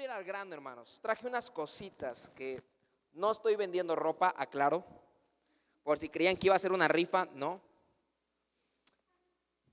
ir 0.00 0.10
al 0.10 0.24
grano, 0.24 0.54
hermanos. 0.54 1.00
Traje 1.00 1.26
unas 1.26 1.50
cositas 1.50 2.30
que 2.34 2.62
no 3.12 3.30
estoy 3.30 3.56
vendiendo 3.56 3.96
ropa, 3.96 4.34
aclaro. 4.36 4.84
Por 5.82 5.98
si 5.98 6.08
creían 6.08 6.36
que 6.36 6.48
iba 6.48 6.56
a 6.56 6.58
ser 6.58 6.72
una 6.72 6.88
rifa, 6.88 7.26
no. 7.34 7.60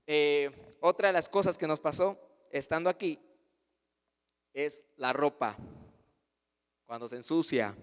Eh, 0.06 0.76
otra 0.80 1.08
de 1.08 1.12
las 1.12 1.28
cosas 1.28 1.58
que 1.58 1.66
nos 1.66 1.80
pasó 1.80 2.18
estando 2.50 2.88
aquí 2.88 3.18
es 4.52 4.84
la 4.96 5.12
ropa. 5.12 5.56
Cuando 6.86 7.08
se 7.08 7.16
ensucia. 7.16 7.76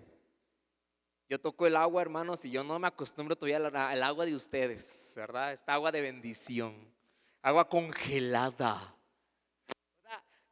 Yo 1.30 1.40
toco 1.40 1.66
el 1.66 1.76
agua, 1.78 2.02
hermanos, 2.02 2.44
y 2.44 2.52
yo 2.52 2.64
no 2.64 2.78
me 2.78 2.88
acostumbro 2.88 3.38
todavía 3.38 3.58
al 3.58 4.04
agua 4.04 4.26
de 4.26 4.36
ustedes, 4.36 5.14
¿verdad? 5.16 5.54
Esta 5.54 5.74
agua 5.74 5.92
de 5.92 6.02
bendición. 6.02 6.76
Agua 7.42 7.70
congelada. 7.70 8.96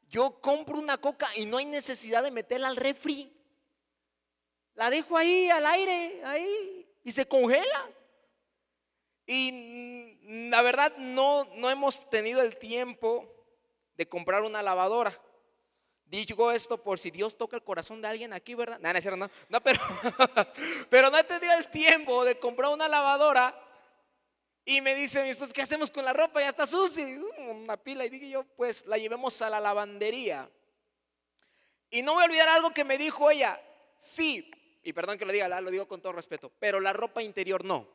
Yo 0.10 0.42
compro 0.42 0.78
una 0.80 0.98
coca 0.98 1.28
y 1.36 1.46
no 1.46 1.58
hay 1.58 1.66
necesidad 1.66 2.24
de 2.24 2.32
meterla 2.32 2.68
al 2.68 2.78
refri. 2.78 3.32
La 4.74 4.90
dejo 4.90 5.16
ahí 5.16 5.50
al 5.50 5.66
aire, 5.66 6.22
ahí, 6.26 6.88
y 7.04 7.12
se 7.12 7.28
congela. 7.28 7.90
Y 9.28 10.18
mm, 10.24 10.50
la 10.50 10.62
verdad 10.64 10.96
no, 10.98 11.46
no 11.56 11.70
hemos 11.70 12.10
tenido 12.10 12.42
el 12.42 12.58
tiempo 12.58 13.32
de 13.96 14.08
comprar 14.08 14.42
una 14.42 14.64
lavadora. 14.64 15.14
Digo 16.06 16.52
esto 16.52 16.82
por 16.82 16.98
si 16.98 17.12
Dios 17.12 17.38
toca 17.38 17.56
el 17.56 17.64
corazón 17.64 18.02
de 18.02 18.08
alguien 18.08 18.34
aquí, 18.34 18.56
¿verdad? 18.56 18.80
No, 18.80 18.92
no, 18.92 19.18
no, 19.18 19.32
no 19.50 19.62
pero, 19.62 19.80
pero 20.90 21.12
no 21.12 21.20
he 21.20 21.24
tenido 21.24 21.54
el 21.54 21.68
tiempo 21.70 22.26
de 22.26 22.40
comprar 22.40 22.72
una 22.72 22.88
lavadora. 22.88 23.54
Y 24.70 24.82
me 24.82 24.94
dice 24.94 25.24
mi 25.24 25.52
¿qué 25.52 25.64
hacemos 25.64 25.90
con 25.90 26.06
la 26.06 26.14
ropa? 26.14 26.42
Ya 26.42 26.50
está 26.50 26.68
sucia. 26.68 27.04
Una 27.50 27.76
pila. 27.76 28.06
Y 28.06 28.10
dije 28.12 28.30
yo, 28.30 28.44
pues 28.44 28.86
la 28.86 29.00
llevemos 29.00 29.42
a 29.42 29.50
la 29.50 29.60
lavandería. 29.60 30.48
Y 31.90 32.04
no 32.04 32.14
voy 32.14 32.22
a 32.22 32.26
olvidar 32.28 32.50
algo 32.50 32.70
que 32.70 32.86
me 32.86 33.00
dijo 33.00 33.32
ella. 33.32 33.60
Sí, 33.98 34.52
y 34.84 34.94
perdón 34.94 35.18
que 35.18 35.26
lo 35.26 35.32
diga, 35.32 35.60
lo 35.60 35.72
digo 35.72 35.88
con 35.88 36.04
todo 36.04 36.14
respeto, 36.14 36.52
pero 36.60 36.80
la 36.80 36.94
ropa 36.94 37.24
interior 37.24 37.66
no. 37.66 37.88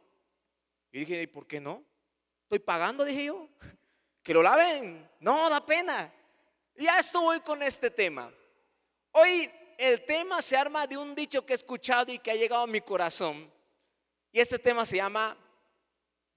Y 0.91 0.99
dije, 0.99 1.23
¿y 1.23 1.29
por 1.29 1.47
qué 1.47 1.61
no? 1.61 1.85
Estoy 2.43 2.59
pagando, 2.59 3.05
dije 3.05 3.27
yo. 3.27 3.49
Que 4.25 4.35
lo 4.35 4.43
laven. 4.43 5.09
No, 5.21 5.49
da 5.49 5.65
pena. 5.65 6.13
Ya 6.75 6.99
estoy 6.99 7.39
con 7.39 7.63
este 7.63 7.89
tema. 7.89 8.35
Hoy 9.13 9.49
el 9.79 10.05
tema 10.05 10.43
se 10.43 10.57
arma 10.57 10.89
de 10.89 10.97
un 10.97 11.15
dicho 11.15 11.47
que 11.47 11.53
he 11.53 11.57
escuchado 11.57 12.11
y 12.11 12.19
que 12.19 12.33
ha 12.33 12.35
llegado 12.35 12.65
a 12.65 12.67
mi 12.67 12.81
corazón. 12.81 13.49
Y 14.33 14.41
este 14.41 14.59
tema 14.59 14.85
se 14.85 14.97
llama 14.97 15.39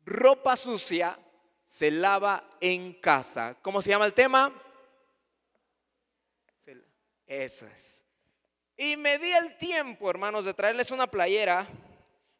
ropa 0.07 0.55
sucia 0.55 1.19
se 1.65 1.91
lava 1.91 2.41
en 2.61 2.93
casa. 2.93 3.57
¿Cómo 3.61 3.81
se 3.81 3.89
llama 3.89 4.05
el 4.05 4.13
tema? 4.13 4.51
Eso 7.27 7.67
es. 7.67 8.05
Y 8.77 8.95
me 8.95 9.17
di 9.17 9.31
el 9.31 9.57
tiempo, 9.57 10.09
hermanos, 10.09 10.45
de 10.45 10.53
traerles 10.53 10.91
una 10.91 11.07
playera. 11.07 11.67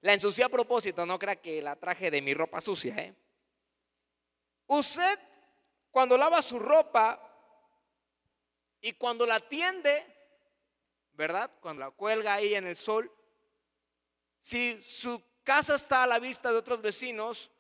La 0.02 0.14
ensucié 0.14 0.45
a 0.45 0.50
propósito, 0.50 1.06
no 1.06 1.20
crea 1.20 1.36
que 1.36 1.62
la 1.62 1.76
traje 1.76 2.10
de 2.10 2.22
mi 2.22 2.34
ropa 2.34 2.62
sucia. 2.62 2.95
¿eh? 2.98 3.14
Usted, 4.68 5.20
cuando 5.92 6.18
lava 6.18 6.42
su 6.42 6.58
ropa, 6.58 7.22
y 8.80 8.94
cuando 8.94 9.26
la 9.26 9.40
tiende, 9.40 10.06
¿verdad? 11.14 11.52
Cuando 11.60 11.82
la 11.82 11.92
cuelga 11.92 12.36
ahí 12.36 12.56
en 12.56 12.68
el 12.68 12.76
sol, 12.76 13.12
si 14.42 14.82
su 14.84 15.22
casa 15.44 15.76
está 15.76 16.04
a 16.04 16.08
la 16.08 16.20
vista 16.20 16.52
de 16.52 16.58
otros 16.58 16.82
vecinos, 16.82 17.52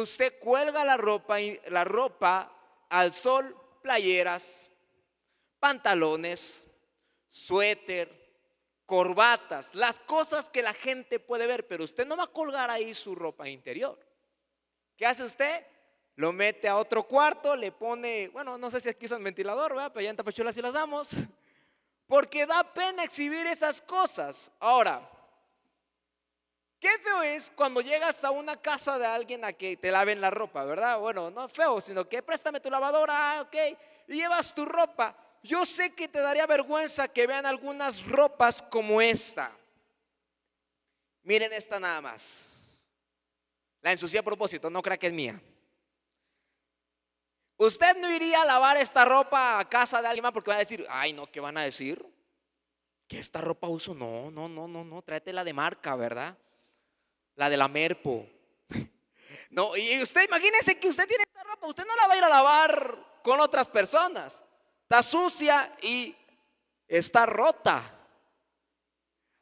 usted 0.00 0.38
cuelga 0.38 0.84
la 0.84 0.96
ropa, 0.96 1.36
la 1.68 1.84
ropa 1.84 2.50
al 2.88 3.12
sol, 3.12 3.56
playeras, 3.82 4.64
pantalones, 5.58 6.66
suéter, 7.28 8.20
corbatas, 8.86 9.74
las 9.74 9.98
cosas 10.00 10.50
que 10.50 10.62
la 10.62 10.74
gente 10.74 11.18
puede 11.18 11.46
ver, 11.46 11.66
pero 11.66 11.84
usted 11.84 12.06
no 12.06 12.16
va 12.16 12.24
a 12.24 12.32
colgar 12.32 12.70
ahí 12.70 12.94
su 12.94 13.14
ropa 13.14 13.48
interior. 13.48 13.98
¿Qué 14.96 15.06
hace 15.06 15.24
usted? 15.24 15.66
lo 16.16 16.32
mete 16.32 16.68
a 16.68 16.76
otro 16.76 17.04
cuarto, 17.04 17.56
le 17.56 17.72
pone, 17.72 18.28
bueno, 18.28 18.58
no 18.58 18.70
sé 18.70 18.80
si 18.80 18.88
aquí 18.88 19.06
usan 19.06 19.24
ventilador, 19.24 19.74
¿verdad? 19.74 19.90
pero 19.92 20.04
ya 20.04 20.10
en 20.10 20.16
Tapachula 20.16 20.52
sí 20.52 20.60
las 20.60 20.74
damos, 20.74 21.10
porque 22.06 22.46
da 22.46 22.62
pena 22.74 23.02
exhibir 23.04 23.46
esas 23.46 23.80
cosas. 23.80 24.50
Ahora, 24.60 25.08
qué 26.82 26.98
feo 26.98 27.22
es 27.22 27.52
cuando 27.54 27.80
llegas 27.80 28.24
a 28.24 28.32
una 28.32 28.56
casa 28.56 28.98
de 28.98 29.06
alguien 29.06 29.44
a 29.44 29.52
que 29.52 29.76
te 29.76 29.92
laven 29.92 30.20
la 30.20 30.30
ropa, 30.30 30.64
¿verdad? 30.64 30.98
Bueno, 30.98 31.30
no 31.30 31.48
feo, 31.48 31.80
sino 31.80 32.08
que 32.08 32.20
préstame 32.22 32.58
tu 32.58 32.68
lavadora, 32.68 33.38
ah, 33.38 33.42
ok, 33.42 33.54
y 34.08 34.14
llevas 34.14 34.52
tu 34.52 34.64
ropa. 34.64 35.16
Yo 35.44 35.64
sé 35.64 35.94
que 35.94 36.08
te 36.08 36.20
daría 36.20 36.44
vergüenza 36.44 37.06
que 37.06 37.28
vean 37.28 37.46
algunas 37.46 38.04
ropas 38.04 38.60
como 38.62 39.00
esta. 39.00 39.52
Miren 41.22 41.52
esta 41.52 41.78
nada 41.78 42.00
más. 42.00 42.46
La 43.80 43.92
ensucié 43.92 44.18
a 44.18 44.24
propósito, 44.24 44.68
no 44.68 44.82
crea 44.82 44.98
que 44.98 45.06
es 45.06 45.12
mía. 45.12 45.40
Usted 47.58 47.96
no 47.98 48.10
iría 48.12 48.42
a 48.42 48.44
lavar 48.44 48.76
esta 48.76 49.04
ropa 49.04 49.60
a 49.60 49.68
casa 49.68 50.02
de 50.02 50.08
alguien 50.08 50.24
más 50.24 50.32
porque 50.32 50.50
va 50.50 50.56
a 50.56 50.60
decir, 50.60 50.84
ay, 50.90 51.12
no, 51.12 51.30
¿qué 51.30 51.38
van 51.38 51.56
a 51.58 51.62
decir? 51.62 52.04
Que 53.06 53.20
esta 53.20 53.40
ropa 53.40 53.68
uso, 53.68 53.94
no, 53.94 54.32
no, 54.32 54.48
no, 54.48 54.66
no, 54.66 54.82
no, 54.82 55.02
tráete 55.02 55.32
la 55.32 55.44
de 55.44 55.52
marca, 55.52 55.94
¿verdad? 55.94 56.36
La 57.36 57.50
de 57.50 57.56
la 57.56 57.68
Merpo. 57.68 58.26
No, 59.50 59.76
y 59.76 60.02
usted 60.02 60.26
imagínese 60.26 60.78
que 60.78 60.88
usted 60.88 61.06
tiene 61.06 61.24
esta 61.24 61.42
ropa, 61.44 61.66
usted 61.66 61.84
no 61.86 61.94
la 61.94 62.06
va 62.06 62.14
a 62.14 62.16
ir 62.16 62.24
a 62.24 62.28
lavar 62.30 63.20
con 63.22 63.38
otras 63.38 63.68
personas. 63.68 64.42
Está 64.84 65.02
sucia 65.02 65.76
y 65.82 66.16
está 66.88 67.26
rota. 67.26 67.82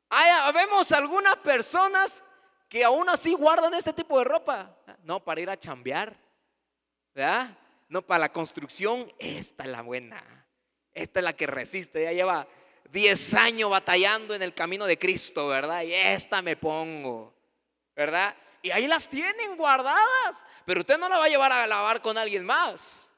Hay, 0.09 0.53
vemos 0.53 0.91
algunas 0.91 1.37
personas 1.37 2.25
que 2.69 2.85
aún 2.85 3.09
así 3.09 3.35
guardan 3.35 3.75
este 3.75 3.93
tipo 3.93 4.19
de 4.19 4.25
ropa. 4.25 4.77
No, 5.05 5.23
para 5.23 5.41
ir 5.41 5.51
a 5.51 5.59
chambear. 5.59 6.17
¿Verdad? 7.15 7.57
No, 7.89 8.03
para 8.03 8.21
la 8.21 8.33
construcción, 8.33 9.13
esta 9.19 9.65
es 9.65 9.71
la 9.71 9.83
buena. 9.83 10.23
Esta 10.93 11.21
es 11.21 11.25
la 11.25 11.33
que 11.33 11.47
resiste. 11.47 12.03
Ya 12.05 12.13
lleva 12.13 12.47
10 12.91 13.35
años 13.35 13.71
batallando 13.71 14.35
en 14.35 14.43
el 14.43 14.55
camino 14.55 14.87
de 14.87 14.99
Cristo, 14.99 15.49
¿verdad? 15.49 15.83
Y 15.83 15.93
esta 15.93 16.43
me 16.43 16.57
pongo, 16.57 17.35
¿verdad? 17.95 18.35
Y 18.63 18.71
ahí 18.71 18.87
las 18.87 19.09
tienen 19.09 19.57
guardadas. 19.57 20.45
Pero 20.65 20.81
usted 20.81 20.99
no 20.99 21.09
la 21.09 21.19
va 21.19 21.25
a 21.25 21.29
llevar 21.29 21.53
a 21.53 21.67
lavar 21.67 22.03
con 22.03 22.19
alguien 22.19 22.45
más. 22.45 23.09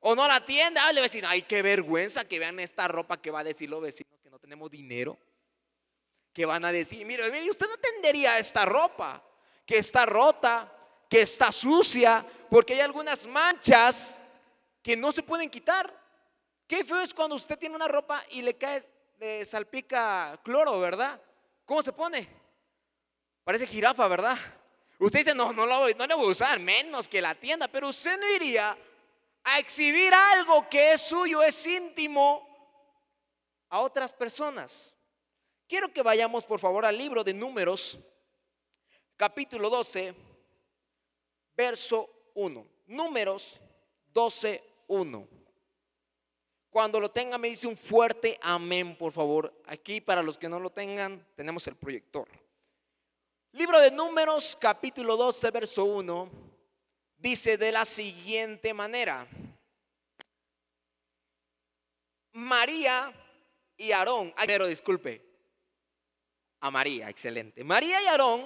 O 0.00 0.14
no 0.14 0.26
la 0.28 0.44
tiende. 0.44 0.80
Ah, 0.80 0.92
le 0.92 1.00
va 1.00 1.04
a 1.04 1.08
decir, 1.08 1.24
ay, 1.26 1.42
qué 1.42 1.62
vergüenza 1.62 2.24
que 2.24 2.38
vean 2.38 2.60
esta 2.60 2.88
ropa 2.88 3.20
que 3.20 3.30
va 3.30 3.40
a 3.40 3.44
decir 3.44 3.68
los 3.68 3.82
vecinos 3.82 4.20
que 4.22 4.30
no 4.30 4.38
tenemos 4.38 4.70
dinero. 4.70 5.18
Que 6.32 6.46
van 6.46 6.64
a 6.64 6.72
decir, 6.72 7.04
mire, 7.06 7.30
mire, 7.30 7.50
usted 7.50 7.66
no 7.68 7.76
tendería 7.78 8.38
esta 8.38 8.64
ropa 8.64 9.22
que 9.64 9.78
está 9.78 10.04
rota, 10.04 10.70
que 11.08 11.22
está 11.22 11.50
sucia, 11.52 12.24
porque 12.50 12.74
hay 12.74 12.80
algunas 12.80 13.26
manchas 13.26 14.22
que 14.82 14.96
no 14.96 15.12
se 15.12 15.22
pueden 15.22 15.48
quitar. 15.48 15.92
Qué 16.66 16.84
feo 16.84 17.00
es 17.00 17.14
cuando 17.14 17.36
usted 17.36 17.58
tiene 17.58 17.76
una 17.76 17.88
ropa 17.88 18.22
y 18.30 18.42
le 18.42 18.56
cae, 18.56 18.82
le 19.18 19.44
salpica 19.44 20.38
cloro, 20.42 20.80
¿verdad? 20.80 21.20
¿Cómo 21.64 21.82
se 21.82 21.92
pone? 21.92 22.43
Parece 23.44 23.66
jirafa, 23.66 24.08
¿verdad? 24.08 24.38
Usted 24.98 25.20
dice, 25.20 25.34
no, 25.34 25.52
no 25.52 25.66
lo 25.66 25.80
voy, 25.80 25.94
no 25.94 26.16
voy 26.16 26.28
a 26.28 26.30
usar, 26.30 26.58
menos 26.58 27.06
que 27.08 27.20
la 27.20 27.34
tienda, 27.34 27.68
pero 27.68 27.88
usted 27.88 28.18
no 28.18 28.30
iría 28.30 28.76
a 29.44 29.58
exhibir 29.58 30.12
algo 30.14 30.68
que 30.68 30.94
es 30.94 31.02
suyo, 31.02 31.42
es 31.42 31.66
íntimo 31.66 32.48
a 33.68 33.80
otras 33.80 34.12
personas. 34.12 34.94
Quiero 35.68 35.92
que 35.92 36.02
vayamos 36.02 36.44
por 36.44 36.58
favor 36.58 36.86
al 36.86 36.96
libro 36.96 37.22
de 37.22 37.34
números, 37.34 37.98
capítulo 39.16 39.68
12 39.68 40.14
verso 41.56 42.08
1. 42.34 42.66
Números 42.86 43.60
12, 44.12 44.62
1. 44.88 45.28
Cuando 46.70 46.98
lo 46.98 47.10
tenga 47.10 47.38
me 47.38 47.48
dice 47.48 47.66
un 47.66 47.76
fuerte 47.76 48.38
amén, 48.42 48.96
por 48.96 49.12
favor. 49.12 49.52
Aquí 49.66 50.00
para 50.00 50.22
los 50.22 50.36
que 50.38 50.48
no 50.48 50.58
lo 50.60 50.70
tengan, 50.70 51.24
tenemos 51.36 51.66
el 51.66 51.76
proyector. 51.76 52.28
Libro 53.54 53.78
de 53.78 53.92
Números, 53.92 54.58
capítulo 54.60 55.16
12, 55.16 55.50
verso 55.52 55.84
1, 55.84 56.28
dice 57.18 57.56
de 57.56 57.70
la 57.70 57.84
siguiente 57.84 58.74
manera. 58.74 59.28
María 62.32 63.14
y 63.76 63.92
Aarón, 63.92 64.34
pero 64.44 64.66
disculpe, 64.66 65.24
a 66.58 66.68
María, 66.72 67.08
excelente. 67.08 67.62
María 67.62 68.02
y 68.02 68.06
Aarón 68.06 68.44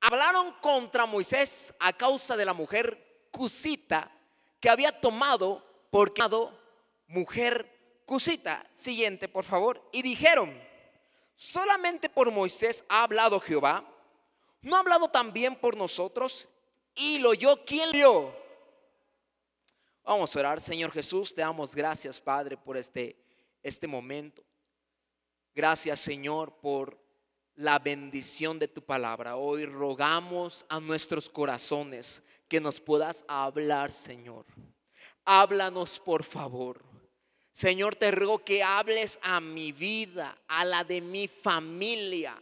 hablaron 0.00 0.54
contra 0.62 1.04
Moisés 1.04 1.74
a 1.78 1.92
causa 1.92 2.38
de 2.38 2.46
la 2.46 2.54
mujer 2.54 3.28
cusita 3.30 4.10
que 4.58 4.70
había 4.70 4.98
tomado 4.98 5.62
por 5.90 6.14
mujer 7.08 8.00
cusita. 8.06 8.66
Siguiente, 8.72 9.28
por 9.28 9.44
favor. 9.44 9.90
Y 9.92 10.00
dijeron, 10.00 10.67
solamente 11.38 12.10
por 12.10 12.32
Moisés 12.32 12.84
ha 12.88 13.04
hablado 13.04 13.38
Jehová. 13.38 13.84
¿No 14.60 14.74
ha 14.74 14.80
hablado 14.80 15.08
también 15.08 15.54
por 15.54 15.76
nosotros? 15.76 16.48
Y 16.96 17.18
lo 17.20 17.32
yo, 17.32 17.64
¿quién 17.64 17.98
lo 17.98 18.34
Vamos 20.02 20.34
a 20.34 20.40
orar, 20.40 20.60
Señor 20.60 20.90
Jesús, 20.90 21.34
te 21.34 21.42
damos 21.42 21.74
gracias, 21.74 22.20
Padre, 22.20 22.56
por 22.56 22.76
este 22.76 23.16
este 23.62 23.86
momento. 23.86 24.42
Gracias 25.54 26.00
Señor 26.00 26.58
por 26.60 26.98
la 27.54 27.78
bendición 27.78 28.58
de 28.58 28.68
tu 28.68 28.82
palabra. 28.82 29.36
Hoy 29.36 29.66
rogamos 29.66 30.64
a 30.68 30.80
nuestros 30.80 31.28
corazones 31.28 32.22
que 32.48 32.60
nos 32.60 32.80
puedas 32.80 33.24
hablar, 33.28 33.92
Señor. 33.92 34.46
Háblanos, 35.24 35.98
por 35.98 36.22
favor. 36.24 36.87
Señor, 37.58 37.96
te 37.96 38.12
ruego 38.12 38.38
que 38.44 38.62
hables 38.62 39.18
a 39.20 39.40
mi 39.40 39.72
vida, 39.72 40.38
a 40.46 40.64
la 40.64 40.84
de 40.84 41.00
mi 41.00 41.26
familia. 41.26 42.40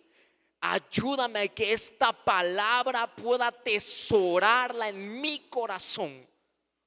Ayúdame 0.61 1.39
a 1.39 1.49
que 1.49 1.73
esta 1.73 2.13
palabra 2.13 3.07
pueda 3.07 3.47
atesorarla 3.47 4.91
en 4.91 5.19
mi 5.19 5.39
corazón 5.49 6.27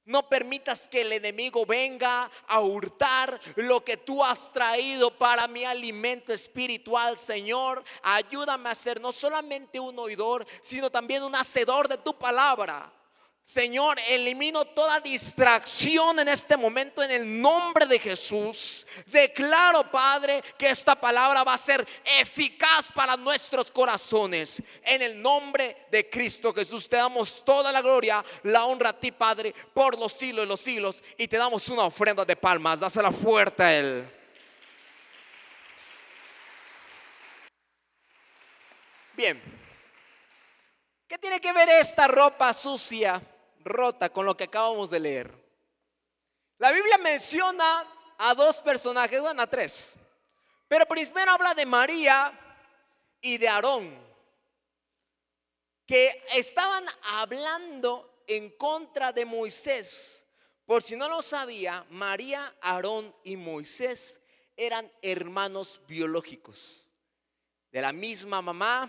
no 0.10 0.28
permitas 0.28 0.88
que 0.88 1.02
el 1.02 1.14
enemigo 1.14 1.68
venga 1.68 2.32
a 2.48 2.62
hurtar 2.62 3.40
lo 3.58 3.86
que 3.86 3.96
tú 3.96 4.24
has 4.26 4.52
traído 4.52 5.12
para 5.12 5.48
mi 5.48 5.64
alimento 5.66 6.34
espiritual, 6.34 7.16
Señor. 7.16 7.84
Ayúdame 8.02 8.70
a 8.70 8.76
ser 8.76 9.00
no 9.00 9.12
solamente 9.12 9.80
un 9.80 10.00
oidor, 10.00 10.48
sino 10.62 10.90
también 10.90 11.22
un 11.22 11.36
hacedor 11.36 11.88
de 11.88 12.00
tu 12.00 12.18
palabra. 12.18 12.92
Señor, 13.42 13.98
elimino 14.08 14.64
toda 14.64 15.00
distracción 15.00 16.20
en 16.20 16.28
este 16.28 16.56
momento 16.56 17.02
en 17.02 17.10
el 17.10 17.42
nombre 17.42 17.88
de 17.88 17.98
Jesús. 17.98 18.86
Declaro, 19.08 19.90
Padre, 19.90 20.44
que 20.56 20.70
esta 20.70 20.94
palabra 20.94 21.44
va 21.44 21.56
a 21.56 21.58
ser 21.58 21.86
eficaz 22.20 22.92
para 22.94 23.18
nuestros 23.18 23.72
corazones. 23.72 24.62
En 24.84 25.02
el 25.02 25.20
nombre 25.20 25.88
de 25.90 26.08
Cristo 26.08 26.54
Jesús 26.54 26.88
te 26.88 26.98
damos 26.98 27.44
toda 27.44 27.72
la 27.72 27.82
gloria, 27.82 28.24
la 28.44 28.66
honra 28.66 28.90
a 28.90 29.00
ti, 29.00 29.12
Padre, 29.12 29.56
por 29.74 29.98
los 29.98 30.14
siglos 30.14 30.44
de 30.44 30.48
los 30.48 30.62
siglos. 30.62 31.04
Y 31.18 31.28
te 31.28 31.38
damos 31.38 31.68
una 31.70 31.84
ofrenda 31.84 32.24
de 32.24 32.36
palmas. 32.36 32.80
Dásela 32.80 33.12
fuerte 33.12 33.64
a 33.64 33.76
Él. 33.76 34.10
Bien. 39.18 39.59
¿Qué 41.10 41.18
tiene 41.18 41.42
que 41.42 41.52
ver 41.52 41.68
esta 41.68 42.08
ropa 42.08 42.54
sucia? 42.54 43.22
rota 43.64 44.10
con 44.10 44.26
lo 44.26 44.36
que 44.36 44.46
acabamos 44.46 44.90
de 44.90 45.00
leer. 45.00 45.34
La 46.58 46.72
Biblia 46.72 46.98
menciona 46.98 47.88
a 48.18 48.34
dos 48.34 48.60
personajes, 48.62 49.22
bueno, 49.22 49.42
a 49.42 49.48
tres. 49.48 49.94
Pero 50.68 50.86
primero 50.86 51.32
habla 51.32 51.54
de 51.54 51.66
María 51.66 52.32
y 53.22 53.38
de 53.38 53.48
Aarón, 53.48 53.98
que 55.86 56.24
estaban 56.36 56.86
hablando 57.14 58.24
en 58.28 58.52
contra 58.52 59.12
de 59.12 59.26
Moisés. 59.26 60.26
Por 60.66 60.84
si 60.84 60.96
no 60.96 61.10
lo 61.10 61.22
sabía, 61.22 61.86
María, 61.90 62.56
Aarón 62.62 63.16
y 63.24 63.36
Moisés 63.36 64.22
eran 64.56 64.92
hermanos 65.02 65.82
biológicos. 65.88 66.86
De 67.72 67.82
la 67.82 67.92
misma 67.92 68.42
mamá, 68.42 68.88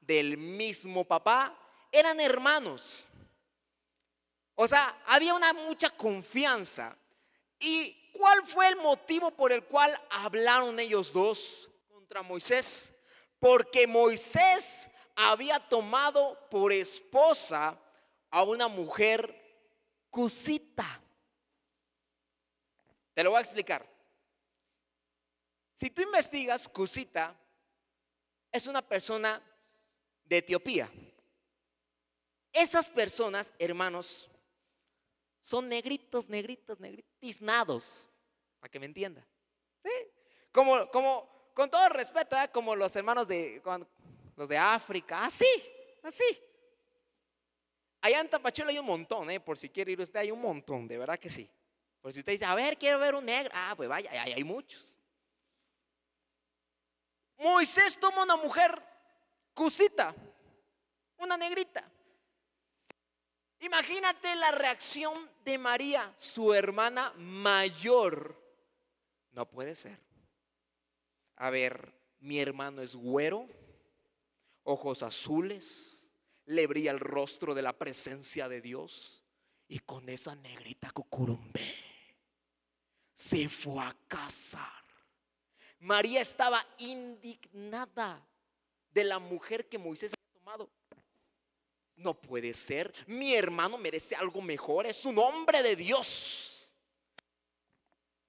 del 0.00 0.36
mismo 0.36 1.04
papá, 1.04 1.61
eran 1.92 2.18
hermanos. 2.18 3.04
O 4.54 4.66
sea, 4.66 5.00
había 5.06 5.34
una 5.34 5.52
mucha 5.52 5.90
confianza. 5.90 6.96
¿Y 7.58 8.10
cuál 8.12 8.44
fue 8.44 8.68
el 8.68 8.76
motivo 8.76 9.30
por 9.30 9.52
el 9.52 9.64
cual 9.64 9.96
hablaron 10.10 10.80
ellos 10.80 11.12
dos 11.12 11.70
contra 11.88 12.22
Moisés? 12.22 12.92
Porque 13.38 13.86
Moisés 13.86 14.90
había 15.14 15.60
tomado 15.60 16.48
por 16.50 16.72
esposa 16.72 17.78
a 18.30 18.42
una 18.42 18.66
mujer 18.66 19.38
cusita. 20.10 21.00
Te 23.14 23.22
lo 23.22 23.30
voy 23.30 23.38
a 23.38 23.42
explicar. 23.42 23.86
Si 25.74 25.90
tú 25.90 26.02
investigas, 26.02 26.68
Cusita 26.68 27.36
es 28.50 28.66
una 28.66 28.82
persona 28.82 29.42
de 30.24 30.38
Etiopía. 30.38 30.88
Esas 32.52 32.90
personas, 32.90 33.54
hermanos, 33.58 34.30
son 35.40 35.68
negritos, 35.68 36.28
negritos, 36.28 36.78
negritos, 36.78 37.10
tiznados, 37.18 38.08
para 38.60 38.70
que 38.70 38.78
me 38.78 38.86
entienda. 38.86 39.26
¿Sí? 39.82 39.90
Como, 40.52 40.88
como, 40.90 41.50
con 41.54 41.70
todo 41.70 41.88
respeto, 41.88 42.36
¿eh? 42.36 42.48
como 42.52 42.76
los 42.76 42.94
hermanos 42.94 43.26
de, 43.26 43.60
los 44.36 44.48
de 44.48 44.58
África, 44.58 45.24
así, 45.24 45.46
así. 46.02 46.24
Allá 48.02 48.20
en 48.20 48.28
Tapachula 48.28 48.70
hay 48.70 48.78
un 48.78 48.86
montón, 48.86 49.30
¿eh? 49.30 49.40
por 49.40 49.56
si 49.56 49.68
quiere 49.68 49.92
ir 49.92 50.00
usted, 50.00 50.20
hay 50.20 50.30
un 50.30 50.40
montón, 50.40 50.86
de 50.86 50.98
verdad 50.98 51.18
que 51.18 51.30
sí. 51.30 51.50
Por 52.00 52.12
si 52.12 52.18
usted 52.18 52.32
dice, 52.32 52.44
a 52.44 52.54
ver, 52.54 52.76
quiero 52.76 52.98
ver 52.98 53.14
un 53.14 53.24
negro, 53.24 53.50
ah, 53.54 53.74
pues 53.76 53.88
vaya, 53.88 54.10
hay, 54.10 54.32
hay 54.32 54.44
muchos. 54.44 54.92
Moisés 57.38 57.98
toma 57.98 58.22
una 58.22 58.36
mujer 58.36 58.80
cusita, 59.54 60.14
una 61.16 61.36
negrita. 61.36 61.91
Imagínate 63.62 64.34
la 64.36 64.52
reacción 64.52 65.14
de 65.44 65.58
María, 65.58 66.14
su 66.18 66.52
hermana 66.52 67.12
mayor. 67.16 68.36
No 69.32 69.48
puede 69.48 69.74
ser. 69.74 69.98
A 71.36 71.50
ver, 71.50 71.92
mi 72.20 72.38
hermano 72.38 72.82
es 72.82 72.94
güero, 72.94 73.48
ojos 74.64 75.02
azules, 75.02 76.08
le 76.44 76.66
brilla 76.66 76.90
el 76.90 77.00
rostro 77.00 77.54
de 77.54 77.62
la 77.62 77.72
presencia 77.72 78.48
de 78.48 78.60
Dios 78.60 79.24
y 79.68 79.78
con 79.78 80.08
esa 80.08 80.34
negrita 80.36 80.90
cucurumbe 80.90 81.92
se 83.22 83.48
fue 83.48 83.80
a 83.80 83.96
casar. 84.08 84.82
María 85.78 86.20
estaba 86.20 86.64
indignada 86.78 88.20
de 88.92 89.04
la 89.04 89.20
mujer 89.20 89.68
que 89.68 89.78
Moisés 89.78 90.12
había 90.12 90.40
tomado. 90.40 90.70
No 92.02 92.14
puede 92.14 92.52
ser. 92.52 92.92
Mi 93.06 93.34
hermano 93.34 93.78
merece 93.78 94.14
algo 94.14 94.40
mejor. 94.42 94.86
Es 94.86 95.04
un 95.04 95.18
hombre 95.18 95.62
de 95.62 95.76
Dios. 95.76 96.70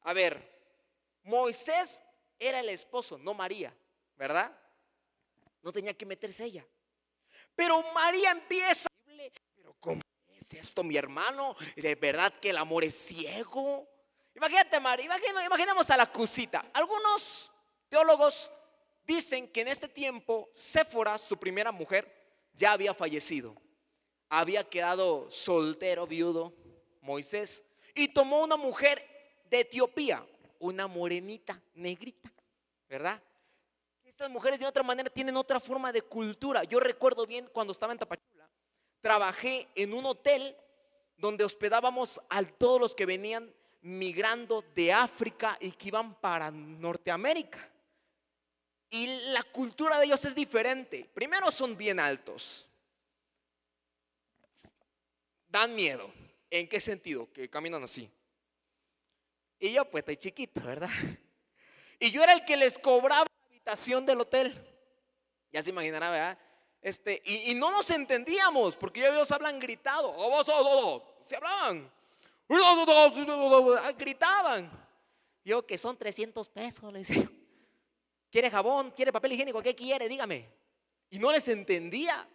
A 0.01 0.13
ver, 0.13 0.53
Moisés 1.23 1.99
era 2.37 2.59
el 2.59 2.69
esposo, 2.69 3.17
no 3.17 3.33
María, 3.33 3.73
¿verdad? 4.15 4.51
No 5.61 5.71
tenía 5.71 5.93
que 5.93 6.05
meterse 6.05 6.45
ella. 6.45 6.65
Pero 7.55 7.81
María 7.93 8.31
empieza. 8.31 8.87
Pero 9.55 9.73
¿cómo 9.79 10.01
es 10.27 10.53
esto, 10.53 10.83
mi 10.83 10.97
hermano? 10.97 11.55
¿De 11.75 11.95
verdad 11.95 12.33
que 12.33 12.49
el 12.49 12.57
amor 12.57 12.83
es 12.83 12.93
ciego? 12.95 13.87
Imagínate, 14.35 14.79
María, 14.79 15.05
imaginemos 15.45 15.89
a 15.89 15.97
la 15.97 16.05
cusita. 16.05 16.63
Algunos 16.73 17.49
teólogos 17.87 18.51
dicen 19.03 19.47
que 19.47 19.61
en 19.61 19.69
este 19.69 19.87
tiempo 19.87 20.49
Séfora, 20.53 21.18
su 21.18 21.37
primera 21.37 21.71
mujer, 21.71 22.11
ya 22.53 22.73
había 22.73 22.94
fallecido. 22.94 23.62
Había 24.35 24.63
quedado 24.63 25.30
soltero, 25.30 26.07
viudo, 26.07 26.52
Moisés, 27.02 27.63
y 27.94 28.07
tomó 28.07 28.42
una 28.42 28.57
mujer 28.57 29.06
de 29.47 29.59
Etiopía, 29.59 30.25
una 30.57 30.87
morenita, 30.87 31.61
negrita, 31.75 32.33
¿verdad? 32.90 33.21
Estas 34.04 34.31
mujeres 34.31 34.59
de 34.59 34.66
otra 34.66 34.81
manera 34.81 35.07
tienen 35.11 35.37
otra 35.37 35.59
forma 35.59 35.92
de 35.92 36.02
cultura. 36.02 36.63
Yo 36.63 36.80
recuerdo 36.80 37.28
bien 37.28 37.47
cuando 37.54 37.73
estaba 37.73 37.94
en 37.94 37.99
Tapachula, 37.99 38.49
trabajé 39.02 39.68
en 39.75 39.94
un 39.94 40.04
hotel 40.04 40.57
donde 41.16 41.44
hospedábamos 41.44 42.19
a 42.28 42.42
todos 42.44 42.81
los 42.81 42.95
que 42.95 43.06
venían 43.06 43.54
migrando 43.81 44.63
de 44.73 44.92
África 44.92 45.59
y 45.61 45.73
que 45.73 45.90
iban 45.90 46.16
para 46.16 46.49
Norteamérica. 46.49 47.69
Y 48.90 49.06
la 49.31 49.44
cultura 49.44 49.99
de 49.99 50.06
ellos 50.06 50.25
es 50.25 50.33
diferente. 50.33 51.07
Primero 51.13 51.52
son 51.52 51.78
bien 51.78 51.99
altos. 51.99 52.68
Dan 55.54 55.76
miedo. 55.76 56.12
¿En 56.50 56.68
qué 56.68 56.81
sentido? 56.81 57.31
Que 57.31 57.48
caminan 57.48 57.83
así. 57.83 58.10
Y 59.60 59.72
yo 59.72 59.86
pues 59.86 60.02
estoy 60.02 60.18
chiquito, 60.18 60.60
¿verdad? 60.62 60.90
Y 62.00 62.10
yo 62.10 62.24
era 62.24 62.33
el 62.33 62.44
que 62.44 62.57
les 62.57 62.80
cobraba 62.80 63.26
la 63.26 63.48
habitación 63.50 64.04
del 64.04 64.19
hotel. 64.22 64.52
Ya 65.52 65.62
se 65.62 65.69
imaginará, 65.69 66.10
¿verdad? 66.10 66.40
Este, 66.81 67.22
y, 67.24 67.54
no 67.54 67.69
nos 67.69 67.88
entendíamos, 67.92 68.76
porque 68.76 69.07
ellos 69.07 69.31
hablan 69.31 69.60
gritado. 69.60 70.16
Se 71.24 71.36
hablaban. 71.36 71.92
Gritaban. 73.95 74.72
Yo 75.45 75.68
que 75.68 75.78
son 75.78 75.95
300 75.95 76.50
pesos, 76.50 76.92
le 76.92 77.00
decía. 77.00 77.30
¿Quiere 78.31 78.50
jabón? 78.50 78.90
¿Quiere 78.90 79.14
papel 79.14 79.33
higiénico? 79.33 79.62
¿Qué 79.62 79.76
quiere? 79.76 80.10
Dígame. 80.10 80.50
Y 81.12 81.19
no 81.19 81.31
les 81.31 81.48
entendía, 81.48 82.28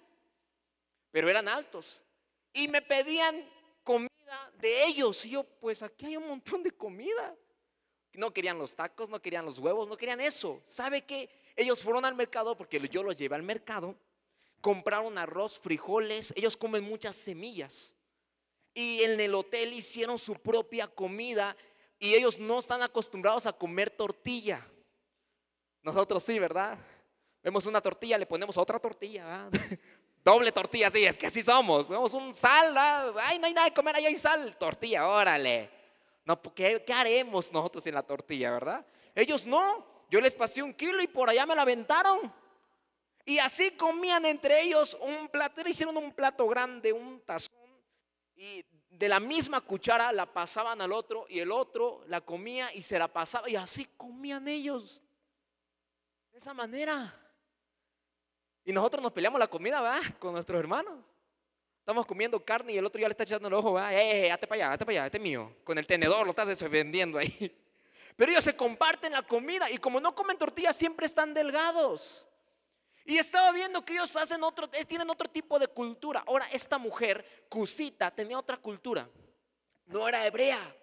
pero 1.10 1.28
eran 1.28 1.48
altos. 1.48 2.04
Y 2.52 2.68
me 2.68 2.82
pedían 2.82 3.36
comida 3.82 4.52
de 4.60 4.84
ellos. 4.86 5.24
Y 5.24 5.30
yo, 5.30 5.44
pues 5.44 5.82
aquí 5.82 6.06
hay 6.06 6.16
un 6.16 6.28
montón 6.28 6.62
de 6.62 6.70
comida. 6.70 7.34
No 8.14 8.32
querían 8.32 8.58
los 8.58 8.74
tacos, 8.74 9.08
no 9.08 9.20
querían 9.20 9.44
los 9.44 9.58
huevos, 9.58 9.86
no 9.88 9.96
querían 9.96 10.20
eso. 10.20 10.62
¿Sabe 10.66 11.04
qué? 11.04 11.28
Ellos 11.56 11.82
fueron 11.82 12.04
al 12.04 12.14
mercado 12.14 12.56
porque 12.56 12.80
yo 12.88 13.02
los 13.02 13.16
llevé 13.16 13.36
al 13.36 13.42
mercado. 13.42 13.96
Compraron 14.60 15.18
arroz, 15.18 15.58
frijoles. 15.58 16.32
Ellos 16.36 16.56
comen 16.56 16.84
muchas 16.84 17.16
semillas. 17.16 17.94
Y 18.74 19.02
en 19.02 19.20
el 19.20 19.34
hotel 19.34 19.72
hicieron 19.72 20.18
su 20.18 20.34
propia 20.34 20.86
comida 20.86 21.56
y 21.98 22.14
ellos 22.14 22.38
no 22.38 22.58
están 22.58 22.82
acostumbrados 22.82 23.46
a 23.46 23.52
comer 23.52 23.90
tortilla. 23.90 24.64
Nosotros 25.82 26.22
sí, 26.22 26.38
¿verdad? 26.38 26.78
Vemos 27.42 27.66
una 27.66 27.80
tortilla, 27.80 28.18
le 28.18 28.26
ponemos 28.26 28.56
otra 28.56 28.78
tortilla, 28.78 29.48
doble 30.28 30.52
tortilla, 30.52 30.90
sí, 30.90 31.04
es 31.04 31.16
que 31.16 31.26
así 31.26 31.42
somos. 31.42 31.88
Vemos 31.88 32.12
un 32.12 32.34
sal, 32.34 32.76
ay, 32.76 33.38
no 33.38 33.46
hay 33.46 33.54
nada 33.54 33.66
de 33.66 33.74
comer, 33.74 33.96
ahí 33.96 34.06
hay 34.06 34.18
sal, 34.18 34.56
tortilla, 34.56 35.08
órale. 35.08 35.70
No, 36.24 36.40
¿qué, 36.54 36.84
¿qué 36.84 36.92
haremos 36.92 37.52
nosotros 37.52 37.86
en 37.86 37.94
la 37.94 38.02
tortilla, 38.02 38.50
verdad? 38.50 38.84
Ellos 39.14 39.46
no, 39.46 39.86
yo 40.10 40.20
les 40.20 40.34
pasé 40.34 40.62
un 40.62 40.74
kilo 40.74 41.02
y 41.02 41.06
por 41.06 41.30
allá 41.30 41.46
me 41.46 41.54
la 41.54 41.62
aventaron. 41.62 42.32
Y 43.24 43.38
así 43.38 43.70
comían 43.72 44.24
entre 44.26 44.62
ellos 44.62 44.96
un 45.00 45.28
plato, 45.28 45.62
hicieron 45.66 45.96
un 45.96 46.12
plato 46.12 46.46
grande, 46.46 46.92
un 46.92 47.20
tazón, 47.20 47.54
y 48.36 48.64
de 48.90 49.08
la 49.08 49.20
misma 49.20 49.60
cuchara 49.60 50.12
la 50.12 50.26
pasaban 50.26 50.80
al 50.80 50.92
otro 50.92 51.26
y 51.28 51.38
el 51.38 51.52
otro 51.52 52.02
la 52.08 52.20
comía 52.20 52.72
y 52.74 52.82
se 52.82 52.98
la 52.98 53.08
pasaba 53.08 53.48
y 53.48 53.56
así 53.56 53.86
comían 53.96 54.48
ellos. 54.48 55.00
De 56.32 56.38
esa 56.38 56.54
manera. 56.54 57.14
Y 58.68 58.72
nosotros 58.74 59.02
nos 59.02 59.12
peleamos 59.12 59.40
la 59.40 59.46
comida, 59.46 59.80
¿va? 59.80 59.98
Con 60.18 60.34
nuestros 60.34 60.60
hermanos. 60.60 60.92
Estamos 61.78 62.04
comiendo 62.04 62.44
carne 62.44 62.74
y 62.74 62.76
el 62.76 62.84
otro 62.84 63.00
ya 63.00 63.08
le 63.08 63.12
está 63.12 63.22
echando 63.22 63.48
el 63.48 63.54
ojo, 63.54 63.72
va. 63.72 63.94
Eh, 63.94 64.26
eh, 64.26 64.30
hazte 64.30 64.46
para 64.46 64.62
allá, 64.62 64.72
hazte 64.74 64.84
para 64.84 64.98
allá, 64.98 65.06
este 65.06 65.16
es 65.16 65.22
mío. 65.22 65.56
Con 65.64 65.78
el 65.78 65.86
tenedor 65.86 66.26
lo 66.26 66.32
estás 66.32 66.46
defendiendo 66.48 67.16
ahí. 67.16 67.58
Pero 68.16 68.30
ellos 68.30 68.44
se 68.44 68.54
comparten 68.54 69.12
la 69.12 69.22
comida 69.22 69.70
y 69.70 69.78
como 69.78 70.00
no 70.00 70.14
comen 70.14 70.36
tortillas 70.36 70.76
siempre 70.76 71.06
están 71.06 71.32
delgados. 71.32 72.26
Y 73.06 73.16
estaba 73.16 73.52
viendo 73.52 73.82
que 73.82 73.94
ellos 73.94 74.14
hacen 74.16 74.44
otro, 74.44 74.68
eh, 74.74 74.84
tienen 74.84 75.08
otro 75.08 75.30
tipo 75.30 75.58
de 75.58 75.68
cultura. 75.68 76.22
Ahora, 76.26 76.46
esta 76.52 76.76
mujer, 76.76 77.24
Cusita, 77.48 78.10
tenía 78.10 78.38
otra 78.38 78.58
cultura. 78.58 79.08
No 79.86 80.06
era 80.06 80.26
hebrea. 80.26 80.76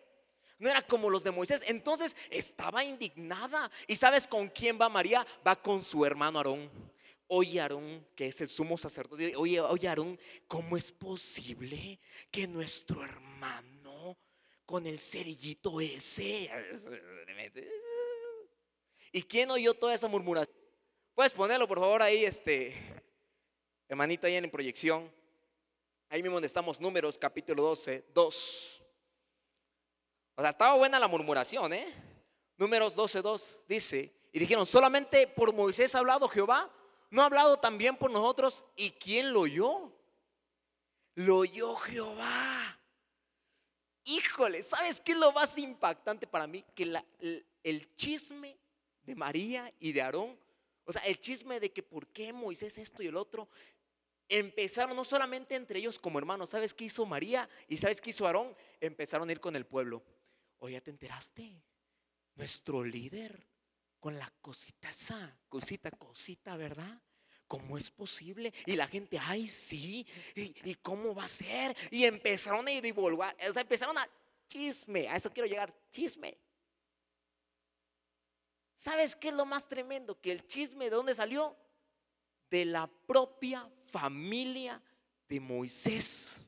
No 0.57 0.71
era 0.71 0.81
como 0.81 1.07
los 1.11 1.23
de 1.23 1.29
Moisés. 1.29 1.61
Entonces 1.67 2.17
estaba 2.31 2.83
indignada. 2.83 3.69
¿Y 3.85 3.95
sabes 3.95 4.25
con 4.25 4.47
quién 4.47 4.81
va 4.81 4.89
María? 4.89 5.23
Va 5.45 5.55
con 5.55 5.83
su 5.83 6.03
hermano 6.03 6.39
Aarón. 6.39 6.94
Oye, 7.27 7.59
Aarón, 7.59 8.05
que 8.15 8.27
es 8.27 8.41
el 8.41 8.49
sumo 8.49 8.77
sacerdote. 8.77 9.35
Oye, 9.35 9.59
Aarón, 9.87 10.19
¿cómo 10.47 10.77
es 10.77 10.91
posible 10.91 11.99
que 12.29 12.47
nuestro 12.47 13.03
hermano 13.03 14.17
con 14.65 14.85
el 14.85 14.99
cerillito 14.99 15.81
ese? 15.81 16.49
¿Y 19.11 19.23
quién 19.23 19.49
oyó 19.49 19.73
toda 19.73 19.95
esa 19.95 20.07
murmuración? 20.07 20.55
Puedes 21.15 21.33
ponerlo, 21.33 21.67
por 21.67 21.79
favor, 21.79 22.01
ahí, 22.01 22.25
este, 22.25 22.75
hermanito, 23.87 24.27
ahí 24.27 24.35
en 24.35 24.51
proyección. 24.51 25.11
Ahí 26.09 26.21
mismo 26.21 26.35
donde 26.35 26.47
estamos, 26.47 26.79
números, 26.79 27.17
capítulo 27.17 27.63
12, 27.63 28.05
2. 28.13 28.81
O 30.35 30.41
sea, 30.41 30.49
estaba 30.51 30.75
buena 30.75 30.99
la 30.99 31.07
murmuración, 31.07 31.73
¿eh? 31.73 31.87
Números 32.57 32.93
12, 32.95 33.21
2 33.21 33.65
dice, 33.67 34.13
y 34.31 34.39
dijeron, 34.39 34.65
solamente 34.65 35.27
por 35.27 35.53
Moisés 35.53 35.95
ha 35.95 35.99
hablado 35.99 36.27
Jehová, 36.27 36.71
no 37.09 37.21
ha 37.21 37.25
hablado 37.25 37.57
también 37.57 37.97
por 37.97 38.11
nosotros, 38.11 38.65
¿y 38.75 38.91
quién 38.91 39.31
lo 39.33 39.41
oyó? 39.41 39.91
Lo 41.15 41.37
oyó 41.39 41.75
Jehová. 41.75 42.79
Híjole, 44.03 44.61
¿sabes 44.63 45.01
qué 45.01 45.13
es 45.13 45.17
lo 45.17 45.31
más 45.31 45.57
impactante 45.57 46.27
para 46.27 46.45
mí? 46.45 46.63
Que 46.75 46.83
el, 46.83 47.45
el 47.63 47.95
chisme 47.95 48.57
de 49.03 49.15
María 49.15 49.73
y 49.79 49.91
de 49.93 50.01
Aarón 50.01 50.45
o 50.85 50.93
sea, 50.93 51.01
el 51.01 51.19
chisme 51.19 51.59
de 51.59 51.71
que 51.71 51.83
por 51.83 52.07
qué 52.07 52.31
Moisés 52.31 52.77
esto 52.77 53.01
y 53.01 53.07
el 53.07 53.15
otro, 53.15 53.49
empezaron 54.29 54.95
no 54.95 55.03
solamente 55.03 55.55
entre 55.55 55.79
ellos 55.79 55.99
como 55.99 56.19
hermanos, 56.19 56.51
¿sabes 56.51 56.73
qué 56.73 56.85
hizo 56.85 57.05
María 57.05 57.49
y 57.67 57.77
sabes 57.77 57.99
qué 57.99 58.11
hizo 58.11 58.25
Aarón? 58.25 58.55
Empezaron 58.79 59.27
a 59.27 59.31
ir 59.31 59.39
con 59.39 59.55
el 59.55 59.65
pueblo. 59.65 60.03
Oye, 60.59 60.79
¿te 60.81 60.91
enteraste? 60.91 61.61
Nuestro 62.35 62.83
líder 62.83 63.47
con 64.05 64.19
la 64.19 64.31
cosita 64.39 64.87
esa, 64.91 65.35
cosita, 65.49 65.89
cosita, 65.89 66.55
¿verdad? 66.55 67.01
¿Cómo 67.47 67.75
es 67.75 67.89
posible? 67.89 68.53
Y 68.67 68.75
la 68.75 68.85
gente, 68.85 69.17
ay, 69.19 69.47
sí, 69.47 70.05
¿y, 70.35 70.75
cómo 70.75 71.15
va 71.15 71.23
a 71.23 71.27
ser? 71.27 71.75
Y 71.89 72.05
empezaron 72.05 72.67
a 72.67 72.81
divulgar, 72.81 73.35
o 73.49 73.51
sea, 73.51 73.63
empezaron 73.63 73.97
a 73.97 74.07
chisme, 74.47 75.07
a 75.07 75.15
eso 75.15 75.33
quiero 75.33 75.49
llegar, 75.49 75.73
chisme. 75.89 76.37
¿Sabes 78.75 79.15
qué 79.15 79.29
es 79.29 79.33
lo 79.33 79.47
más 79.47 79.67
tremendo? 79.67 80.21
Que 80.21 80.33
el 80.33 80.45
chisme 80.45 80.85
de 80.85 80.91
dónde 80.91 81.15
salió? 81.15 81.57
De 82.51 82.63
la 82.63 82.85
propia 82.85 83.67
familia 83.85 84.79
de 85.27 85.39
Moisés. 85.39 86.41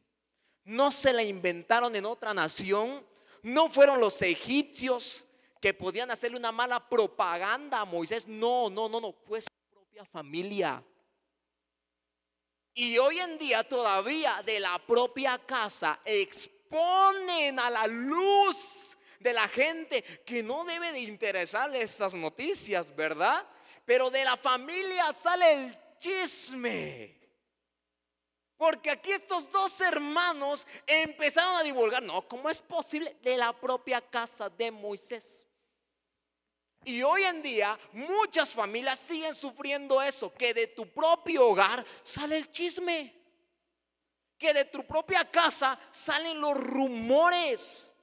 No 0.64 0.92
se 0.92 1.12
la 1.12 1.24
inventaron 1.24 1.96
en 1.96 2.06
otra 2.06 2.36
nación. 2.36 3.04
No 3.42 3.68
fueron 3.68 4.00
los 4.00 4.22
egipcios 4.22 5.27
que 5.68 5.74
podían 5.74 6.10
hacerle 6.10 6.38
una 6.38 6.54
mala 6.54 6.80
propaganda 6.88 7.82
a 7.82 7.84
Moisés. 7.84 8.26
No, 8.26 8.70
no, 8.70 8.88
no, 8.88 9.02
no. 9.02 9.12
Fue 9.12 9.42
su 9.42 9.50
propia 9.70 10.06
familia. 10.06 10.82
Y 12.74 12.98
hoy 12.98 13.20
en 13.20 13.38
día 13.38 13.68
todavía 13.68 14.42
de 14.46 14.62
la 14.62 14.80
propia 14.80 15.38
casa 15.40 16.00
exponen 16.06 17.60
a 17.60 17.70
la 17.70 17.86
luz 17.86 18.98
de 19.20 19.34
la 19.34 19.46
gente 19.50 20.02
que 20.26 20.42
no 20.42 20.64
debe 20.64 20.94
de 20.94 21.02
interesarle 21.02 21.82
estas 21.82 22.14
noticias, 22.14 22.96
¿verdad? 22.96 23.46
Pero 23.84 24.10
de 24.10 24.24
la 24.24 24.38
familia 24.38 25.12
sale 25.12 25.52
el 25.52 25.78
chisme. 26.00 27.14
Porque 28.56 28.90
aquí 28.90 29.12
estos 29.12 29.52
dos 29.52 29.82
hermanos 29.82 30.66
empezaron 30.86 31.58
a 31.58 31.64
divulgar, 31.64 32.02
no, 32.04 32.26
¿cómo 32.26 32.50
es 32.50 32.60
posible? 32.60 33.18
De 33.22 33.36
la 33.36 33.52
propia 33.52 34.00
casa 34.00 34.50
de 34.50 34.72
Moisés. 34.72 35.44
Y 36.86 37.04
hoy 37.04 37.24
en 37.24 37.42
día 37.42 37.78
muchas 37.94 38.52
familias 38.52 39.00
siguen 39.00 39.36
sufriendo 39.36 40.02
eso, 40.02 40.34
que 40.34 40.54
de 40.54 40.68
tu 40.68 40.88
propio 40.88 41.50
hogar 41.50 41.86
sale 42.04 42.38
el 42.38 42.50
chisme, 42.50 43.14
que 44.38 44.54
de 44.54 44.66
tu 44.66 44.86
propia 44.86 45.26
casa 45.30 45.78
salen 45.92 46.40
los 46.40 46.54
rumores. 46.56 47.94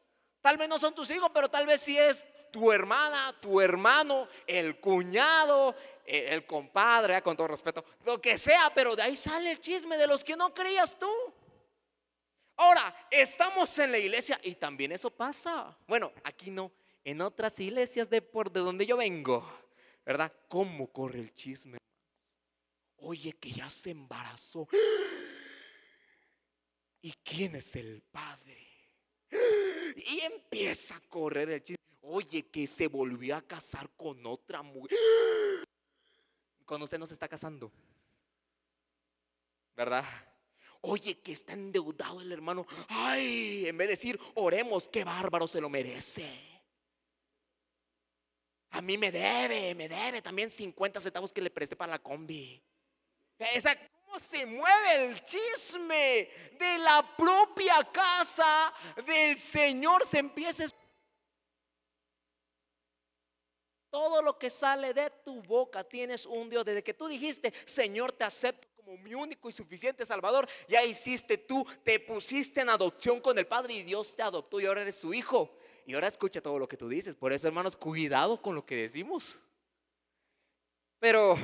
Tal 0.43 0.59
vez 0.59 0.69
no 0.69 0.79
son 0.79 0.95
tus 0.95 1.09
hijos, 1.11 1.31
pero 1.33 1.49
tal 1.49 1.67
vez 1.67 1.81
sí 1.81 1.99
es 1.99 2.27
tu 2.51 2.71
hermana, 2.71 3.35
tu 3.41 3.61
hermano, 3.61 4.29
el 4.47 4.79
cuñado, 4.79 5.75
el, 6.05 6.45
compadre, 6.47 7.17
ah, 7.17 7.23
con 7.23 7.37
todo 7.37 7.49
respeto, 7.49 7.85
lo 8.05 8.21
que 8.21 8.39
sea, 8.39 8.71
pero 8.75 8.95
de 8.95 9.03
ahí 9.03 9.17
sale 9.17 9.51
el 9.51 9.61
chisme 9.61 9.97
de 9.97 10.07
los 10.07 10.23
que 10.23 10.37
no 10.37 10.53
creías 10.53 10.99
tú. 10.99 11.11
Ahora, 12.57 13.09
estamos 13.11 13.77
en 13.79 13.91
la 13.91 13.99
iglesia 13.99 14.39
y 14.43 14.55
también 14.55 14.93
eso 14.93 15.11
pasa. 15.11 15.77
Bueno, 15.89 16.13
aquí 16.23 16.51
no, 16.51 16.71
en 17.05 17.21
otras 17.21 17.61
iglesias 17.61 18.09
de 18.09 18.23
por 18.23 18.51
de 18.51 18.61
donde 18.61 18.87
yo 18.87 18.97
vengo, 18.97 19.47
¿verdad? 20.05 20.33
¿Cómo 20.49 20.91
corre 20.91 21.21
el 21.21 21.35
chisme? 21.35 21.79
Oye, 22.97 23.35
que 23.35 23.51
ya 23.51 23.69
se 23.69 23.91
embarazó. 23.91 24.67
¿Y 27.03 27.13
quién 27.23 27.55
es 27.57 27.77
el 27.77 28.03
padre? 28.03 28.67
Y 29.97 30.21
empieza 30.21 30.97
a 30.97 31.01
correr 31.01 31.51
el 31.51 31.63
chiste. 31.63 31.83
Oye, 32.01 32.47
que 32.47 32.67
se 32.67 32.87
volvió 32.87 33.37
a 33.37 33.43
casar 33.43 33.91
con 33.97 34.25
otra 34.27 34.63
mujer. 34.63 34.99
Cuando 36.65 36.85
usted 36.85 36.99
no 36.99 37.07
se 37.07 37.13
está 37.13 37.29
casando. 37.29 37.71
¿Verdad? 39.77 40.05
Oye, 40.81 41.19
que 41.21 41.33
está 41.33 41.53
endeudado 41.53 42.23
el 42.23 42.33
hermano. 42.33 42.67
Ay, 42.89 43.67
en 43.67 43.77
vez 43.77 43.89
de 43.89 43.93
decir, 43.93 44.21
oremos, 44.35 44.89
qué 44.89 45.05
bárbaro 45.05 45.47
se 45.47 45.61
lo 45.61 45.69
merece. 45.69 46.54
A 48.75 48.81
mí 48.81 48.99
me 48.99 49.13
debe, 49.13 49.73
me 49.77 49.89
debe 49.89 50.21
también 50.21 50.51
50 50.51 51.01
centavos 51.01 51.33
que 51.33 51.41
le 51.41 51.49
presté 51.49 51.77
para 51.77 51.93
la 51.93 51.99
combi. 52.01 52.61
Esa, 53.39 53.79
se 54.19 54.45
mueve 54.47 55.05
el 55.05 55.25
chisme 55.25 56.29
de 56.59 56.79
la 56.79 57.09
propia 57.17 57.89
casa 57.93 58.75
del 59.07 59.39
Señor. 59.39 60.05
Se 60.05 60.19
empieza. 60.19 60.67
Todo 63.91 64.21
lo 64.23 64.37
que 64.41 64.51
sale 64.51 64.93
de 64.93 65.09
tu 65.25 65.41
boca 65.43 65.85
tienes 65.85 66.27
un 66.27 66.51
Dios. 66.51 66.65
Desde 66.65 66.83
que 66.83 66.95
tú 66.95 67.07
dijiste, 67.07 67.55
Señor, 67.67 68.11
te 68.11 68.25
acepto 68.25 68.67
como 68.75 68.99
mi 68.99 69.15
único 69.15 69.49
y 69.49 69.53
suficiente 69.53 70.05
Salvador, 70.05 70.49
ya 70.67 70.83
hiciste 70.83 71.39
tú, 71.39 71.65
te 71.85 72.01
pusiste 72.01 72.61
en 72.61 72.71
adopción 72.71 73.21
con 73.21 73.39
el 73.39 73.47
Padre 73.47 73.75
y 73.75 73.83
Dios 73.85 74.17
te 74.17 74.23
adoptó 74.23 74.59
y 74.61 74.67
ahora 74.67 74.83
eres 74.83 74.97
su 74.97 75.15
hijo. 75.15 75.57
Y 75.87 75.95
ahora 75.95 76.09
escucha 76.09 76.41
todo 76.41 76.59
lo 76.59 76.69
que 76.69 76.77
tú 76.77 76.89
dices. 76.89 77.15
Por 77.15 77.33
eso, 77.33 77.47
hermanos, 77.47 77.77
cuidado 77.77 78.41
con 78.41 78.55
lo 78.55 78.65
que 78.65 78.77
decimos. 78.77 79.41
Pero 80.99 81.37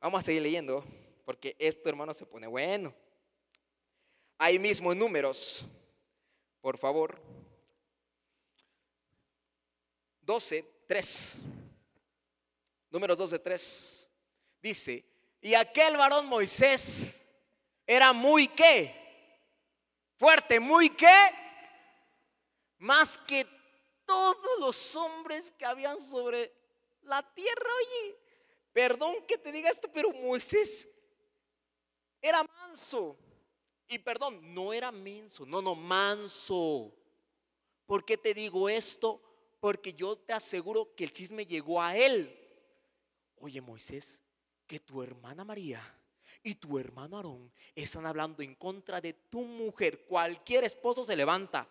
vamos 0.00 0.20
a 0.20 0.22
seguir 0.22 0.42
leyendo 0.42 0.84
porque 1.24 1.56
esto, 1.58 1.88
hermano, 1.88 2.14
se 2.14 2.24
pone 2.24 2.46
bueno. 2.46 2.94
Ahí 4.38 4.58
mismo 4.58 4.92
en 4.92 4.98
números, 5.00 5.66
por 6.60 6.78
favor. 6.78 7.20
12, 10.20 10.64
3. 10.86 11.38
Números 12.90 13.18
12, 13.18 13.38
3. 13.40 14.08
Dice, 14.62 15.04
y 15.40 15.54
aquel 15.54 15.96
varón 15.96 16.26
Moisés 16.26 17.20
era 17.84 18.12
muy 18.12 18.46
qué? 18.48 18.94
Fuerte, 20.16 20.60
muy 20.60 20.90
qué? 20.90 21.30
Más 22.78 23.18
que 23.18 23.55
todos 24.06 24.60
los 24.60 24.96
hombres 24.96 25.52
que 25.58 25.66
habían 25.66 26.00
sobre 26.00 26.52
la 27.02 27.22
tierra. 27.34 27.68
Oye, 27.78 28.16
perdón 28.72 29.16
que 29.26 29.36
te 29.36 29.52
diga 29.52 29.70
esto, 29.70 29.90
pero 29.92 30.12
Moisés 30.12 30.88
era 32.22 32.42
manso. 32.42 33.16
Y 33.88 33.98
perdón, 33.98 34.54
no 34.54 34.72
era 34.72 34.90
menso, 34.90 35.46
no, 35.46 35.62
no, 35.62 35.74
manso. 35.74 36.92
¿Por 37.86 38.04
qué 38.04 38.16
te 38.16 38.34
digo 38.34 38.68
esto? 38.68 39.22
Porque 39.60 39.94
yo 39.94 40.16
te 40.16 40.32
aseguro 40.32 40.94
que 40.94 41.04
el 41.04 41.12
chisme 41.12 41.46
llegó 41.46 41.80
a 41.80 41.96
él. 41.96 42.36
Oye, 43.38 43.60
Moisés, 43.60 44.22
que 44.66 44.80
tu 44.80 45.02
hermana 45.02 45.44
María 45.44 45.82
y 46.42 46.56
tu 46.56 46.78
hermano 46.78 47.16
Aarón 47.16 47.52
están 47.74 48.06
hablando 48.06 48.42
en 48.42 48.56
contra 48.56 49.00
de 49.00 49.12
tu 49.12 49.42
mujer. 49.42 50.04
Cualquier 50.04 50.64
esposo 50.64 51.04
se 51.04 51.14
levanta, 51.14 51.68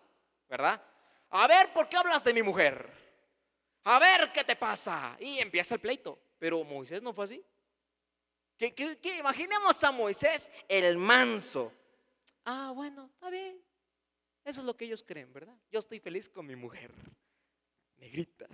¿verdad? 0.48 0.82
A 1.30 1.46
ver, 1.46 1.72
¿por 1.72 1.88
qué 1.88 1.96
hablas 1.96 2.24
de 2.24 2.34
mi 2.34 2.42
mujer? 2.42 2.90
A 3.84 3.98
ver, 3.98 4.32
¿qué 4.32 4.44
te 4.44 4.56
pasa? 4.56 5.16
Y 5.20 5.38
empieza 5.38 5.74
el 5.74 5.80
pleito. 5.80 6.18
Pero 6.38 6.62
Moisés 6.64 7.02
no 7.02 7.12
fue 7.12 7.24
así. 7.24 7.44
Que, 8.56 8.74
imaginemos 9.18 9.82
a 9.84 9.92
Moisés 9.92 10.50
el 10.68 10.96
manso. 10.96 11.72
Ah, 12.44 12.72
bueno, 12.74 13.10
está 13.12 13.30
bien. 13.30 13.62
Eso 14.44 14.60
es 14.60 14.66
lo 14.66 14.76
que 14.76 14.86
ellos 14.86 15.02
creen, 15.02 15.32
¿verdad? 15.32 15.56
Yo 15.70 15.80
estoy 15.80 16.00
feliz 16.00 16.28
con 16.28 16.46
mi 16.46 16.56
mujer. 16.56 16.90
Negrita. 17.96 18.46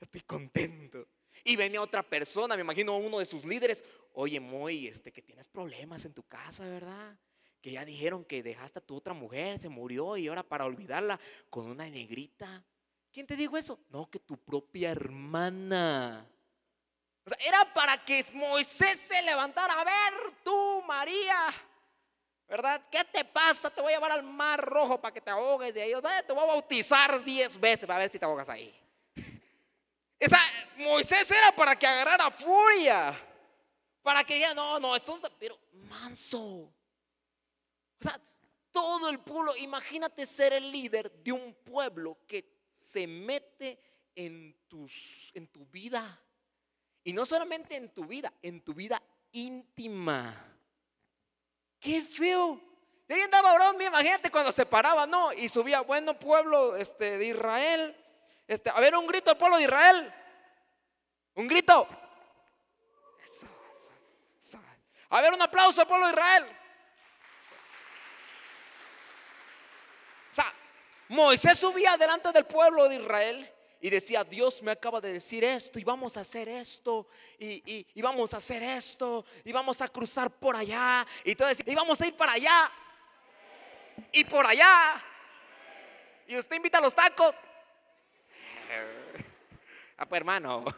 Estoy 0.00 0.22
contento. 0.22 1.06
Y 1.44 1.56
venía 1.56 1.82
otra 1.82 2.02
persona, 2.02 2.56
me 2.56 2.62
imagino 2.62 2.96
uno 2.96 3.18
de 3.18 3.26
sus 3.26 3.44
líderes. 3.44 3.84
Oye, 4.12 4.40
Moy, 4.40 4.86
este, 4.86 5.12
que 5.12 5.22
tienes 5.22 5.46
problemas 5.46 6.04
en 6.04 6.14
tu 6.14 6.22
casa, 6.24 6.64
¿verdad? 6.66 7.18
Que 7.68 7.74
ya 7.74 7.84
dijeron 7.84 8.24
que 8.24 8.42
dejaste 8.42 8.78
a 8.78 8.82
tu 8.82 8.96
otra 8.96 9.12
mujer, 9.12 9.60
se 9.60 9.68
murió 9.68 10.16
y 10.16 10.26
ahora 10.26 10.42
para 10.42 10.64
olvidarla 10.64 11.20
con 11.50 11.66
una 11.66 11.86
negrita. 11.86 12.64
¿Quién 13.12 13.26
te 13.26 13.36
dijo 13.36 13.58
eso? 13.58 13.78
No, 13.90 14.08
que 14.08 14.18
tu 14.18 14.38
propia 14.38 14.90
hermana. 14.90 16.26
O 17.26 17.28
sea, 17.28 17.36
era 17.46 17.74
para 17.74 18.02
que 18.02 18.24
Moisés 18.32 18.98
se 18.98 19.20
levantara. 19.20 19.78
A 19.78 19.84
ver, 19.84 20.32
tú, 20.42 20.82
María, 20.86 21.52
¿verdad? 22.48 22.80
¿Qué 22.90 23.04
te 23.04 23.22
pasa? 23.26 23.68
Te 23.68 23.82
voy 23.82 23.92
a 23.92 23.96
llevar 23.96 24.12
al 24.12 24.22
mar 24.22 24.64
rojo 24.64 24.98
para 24.98 25.12
que 25.12 25.20
te 25.20 25.28
ahogues 25.28 25.74
de 25.74 25.82
ahí. 25.82 25.92
O 25.92 26.00
sea, 26.00 26.22
te 26.22 26.32
voy 26.32 26.44
a 26.44 26.46
bautizar 26.46 27.22
diez 27.22 27.60
veces 27.60 27.86
para 27.86 27.98
ver 27.98 28.08
si 28.08 28.18
te 28.18 28.24
ahogas 28.24 28.48
ahí. 28.48 28.74
Esa, 30.18 30.40
Moisés 30.78 31.30
era 31.30 31.52
para 31.52 31.78
que 31.78 31.86
agarrara 31.86 32.30
furia. 32.30 33.14
Para 34.00 34.24
que 34.24 34.36
diga, 34.36 34.54
no, 34.54 34.80
no, 34.80 34.96
esto 34.96 35.20
es, 35.22 35.30
pero 35.38 35.58
manso. 35.72 36.72
O 38.00 38.02
sea, 38.02 38.20
todo 38.70 39.08
el 39.08 39.20
pueblo, 39.20 39.56
imagínate 39.56 40.26
ser 40.26 40.52
el 40.52 40.70
líder 40.70 41.10
de 41.10 41.32
un 41.32 41.54
pueblo 41.54 42.18
que 42.26 42.70
se 42.74 43.06
mete 43.06 43.78
en, 44.14 44.56
tus, 44.68 45.30
en 45.34 45.48
tu 45.48 45.66
vida. 45.66 46.20
Y 47.04 47.12
no 47.12 47.24
solamente 47.24 47.76
en 47.76 47.92
tu 47.92 48.04
vida, 48.04 48.32
en 48.42 48.62
tu 48.62 48.74
vida 48.74 49.02
íntima. 49.32 50.44
Qué 51.80 52.02
feo. 52.02 52.60
De 53.06 53.14
ahí 53.14 53.22
andaba 53.22 53.50
Aarón, 53.50 53.80
imagínate 53.80 54.30
cuando 54.30 54.52
se 54.52 54.66
paraba, 54.66 55.06
¿no? 55.06 55.32
Y 55.32 55.48
subía, 55.48 55.80
bueno 55.80 56.18
pueblo 56.18 56.76
este, 56.76 57.16
de 57.16 57.26
Israel. 57.26 57.96
Este, 58.46 58.70
a 58.70 58.78
ver, 58.80 58.94
un 58.96 59.06
grito 59.06 59.30
al 59.30 59.38
pueblo 59.38 59.56
de 59.56 59.64
Israel. 59.64 60.14
Un 61.34 61.48
grito. 61.48 61.88
A 65.10 65.20
ver, 65.22 65.32
un 65.32 65.40
aplauso 65.40 65.80
al 65.80 65.86
pueblo 65.86 66.06
de 66.06 66.12
Israel. 66.12 66.44
Moisés 71.08 71.58
subía 71.58 71.96
delante 71.96 72.32
del 72.32 72.44
pueblo 72.44 72.88
de 72.88 72.96
Israel 72.96 73.52
y 73.80 73.90
decía, 73.90 74.24
Dios 74.24 74.62
me 74.62 74.72
acaba 74.72 75.00
de 75.00 75.12
decir 75.12 75.44
esto 75.44 75.78
y 75.78 75.84
vamos 75.84 76.16
a 76.16 76.20
hacer 76.20 76.48
esto 76.48 77.08
y, 77.38 78.02
vamos 78.02 78.34
a 78.34 78.38
hacer 78.38 78.62
esto 78.62 79.24
y 79.44 79.52
vamos 79.52 79.80
a 79.80 79.88
cruzar 79.88 80.30
por 80.30 80.56
allá 80.56 81.06
y 81.24 81.34
todo 81.34 81.48
y 81.64 81.74
vamos 81.74 82.00
a 82.00 82.06
ir 82.06 82.16
para 82.16 82.32
allá 82.32 82.70
y 84.12 84.24
por 84.24 84.44
allá. 84.46 85.02
Y 86.26 86.36
usted 86.36 86.56
invita 86.56 86.78
a 86.78 86.82
los 86.82 86.94
tacos. 86.94 87.34
Ah, 90.00 90.06
pues 90.06 90.20
hermano. 90.20 90.64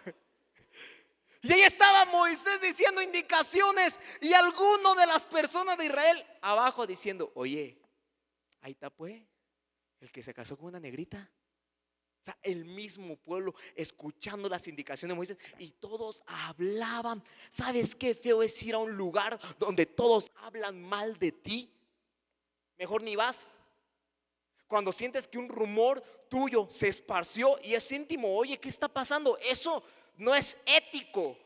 Y 1.42 1.52
ahí 1.52 1.62
estaba 1.62 2.04
Moisés 2.06 2.60
diciendo 2.60 3.00
indicaciones 3.00 3.98
y 4.20 4.34
alguno 4.34 4.94
de 4.94 5.06
las 5.06 5.24
personas 5.24 5.78
de 5.78 5.86
Israel 5.86 6.26
abajo 6.42 6.86
diciendo, 6.86 7.32
oye, 7.34 7.78
ahí 8.60 8.72
está 8.72 8.90
pues 8.90 9.22
el 10.00 10.10
que 10.10 10.22
se 10.22 10.34
casó 10.34 10.56
con 10.56 10.68
una 10.68 10.80
negrita. 10.80 11.30
O 12.22 12.24
sea, 12.24 12.38
el 12.42 12.66
mismo 12.66 13.16
pueblo 13.16 13.54
escuchando 13.74 14.48
las 14.48 14.68
indicaciones 14.68 15.14
de 15.14 15.16
Moisés 15.16 15.38
y 15.58 15.70
todos 15.70 16.22
hablaban. 16.26 17.22
¿Sabes 17.48 17.94
qué 17.94 18.14
feo 18.14 18.42
es 18.42 18.62
ir 18.62 18.74
a 18.74 18.78
un 18.78 18.94
lugar 18.94 19.40
donde 19.58 19.86
todos 19.86 20.30
hablan 20.36 20.82
mal 20.82 21.18
de 21.18 21.32
ti? 21.32 21.72
Mejor 22.76 23.02
ni 23.02 23.16
vas. 23.16 23.58
Cuando 24.66 24.92
sientes 24.92 25.26
que 25.26 25.38
un 25.38 25.48
rumor 25.48 26.00
tuyo 26.28 26.68
se 26.70 26.88
esparció 26.88 27.58
y 27.62 27.74
es 27.74 27.90
íntimo, 27.90 28.36
oye, 28.36 28.58
¿qué 28.58 28.68
está 28.68 28.88
pasando? 28.88 29.36
Eso 29.38 29.82
no 30.16 30.34
es 30.34 30.58
ético. 30.66 31.36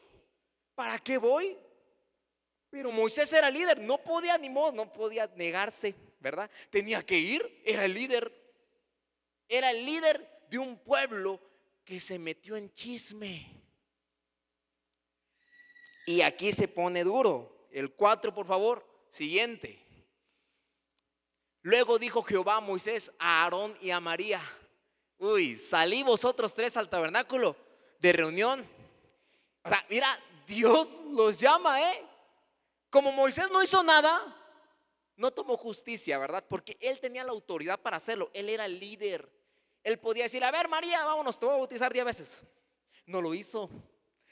¿Para 0.74 0.98
qué 0.98 1.18
voy? 1.18 1.56
Pero 2.68 2.90
Moisés 2.90 3.32
era 3.32 3.50
líder, 3.50 3.80
no 3.80 3.98
podía 3.98 4.36
ni 4.36 4.50
modo, 4.50 4.72
no 4.72 4.92
podía 4.92 5.30
negarse, 5.36 5.94
¿verdad? 6.18 6.50
Tenía 6.70 7.02
que 7.02 7.16
ir, 7.16 7.62
era 7.64 7.84
el 7.84 7.94
líder. 7.94 8.43
Era 9.56 9.70
el 9.70 9.84
líder 9.84 10.46
de 10.50 10.58
un 10.58 10.76
pueblo 10.78 11.40
que 11.84 12.00
se 12.00 12.18
metió 12.18 12.56
en 12.56 12.72
chisme. 12.72 13.48
Y 16.06 16.22
aquí 16.22 16.50
se 16.50 16.66
pone 16.66 17.04
duro. 17.04 17.68
El 17.70 17.92
4, 17.92 18.34
por 18.34 18.46
favor, 18.48 18.84
siguiente. 19.10 19.80
Luego 21.62 22.00
dijo 22.00 22.24
Jehová 22.24 22.56
a 22.56 22.60
Moisés, 22.60 23.12
a 23.20 23.44
Aarón 23.44 23.78
y 23.80 23.90
a 23.90 24.00
María. 24.00 24.42
Uy, 25.18 25.56
salí 25.56 26.02
vosotros 26.02 26.52
tres 26.52 26.76
al 26.76 26.90
tabernáculo 26.90 27.56
de 28.00 28.12
reunión. 28.12 28.68
O 29.62 29.68
sea, 29.68 29.86
mira, 29.88 30.08
Dios 30.48 31.00
los 31.12 31.38
llama, 31.38 31.80
¿eh? 31.80 32.04
Como 32.90 33.12
Moisés 33.12 33.48
no 33.52 33.62
hizo 33.62 33.84
nada, 33.84 34.20
no 35.14 35.30
tomó 35.30 35.56
justicia, 35.56 36.18
¿verdad? 36.18 36.44
Porque 36.48 36.76
él 36.80 36.98
tenía 36.98 37.22
la 37.22 37.30
autoridad 37.30 37.80
para 37.80 37.98
hacerlo. 37.98 38.32
Él 38.34 38.48
era 38.48 38.66
el 38.66 38.80
líder. 38.80 39.43
Él 39.84 39.98
podía 39.98 40.24
decir, 40.24 40.42
a 40.42 40.50
ver, 40.50 40.68
María, 40.68 41.04
vámonos, 41.04 41.38
te 41.38 41.46
voy 41.46 41.54
a 41.54 41.58
bautizar 41.58 41.92
diez 41.92 42.04
veces. 42.04 42.42
No 43.06 43.20
lo 43.20 43.34
hizo. 43.34 43.70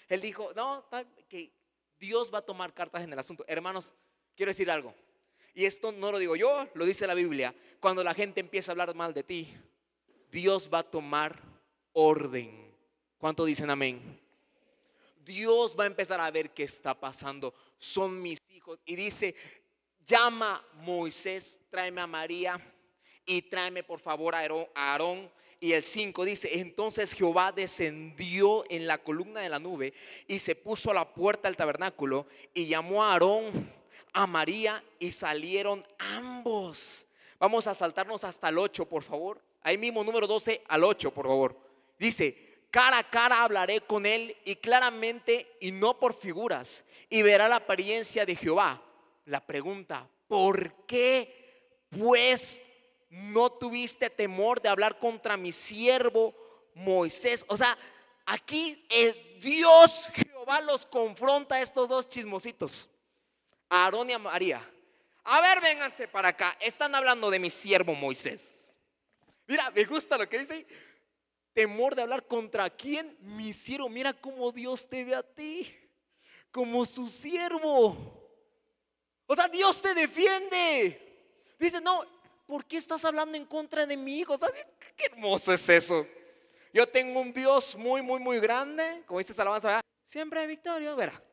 Él 0.08 0.20
dijo, 0.20 0.52
no, 0.56 0.84
que 1.28 1.52
Dios 1.98 2.32
va 2.32 2.38
a 2.38 2.42
tomar 2.42 2.74
cartas 2.74 3.04
en 3.04 3.12
el 3.12 3.18
asunto. 3.18 3.44
Hermanos, 3.46 3.94
quiero 4.34 4.50
decir 4.50 4.70
algo. 4.70 4.94
Y 5.54 5.66
esto 5.66 5.92
no 5.92 6.10
lo 6.10 6.18
digo 6.18 6.34
yo, 6.34 6.68
lo 6.74 6.86
dice 6.86 7.06
la 7.06 7.14
Biblia. 7.14 7.54
Cuando 7.78 8.02
la 8.02 8.14
gente 8.14 8.40
empieza 8.40 8.70
a 8.70 8.72
hablar 8.72 8.94
mal 8.94 9.12
de 9.12 9.22
ti, 9.22 9.54
Dios 10.30 10.70
va 10.72 10.78
a 10.78 10.90
tomar 10.90 11.38
orden. 11.92 12.74
¿Cuánto 13.18 13.44
dicen 13.44 13.68
amén? 13.68 14.20
Dios 15.24 15.76
va 15.78 15.84
a 15.84 15.86
empezar 15.86 16.20
a 16.20 16.30
ver 16.30 16.50
qué 16.50 16.62
está 16.64 16.98
pasando. 16.98 17.54
Son 17.76 18.20
mis 18.20 18.40
hijos. 18.48 18.80
Y 18.86 18.96
dice, 18.96 19.34
llama 20.00 20.64
Moisés, 20.72 21.58
tráeme 21.70 22.00
a 22.00 22.06
María 22.06 22.60
y 23.26 23.42
tráeme 23.42 23.84
por 23.84 24.00
favor 24.00 24.34
a 24.34 24.40
Aarón. 24.74 25.30
Y 25.62 25.74
el 25.74 25.84
5 25.84 26.24
dice, 26.24 26.58
entonces 26.58 27.12
Jehová 27.12 27.52
descendió 27.52 28.64
en 28.68 28.88
la 28.88 28.98
columna 28.98 29.42
de 29.42 29.48
la 29.48 29.60
nube 29.60 29.94
y 30.26 30.40
se 30.40 30.56
puso 30.56 30.90
a 30.90 30.94
la 30.94 31.14
puerta 31.14 31.46
del 31.46 31.56
tabernáculo 31.56 32.26
y 32.52 32.66
llamó 32.66 33.04
a 33.04 33.12
Aarón, 33.12 33.44
a 34.12 34.26
María 34.26 34.82
y 34.98 35.12
salieron 35.12 35.86
ambos. 35.98 37.06
Vamos 37.38 37.68
a 37.68 37.74
saltarnos 37.74 38.24
hasta 38.24 38.48
el 38.48 38.58
8, 38.58 38.86
por 38.86 39.04
favor. 39.04 39.40
Ahí 39.62 39.78
mismo, 39.78 40.02
número 40.02 40.26
12 40.26 40.64
al 40.66 40.82
8, 40.82 41.14
por 41.14 41.28
favor. 41.28 41.56
Dice, 41.96 42.64
cara 42.72 42.98
a 42.98 43.08
cara 43.08 43.44
hablaré 43.44 43.82
con 43.82 44.04
él 44.04 44.36
y 44.44 44.56
claramente 44.56 45.46
y 45.60 45.70
no 45.70 46.00
por 46.00 46.12
figuras 46.12 46.84
y 47.08 47.22
verá 47.22 47.48
la 47.48 47.56
apariencia 47.56 48.26
de 48.26 48.34
Jehová. 48.34 48.82
La 49.26 49.46
pregunta, 49.46 50.10
¿por 50.26 50.74
qué 50.86 51.86
pues 51.88 52.60
no 53.12 53.50
tuviste 53.50 54.08
temor 54.08 54.62
de 54.62 54.70
hablar 54.70 54.98
contra 54.98 55.36
mi 55.36 55.52
siervo 55.52 56.34
Moisés? 56.74 57.44
O 57.48 57.56
sea, 57.56 57.76
aquí 58.24 58.84
el 58.88 59.38
Dios 59.38 60.08
Jehová 60.14 60.62
los 60.62 60.86
confronta 60.86 61.56
a 61.56 61.60
estos 61.60 61.90
dos 61.90 62.08
chismositos, 62.08 62.88
a 63.68 63.84
Aarón 63.84 64.08
y 64.08 64.14
a 64.14 64.18
María. 64.18 64.66
A 65.24 65.40
ver, 65.42 65.60
vénganse 65.60 66.08
para 66.08 66.28
acá. 66.28 66.56
Están 66.58 66.94
hablando 66.94 67.30
de 67.30 67.38
mi 67.38 67.50
siervo 67.50 67.94
Moisés. 67.94 68.76
Mira, 69.46 69.70
me 69.70 69.84
gusta 69.84 70.16
lo 70.16 70.28
que 70.28 70.38
dice. 70.38 70.66
Temor 71.52 71.94
de 71.94 72.02
hablar 72.02 72.26
contra 72.26 72.70
quién? 72.70 73.16
Mi 73.20 73.52
siervo. 73.52 73.90
Mira 73.90 74.14
cómo 74.14 74.50
Dios 74.52 74.88
te 74.88 75.04
ve 75.04 75.14
a 75.14 75.22
ti. 75.22 75.76
Como 76.50 76.86
su 76.86 77.08
siervo. 77.08 78.22
O 79.26 79.34
sea, 79.34 79.48
Dios 79.48 79.82
te 79.82 79.94
defiende. 79.94 80.98
Dice, 81.58 81.80
no, 81.80 82.04
¿por 82.52 82.66
qué 82.66 82.76
estás 82.76 83.02
hablando 83.06 83.34
en 83.34 83.46
contra 83.46 83.86
de 83.86 83.96
mi 83.96 84.18
hijo? 84.18 84.38
qué 84.94 85.06
hermoso 85.06 85.54
es 85.54 85.66
eso. 85.70 86.06
Yo 86.70 86.86
tengo 86.86 87.18
un 87.18 87.32
Dios 87.32 87.74
muy, 87.76 88.02
muy, 88.02 88.20
muy 88.20 88.40
grande, 88.40 89.04
como 89.06 89.20
dice 89.20 89.32
alabanza, 89.40 89.80
siempre 90.04 90.40
de 90.40 90.48
victoria, 90.48 90.94
verá. 90.94 91.24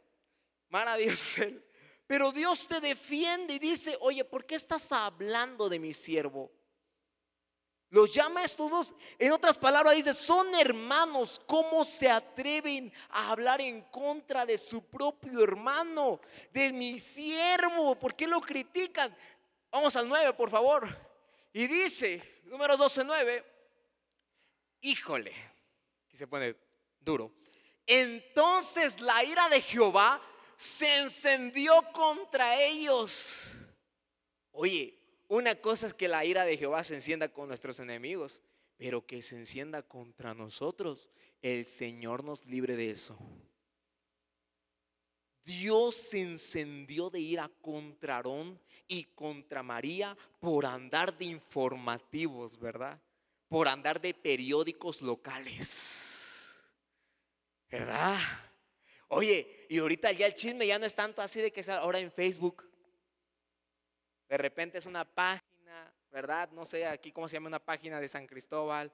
Maravilloso 0.70 1.44
él. 1.44 1.62
Pero 2.08 2.32
Dios 2.32 2.70
te 2.70 2.80
defiende 2.80 3.56
y 3.56 3.60
dice, 3.60 3.98
oye, 4.00 4.24
¿por 4.24 4.46
qué 4.46 4.56
estás 4.56 4.94
hablando 4.94 5.68
de 5.68 5.78
mi 5.78 5.92
siervo? 5.92 6.54
Los 7.90 8.14
llama 8.14 8.46
estos 8.46 8.72
dos. 8.72 8.96
En 9.18 9.34
otras 9.34 9.58
palabras 9.58 9.96
dice, 9.96 10.14
son 10.14 10.56
hermanos. 10.56 11.42
¿Cómo 11.46 11.84
se 11.84 12.10
atreven 12.10 12.94
a 13.10 13.32
hablar 13.32 13.60
en 13.60 13.82
contra 13.92 14.46
de 14.46 14.58
su 14.58 14.86
propio 14.86 15.44
hermano, 15.44 16.22
de 16.54 16.72
mi 16.72 16.98
siervo? 16.98 18.00
¿Por 18.00 18.16
qué 18.16 18.26
lo 18.26 18.40
critican? 18.40 19.14
Vamos 19.70 19.98
al 19.98 20.08
9, 20.08 20.34
por 20.36 20.50
favor. 20.50 21.09
Y 21.54 21.68
dice, 21.68 22.42
número 22.46 22.78
12, 22.78 23.04
9, 23.04 23.46
híjole, 24.82 25.34
aquí 26.06 26.18
se 26.18 26.28
pone 26.28 26.56
duro. 27.00 27.34
Entonces 27.86 29.00
la 29.02 29.24
ira 29.24 29.50
de 29.50 29.62
Jehová 29.62 30.22
se 30.58 30.98
encendió 30.98 31.74
contra 31.92 32.62
ellos. 32.62 33.48
Oye, 34.52 35.00
una 35.28 35.56
cosa 35.56 35.88
es 35.88 35.94
que 35.94 36.08
la 36.08 36.26
ira 36.26 36.46
de 36.46 36.58
Jehová 36.58 36.84
se 36.84 36.96
encienda 36.96 37.30
con 37.32 37.48
nuestros 37.48 37.80
enemigos, 37.80 38.42
pero 38.78 39.06
que 39.06 39.22
se 39.22 39.38
encienda 39.38 39.82
contra 39.82 40.34
nosotros. 40.34 41.10
El 41.42 41.66
Señor 41.66 42.24
nos 42.24 42.46
libre 42.46 42.76
de 42.76 42.92
eso. 42.92 43.18
Dios 45.50 45.96
se 45.96 46.22
encendió 46.22 47.10
de 47.10 47.20
ira 47.20 47.50
contra 47.60 48.18
Aarón 48.18 48.62
y 48.88 49.06
contra 49.06 49.64
María 49.64 50.16
por 50.40 50.64
andar 50.64 51.18
de 51.18 51.26
informativos, 51.26 52.60
¿verdad? 52.60 53.02
Por 53.48 53.68
andar 53.68 54.00
de 54.00 54.14
periódicos 54.14 55.02
locales. 55.02 56.62
¿Verdad? 57.68 58.20
Oye, 59.08 59.66
y 59.72 59.80
ahorita 59.80 60.12
ya 60.12 60.28
el 60.28 60.36
chisme 60.36 60.68
ya 60.68 60.78
no 60.78 60.86
es 60.86 60.94
tanto 60.94 61.20
así 61.20 61.42
de 61.42 61.52
que 61.52 61.64
sea 61.64 61.78
ahora 61.78 61.98
en 61.98 62.12
Facebook. 62.12 62.70
De 64.28 64.38
repente 64.38 64.78
es 64.78 64.86
una 64.86 65.04
página, 65.04 65.92
¿verdad? 66.12 66.52
No 66.52 66.64
sé 66.64 66.86
aquí 66.86 67.12
cómo 67.12 67.28
se 67.28 67.38
llama 67.38 67.48
una 67.48 67.66
página 67.66 68.00
de 68.00 68.08
San 68.08 68.28
Cristóbal. 68.28 68.94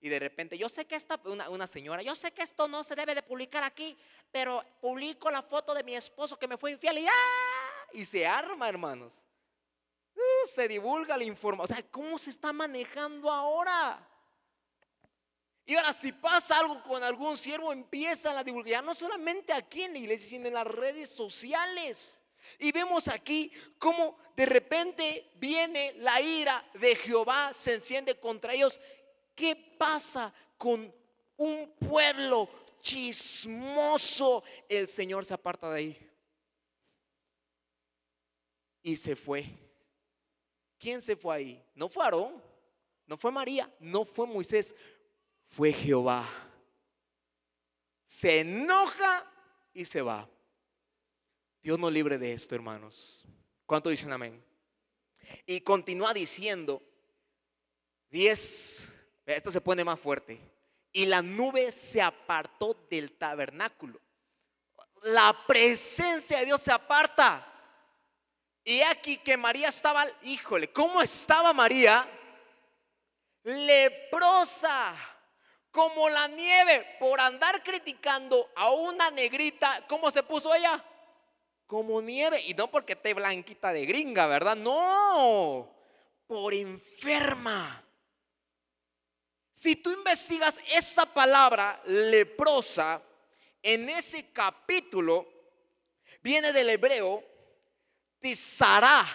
Y 0.00 0.08
de 0.08 0.18
repente, 0.18 0.58
yo 0.58 0.68
sé 0.68 0.86
que 0.86 0.94
esta, 0.94 1.20
una, 1.24 1.66
señora, 1.66 2.02
yo 2.02 2.14
sé 2.14 2.32
que 2.32 2.42
esto 2.42 2.68
no 2.68 2.84
se 2.84 2.94
debe 2.94 3.14
de 3.14 3.22
publicar 3.22 3.64
aquí, 3.64 3.96
pero 4.30 4.64
publico 4.80 5.30
la 5.30 5.42
foto 5.42 5.74
de 5.74 5.82
mi 5.82 5.94
esposo 5.94 6.38
que 6.38 6.46
me 6.46 6.58
fue 6.58 6.72
infiel 6.72 6.98
y. 6.98 7.06
Y 7.92 8.04
se 8.04 8.26
arma, 8.26 8.68
hermanos. 8.68 9.14
Uh, 10.14 10.48
se 10.48 10.68
divulga 10.68 11.16
la 11.16 11.24
información. 11.24 11.72
O 11.72 11.74
sea, 11.74 11.90
¿cómo 11.90 12.18
se 12.18 12.30
está 12.30 12.52
manejando 12.52 13.30
ahora? 13.30 14.06
Y 15.64 15.74
ahora 15.74 15.92
si 15.92 16.12
pasa 16.12 16.60
algo 16.60 16.80
con 16.82 17.02
algún 17.02 17.36
siervo, 17.36 17.72
empieza 17.72 18.32
la 18.32 18.44
divulgación, 18.44 18.86
no 18.86 18.94
solamente 18.94 19.52
aquí 19.52 19.82
en 19.82 19.94
la 19.94 19.98
iglesia, 19.98 20.28
sino 20.28 20.46
en 20.46 20.54
las 20.54 20.66
redes 20.66 21.10
sociales. 21.10 22.20
Y 22.60 22.70
vemos 22.70 23.08
aquí 23.08 23.52
cómo 23.78 24.16
de 24.36 24.46
repente 24.46 25.32
viene 25.34 25.94
la 25.96 26.20
ira 26.20 26.64
de 26.74 26.94
Jehová, 26.94 27.52
se 27.52 27.74
enciende 27.74 28.18
contra 28.20 28.54
ellos. 28.54 28.78
¿Qué 29.34 29.65
pasa 29.76 30.32
con 30.56 30.92
un 31.36 31.72
pueblo 31.88 32.48
chismoso? 32.80 34.42
El 34.68 34.88
Señor 34.88 35.24
se 35.24 35.34
aparta 35.34 35.70
de 35.70 35.76
ahí. 35.78 36.10
Y 38.82 38.96
se 38.96 39.16
fue. 39.16 39.46
¿Quién 40.78 41.02
se 41.02 41.16
fue 41.16 41.36
ahí? 41.36 41.64
No 41.74 41.88
fue 41.88 42.04
Aarón, 42.04 42.42
no 43.06 43.16
fue 43.16 43.30
María, 43.30 43.72
no 43.80 44.04
fue 44.04 44.26
Moisés, 44.26 44.74
fue 45.48 45.72
Jehová. 45.72 46.28
Se 48.04 48.40
enoja 48.40 49.30
y 49.72 49.84
se 49.84 50.02
va. 50.02 50.28
Dios 51.62 51.78
nos 51.78 51.92
libre 51.92 52.18
de 52.18 52.32
esto, 52.32 52.54
hermanos. 52.54 53.24
¿Cuánto 53.64 53.90
dicen 53.90 54.12
amén? 54.12 54.44
Y 55.44 55.60
continúa 55.62 56.14
diciendo, 56.14 56.82
10, 58.10 58.94
esto 59.26 59.50
se 59.50 59.60
pone 59.60 59.84
más 59.84 59.98
fuerte, 59.98 60.40
y 60.92 61.06
la 61.06 61.20
nube 61.22 61.72
se 61.72 62.00
apartó 62.00 62.74
del 62.88 63.12
tabernáculo. 63.12 64.00
La 65.02 65.36
presencia 65.46 66.38
de 66.38 66.46
Dios 66.46 66.62
se 66.62 66.72
aparta. 66.72 67.46
Y 68.64 68.80
aquí 68.82 69.18
que 69.18 69.36
María 69.36 69.68
estaba, 69.68 70.06
híjole, 70.22 70.72
¿cómo 70.72 71.02
estaba 71.02 71.52
María? 71.52 72.08
Leprosa 73.44 74.96
como 75.76 76.08
la 76.08 76.26
nieve, 76.28 76.96
por 76.98 77.20
andar 77.20 77.62
criticando 77.62 78.50
a 78.56 78.70
una 78.70 79.10
negrita, 79.10 79.84
¿cómo 79.86 80.10
se 80.10 80.22
puso 80.22 80.54
ella? 80.54 80.82
Como 81.66 82.00
nieve. 82.00 82.40
Y 82.46 82.54
no 82.54 82.68
porque 82.68 82.94
esté 82.94 83.12
blanquita 83.12 83.74
de 83.74 83.84
gringa, 83.84 84.26
¿verdad? 84.26 84.56
No, 84.56 85.70
por 86.26 86.54
enferma. 86.54 87.85
Si 89.56 89.74
tú 89.76 89.90
investigas 89.90 90.60
esa 90.70 91.06
palabra 91.06 91.80
leprosa, 91.86 93.00
en 93.62 93.88
ese 93.88 94.30
capítulo 94.30 95.26
viene 96.20 96.52
del 96.52 96.68
hebreo 96.68 97.24
tisará, 98.20 99.06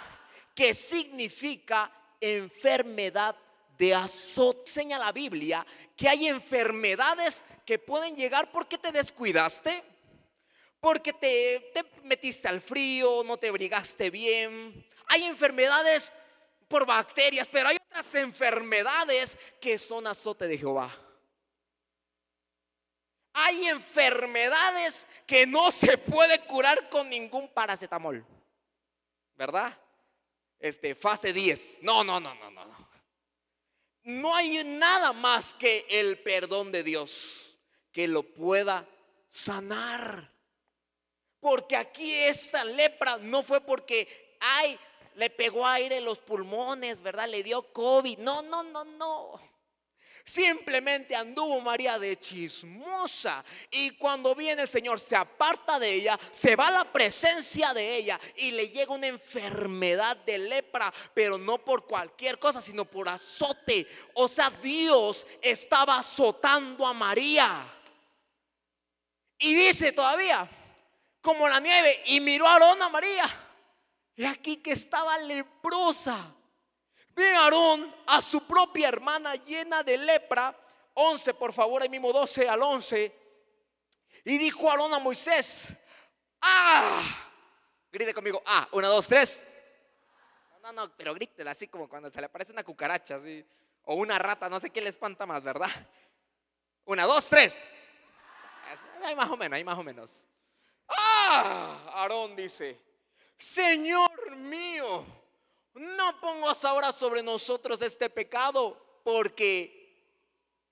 que 0.56 0.73
significa 0.73 1.91
enfermedad 2.19 3.36
de 3.77 3.93
azote. 3.93 4.62
Enseña 4.62 4.97
la 4.97 5.12
Biblia 5.12 5.63
que 5.95 6.10
hay 6.10 6.27
enfermedades 6.27 7.43
que 7.63 7.77
pueden 7.77 8.15
llegar 8.15 8.51
porque 8.51 8.80
te 8.80 8.91
descuidaste, 8.91 9.84
porque 10.80 11.13
te, 11.13 11.71
te 11.71 11.86
metiste 12.01 12.47
al 12.47 12.62
frío, 12.62 13.23
no 13.23 13.38
te 13.38 13.49
abrigaste 13.49 14.10
bien. 14.10 14.88
Hay 15.10 15.23
enfermedades 15.25 16.12
por 16.72 16.88
bacterias, 16.88 17.48
pero 17.48 17.70
hay 17.70 17.78
otras 17.78 18.16
enfermedades 18.16 19.38
que 19.60 19.78
son 19.78 20.08
azote 20.08 20.48
de 20.48 20.58
Jehová. 20.58 20.92
Hay 23.34 23.68
enfermedades 23.68 25.08
que 25.28 25.46
no 25.46 25.70
se 25.70 25.98
puede 25.98 26.40
curar 26.46 26.90
con 26.90 27.10
ningún 27.10 27.48
paracetamol. 27.50 28.26
¿Verdad? 29.36 29.78
Este, 30.60 30.96
fase 30.96 31.32
10. 31.32 31.84
No, 31.84 32.04
no, 32.04 32.20
no, 32.20 32.34
no, 32.36 32.50
no 32.50 32.62
no 34.04 34.36
hay 34.36 34.64
nada 34.64 35.14
más 35.14 35.54
que 35.54 35.86
el 35.90 36.20
perdón 36.20 36.72
de 36.72 36.84
Dios 36.84 37.58
que 37.92 38.08
lo 38.08 38.24
pueda 38.24 38.88
sanar. 39.30 40.32
Porque 41.40 41.76
aquí 41.76 42.14
esta 42.14 42.64
lepra 42.64 43.18
no 43.18 43.44
fue 43.44 43.62
porque, 43.62 44.38
ay, 44.40 44.78
le 45.15 45.30
pegó 45.30 45.65
aire 45.65 45.97
en 45.97 46.06
los 46.06 46.19
pulmones, 46.19 47.02
¿verdad? 47.02 47.28
Le 47.28 47.43
dio 47.43 47.62
COVID. 47.74 48.17
No, 48.19 48.41
no, 48.41 48.63
no, 48.63 48.84
no. 48.84 49.52
Simplemente 50.24 51.15
anduvo 51.15 51.60
María 51.62 51.97
de 51.97 52.17
chismosa. 52.17 53.43
Y 53.69 53.91
cuando 53.91 54.36
viene 54.36 54.62
el 54.62 54.67
Señor, 54.67 55.00
se 55.00 55.15
aparta 55.15 55.80
de 55.80 55.91
ella, 55.91 56.19
se 56.32 56.56
va 56.56 56.67
a 56.67 56.71
la 56.71 56.91
presencia 56.91 57.74
de 57.74 57.95
ella 57.95 58.19
y 58.36 58.52
le 58.52 58.69
llega 58.69 58.93
una 58.93 59.08
enfermedad 59.08 60.17
de 60.17 60.38
lepra, 60.38 60.93
pero 61.13 61.38
no 61.38 61.58
por 61.63 61.86
cualquier 61.86 62.38
cosa, 62.38 62.62
sino 62.62 62.86
por 62.86 63.10
azote. 63.10 63.88
O 64.13 64.28
sea, 64.28 64.50
Dios 64.50 65.26
estaba 65.41 65.97
azotando 65.97 66.86
a 66.86 66.93
María. 66.93 67.67
Y 69.39 69.56
dice 69.56 69.91
todavía, 69.91 70.47
como 71.19 71.50
la 71.50 71.60
nieve, 71.60 72.04
y 72.06 72.19
miró 72.19 72.47
a 72.47 72.54
Aarón 72.54 72.82
a 72.82 72.89
María. 72.89 73.51
Y 74.15 74.26
aquí 74.26 74.58
que 74.58 74.71
estaba 74.71 75.17
leprosa. 75.19 76.17
Ve 77.10 77.36
Aarón 77.36 77.93
a 78.08 78.21
su 78.21 78.45
propia 78.45 78.89
hermana 78.89 79.36
llena 79.36 79.84
de 79.84 79.97
lepra. 79.97 80.58
11, 80.93 81.34
por 81.36 81.54
favor, 81.54 81.82
ahí 81.82 81.89
mismo 81.89 82.12
12 82.12 82.47
al 82.47 82.62
11. 82.62 83.21
Y 84.26 84.38
dijo 84.38 84.69
Aarón 84.69 84.93
a 84.93 85.00
Moisés, 85.00 85.74
¡ah! 86.41 87.02
Grite 87.91 88.13
conmigo, 88.13 88.41
¡ah! 88.45 88.67
Una, 88.71 88.88
dos, 88.88 89.08
tres. 89.08 89.41
No, 90.62 90.71
no, 90.71 90.95
pero 90.95 91.13
grítela 91.13 91.52
así 91.52 91.67
como 91.67 91.89
cuando 91.89 92.12
se 92.12 92.19
le 92.19 92.28
aparece 92.28 92.52
una 92.52 92.63
cucaracha, 92.63 93.15
así. 93.15 93.45
O 93.84 93.95
una 93.95 94.19
rata, 94.19 94.47
no 94.47 94.60
sé 94.60 94.69
qué 94.69 94.80
le 94.80 94.89
espanta 94.89 95.26
más, 95.26 95.43
¿verdad? 95.43 95.69
Una, 96.86 97.06
dos, 97.06 97.28
tres. 97.30 97.62
Ahí 99.04 99.15
más 99.15 99.30
o 99.30 99.38
menos, 99.38 99.56
ahí 99.56 99.63
más 99.63 99.78
o 99.78 99.84
menos. 99.84 100.28
¡Ah! 100.88 101.91
Aarón 101.95 102.36
dice, 102.36 102.80
Señor 103.41 104.36
mío 104.38 105.06
no 105.73 106.21
pongas 106.21 106.63
ahora 106.65 106.91
sobre 106.91 107.23
nosotros 107.23 107.82
este 107.82 108.10
pecado, 108.10 109.01
porque, 109.04 110.06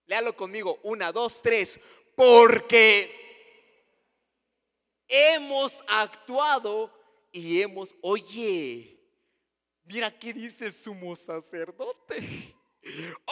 léalo 0.05 0.35
conmigo, 0.35 0.79
una, 0.83 1.11
dos, 1.11 1.41
tres, 1.41 1.79
porque 2.15 3.15
hemos 5.07 5.83
actuado 5.87 6.93
y 7.31 7.61
hemos, 7.61 7.95
oye, 8.01 8.99
Mira 9.89 10.11
qué 10.11 10.31
dice 10.33 10.67
el 10.67 10.73
sumo 10.73 11.15
sacerdote. 11.15 12.55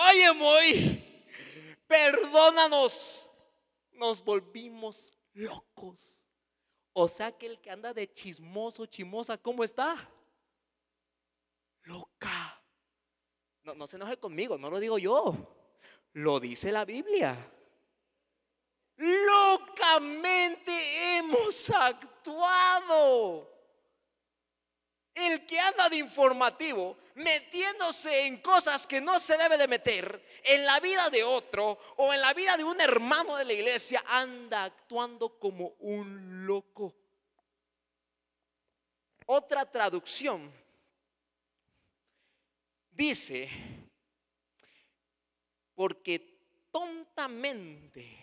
Oye, 0.10 0.34
Moy, 0.34 1.26
perdónanos. 1.86 3.32
Nos 3.92 4.24
volvimos 4.24 5.14
locos. 5.34 6.27
O 7.00 7.08
sea 7.08 7.32
que 7.32 7.46
el 7.46 7.60
que 7.60 7.70
anda 7.70 7.94
de 7.94 8.12
chismoso, 8.12 8.88
chimosa, 8.88 9.38
¿cómo 9.38 9.64
está? 9.64 10.10
Loca. 11.84 12.60
No, 13.62 13.76
no 13.76 13.86
se 13.86 13.98
enoje 13.98 14.18
conmigo, 14.18 14.58
no 14.58 14.72
lo 14.72 14.80
digo 14.80 14.98
yo. 14.98 15.36
Lo 16.14 16.40
dice 16.40 16.72
la 16.72 16.86
Biblia. 16.86 17.38
Locamente 18.96 20.72
hemos 21.18 21.70
actuado. 21.70 23.48
El 25.18 25.48
que 25.48 25.60
anda 25.60 25.90
de 25.90 25.98
informativo, 25.98 26.96
metiéndose 27.16 28.28
en 28.28 28.38
cosas 28.38 28.86
que 28.86 29.02
no 29.02 29.20
se 29.20 29.36
debe 29.36 29.58
de 29.58 29.68
meter 29.68 30.24
en 30.44 30.64
la 30.64 30.80
vida 30.80 31.10
de 31.10 31.24
otro 31.24 31.80
o 31.96 32.14
en 32.14 32.22
la 32.22 32.36
vida 32.36 32.56
de 32.56 32.64
un 32.64 32.80
hermano 32.80 33.36
de 33.36 33.46
la 33.46 33.54
iglesia, 33.54 34.04
anda 34.06 34.66
actuando 34.66 35.40
como 35.40 35.74
un 35.80 36.46
loco. 36.46 36.94
Otra 39.26 39.66
traducción 39.66 40.54
dice, 42.92 43.50
porque 45.74 46.68
tontamente. 46.72 48.20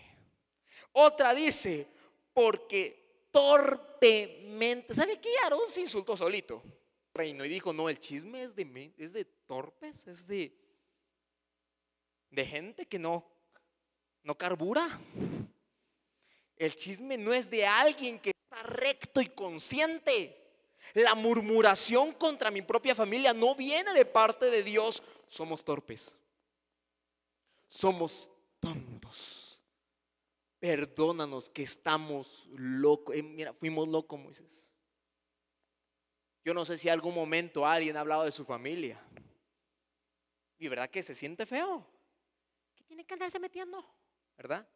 Otra 0.93 1.35
dice, 1.35 1.89
porque 2.33 3.27
torpemente. 3.33 4.95
¿Sabe 4.95 5.19
qué? 5.19 5.31
Aarón 5.43 5.69
se 5.69 5.81
insultó 5.81 6.17
solito 6.17 6.63
reino 7.15 7.45
y 7.45 7.49
dijo, 7.49 7.73
no, 7.73 7.89
el 7.89 7.99
chisme 7.99 8.43
es 8.43 8.55
de, 8.55 8.93
es 8.99 9.13
de 9.13 9.25
torpes, 9.25 10.07
es 10.07 10.27
de, 10.27 10.55
de 12.31 12.45
gente 12.45 12.87
que 12.87 12.99
no, 12.99 13.25
no 14.25 14.37
carbura. 14.37 15.01
El 16.57 16.75
chisme 16.75 17.17
no 17.17 17.33
es 17.33 17.49
de 17.49 17.67
alguien 17.67 18.19
que 18.19 18.31
está 18.31 18.63
recto 18.65 19.21
y 19.21 19.29
consciente. 19.29 20.41
La 20.93 21.15
murmuración 21.15 22.13
contra 22.13 22.51
mi 22.51 22.63
propia 22.63 22.95
familia 22.95 23.33
no 23.33 23.55
viene 23.55 23.93
de 23.93 24.05
parte 24.05 24.51
de 24.51 24.63
Dios. 24.63 25.03
Somos 25.27 25.65
torpes. 25.65 26.17
Somos 27.69 28.31
tontos. 28.61 29.63
Perdónanos 30.59 31.49
que 31.49 31.63
estamos 31.63 32.49
locos. 32.53 33.17
Eh, 33.17 33.23
mira, 33.23 33.53
fuimos 33.55 33.89
locos, 33.89 34.19
Moisés. 34.19 34.64
Yo 36.45 36.53
no 36.53 36.65
sé 36.65 36.77
si 36.77 36.91
algún 36.91 37.15
momento 37.15 37.67
alguien 37.67 37.97
ha 37.97 38.01
hablado 38.01 38.25
de 38.25 38.33
su 38.33 38.45
familia. 38.45 39.01
Y 40.59 40.69
verdad 40.69 40.91
que 40.91 41.03
se 41.03 41.15
siente 41.15 41.47
feo. 41.47 41.87
¿Qué 42.75 42.85
tiene 42.85 43.05
que 43.05 43.15
andarse 43.15 43.39
metiendo? 43.39 43.85
¿Verdad? 44.37 44.69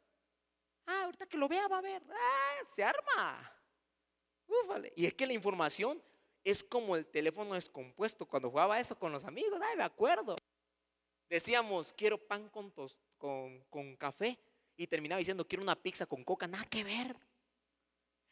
Ah, 0.86 1.04
ahorita 1.04 1.26
que 1.26 1.36
lo 1.36 1.46
vea 1.46 1.68
va 1.68 1.78
a 1.78 1.82
ver. 1.82 2.02
Ah, 2.10 2.64
se 2.64 2.82
arma. 2.82 3.52
Ufale. 4.46 4.94
Y 4.96 5.04
es 5.04 5.12
que 5.12 5.26
la 5.26 5.34
información 5.34 6.02
es 6.42 6.64
como 6.64 6.96
el 6.96 7.04
teléfono 7.06 7.52
descompuesto. 7.52 8.24
Cuando 8.24 8.50
jugaba 8.50 8.80
eso 8.80 8.98
con 8.98 9.12
los 9.12 9.26
amigos, 9.26 9.60
ay, 9.62 9.76
me 9.76 9.84
acuerdo. 9.84 10.36
Decíamos, 11.28 11.92
quiero 11.92 12.16
pan 12.16 12.48
con, 12.48 12.72
con, 13.18 13.62
con 13.68 13.96
café. 13.96 14.38
Y 14.74 14.86
terminaba 14.86 15.18
diciendo, 15.18 15.46
quiero 15.46 15.62
una 15.62 15.76
pizza 15.76 16.06
con 16.06 16.24
coca. 16.24 16.46
Nada 16.46 16.64
que 16.64 16.82
ver. 16.82 17.14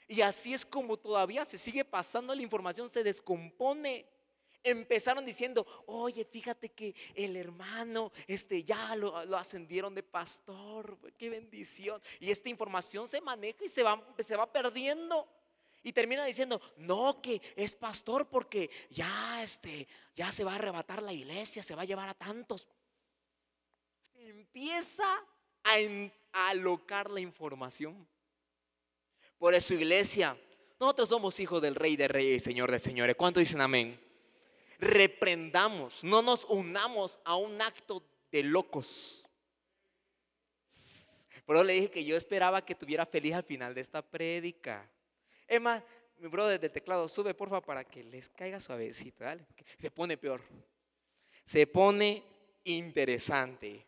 Y 0.09 0.21
así 0.21 0.55
es 0.55 0.65
como 0.65 0.97
todavía 0.97 1.45
se 1.45 1.59
sigue 1.59 1.85
pasando 1.85 2.35
la 2.35 2.43
información, 2.43 2.89
se 2.89 3.03
descompone. 3.03 4.07
Empezaron 4.63 5.25
diciendo, 5.25 5.67
oye, 5.87 6.25
fíjate 6.25 6.71
que 6.71 6.95
el 7.15 7.37
hermano, 7.37 8.13
este 8.27 8.63
ya 8.63 8.95
lo, 8.97 9.17
ascendieron 9.37 9.95
de 9.95 10.03
pastor, 10.03 10.99
qué 11.17 11.31
bendición. 11.31 12.01
Y 12.21 12.31
esta 12.31 12.49
información 12.49 13.09
se 13.09 13.21
maneja 13.21 13.65
y 13.65 13.69
se 13.69 13.83
va, 13.83 14.01
se 14.25 14.37
va 14.37 14.51
perdiendo. 14.51 15.29
Y 15.83 15.93
termina 15.93 16.25
diciendo, 16.25 16.61
no, 16.79 17.21
que 17.21 17.41
es 17.55 17.75
pastor 17.75 18.29
porque 18.29 18.71
ya, 18.91 19.43
este, 19.43 19.87
ya 20.15 20.33
se 20.33 20.43
va 20.43 20.53
a 20.53 20.57
arrebatar 20.57 21.03
la 21.03 21.13
iglesia, 21.13 21.63
se 21.63 21.77
va 21.77 21.83
a 21.83 21.87
llevar 21.87 22.09
a 22.09 22.15
tantos. 22.15 22.67
Se 24.13 24.29
empieza 24.29 25.05
a, 25.63 25.75
a 26.33 26.49
alocar 26.49 27.09
la 27.11 27.21
información. 27.21 28.09
Por 29.39 29.55
eso, 29.55 29.75
iglesia, 29.75 30.37
nosotros 30.81 31.09
somos 31.09 31.39
hijos 31.41 31.61
del 31.63 31.75
Rey 31.75 31.97
de 31.97 32.09
Reyes 32.09 32.43
y 32.43 32.45
Señor 32.45 32.71
de 32.71 32.79
Señores. 32.79 33.17
¿Cuánto 33.17 33.41
dicen 33.41 33.61
amén? 33.61 33.99
Reprendamos, 34.79 36.05
no 36.05 36.23
nos 36.23 36.45
unamos 36.45 37.19
a 37.25 37.37
un 37.37 37.61
acto 37.63 38.03
de 38.31 38.43
locos. 38.43 39.27
Pero 41.47 41.63
le 41.63 41.75
dije 41.75 41.91
que 41.91 42.05
yo 42.05 42.17
esperaba 42.17 42.65
que 42.65 42.75
tuviera 42.75 43.07
feliz 43.07 43.35
al 43.35 43.45
final 43.45 43.75
de 43.75 43.81
esta 43.81 44.03
prédica. 44.03 44.87
Emma, 45.47 45.83
mi 46.19 46.29
brother 46.29 46.59
del 46.59 46.71
teclado, 46.71 47.09
sube 47.09 47.35
porfa 47.35 47.61
para 47.61 47.85
que 47.85 48.03
les 48.03 48.29
caiga 48.29 48.59
suavecito, 48.59 49.25
¿vale? 49.25 49.47
Se 49.79 49.91
pone 49.91 50.17
peor. 50.17 50.43
Se 51.45 51.67
pone 51.67 52.23
interesante. 52.65 53.87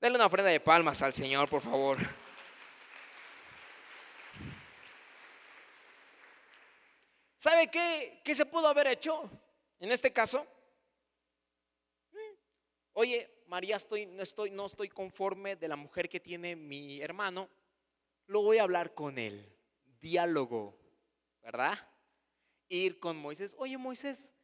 Dale 0.00 0.14
una 0.14 0.26
ofrenda 0.26 0.50
de 0.50 0.60
palmas 0.60 1.02
al 1.02 1.12
Señor, 1.12 1.48
por 1.48 1.60
favor. 1.60 1.98
¿Sabe 7.40 7.68
qué, 7.68 8.20
qué 8.22 8.34
se 8.34 8.44
pudo 8.44 8.68
haber 8.68 8.86
hecho 8.86 9.30
en 9.78 9.90
este 9.90 10.12
caso? 10.12 10.46
Mm, 12.12 12.36
oye, 12.92 13.44
María, 13.46 13.76
estoy, 13.76 14.04
no, 14.04 14.22
estoy, 14.22 14.50
no 14.50 14.66
estoy 14.66 14.90
conforme 14.90 15.56
de 15.56 15.66
la 15.66 15.76
mujer 15.76 16.10
que 16.10 16.20
tiene 16.20 16.54
mi 16.54 17.00
hermano. 17.00 17.48
Lo 18.26 18.42
voy 18.42 18.58
a 18.58 18.64
hablar 18.64 18.92
con 18.92 19.18
él. 19.18 19.50
Diálogo, 20.02 20.76
¿verdad? 21.40 21.78
Ir 22.68 23.00
con 23.00 23.16
Moisés. 23.16 23.56
Oye, 23.58 23.78
Moisés, 23.78 24.34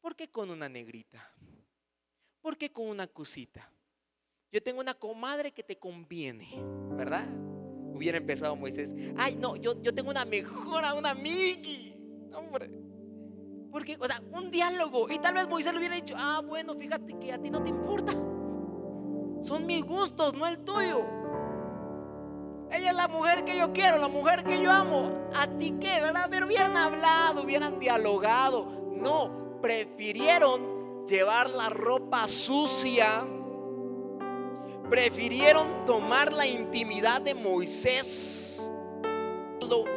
¿por 0.00 0.14
qué 0.14 0.30
con 0.30 0.48
una 0.48 0.68
negrita? 0.68 1.34
¿Por 2.40 2.56
qué 2.56 2.70
con 2.70 2.86
una 2.86 3.08
cosita? 3.08 3.68
Yo 4.52 4.62
tengo 4.62 4.78
una 4.78 4.94
comadre 4.94 5.50
que 5.50 5.64
te 5.64 5.76
conviene, 5.76 6.52
¿verdad? 6.92 7.26
Hubiera 7.92 8.16
empezado 8.16 8.54
Moisés. 8.54 8.94
Ay, 9.16 9.34
no, 9.34 9.56
yo, 9.56 9.82
yo 9.82 9.92
tengo 9.92 10.10
una 10.10 10.24
mejora, 10.24 10.94
una 10.94 11.10
amigui 11.10 11.93
Porque, 13.70 13.96
o 14.00 14.06
sea, 14.06 14.22
un 14.32 14.50
diálogo. 14.50 15.10
Y 15.10 15.18
tal 15.18 15.34
vez 15.34 15.48
Moisés 15.48 15.72
le 15.72 15.78
hubiera 15.78 15.96
dicho, 15.96 16.14
ah, 16.16 16.40
bueno, 16.46 16.74
fíjate 16.74 17.18
que 17.18 17.32
a 17.32 17.38
ti 17.38 17.50
no 17.50 17.62
te 17.62 17.70
importa. 17.70 18.12
Son 19.42 19.66
mis 19.66 19.84
gustos, 19.84 20.34
no 20.34 20.46
el 20.46 20.58
tuyo. 20.60 21.04
Ella 22.70 22.90
es 22.90 22.96
la 22.96 23.08
mujer 23.08 23.44
que 23.44 23.56
yo 23.56 23.72
quiero, 23.72 23.98
la 23.98 24.08
mujer 24.08 24.44
que 24.44 24.62
yo 24.62 24.70
amo. 24.70 25.10
¿A 25.34 25.46
ti 25.58 25.74
qué, 25.80 26.00
verdad? 26.00 26.28
Pero 26.30 26.46
hubieran 26.46 26.76
hablado, 26.76 27.42
hubieran 27.42 27.78
dialogado. 27.78 28.66
No, 28.92 29.58
prefirieron 29.60 31.04
llevar 31.06 31.50
la 31.50 31.68
ropa 31.68 32.26
sucia. 32.28 33.24
Prefirieron 34.88 35.84
tomar 35.84 36.32
la 36.32 36.46
intimidad 36.46 37.20
de 37.20 37.34
Moisés 37.34 38.44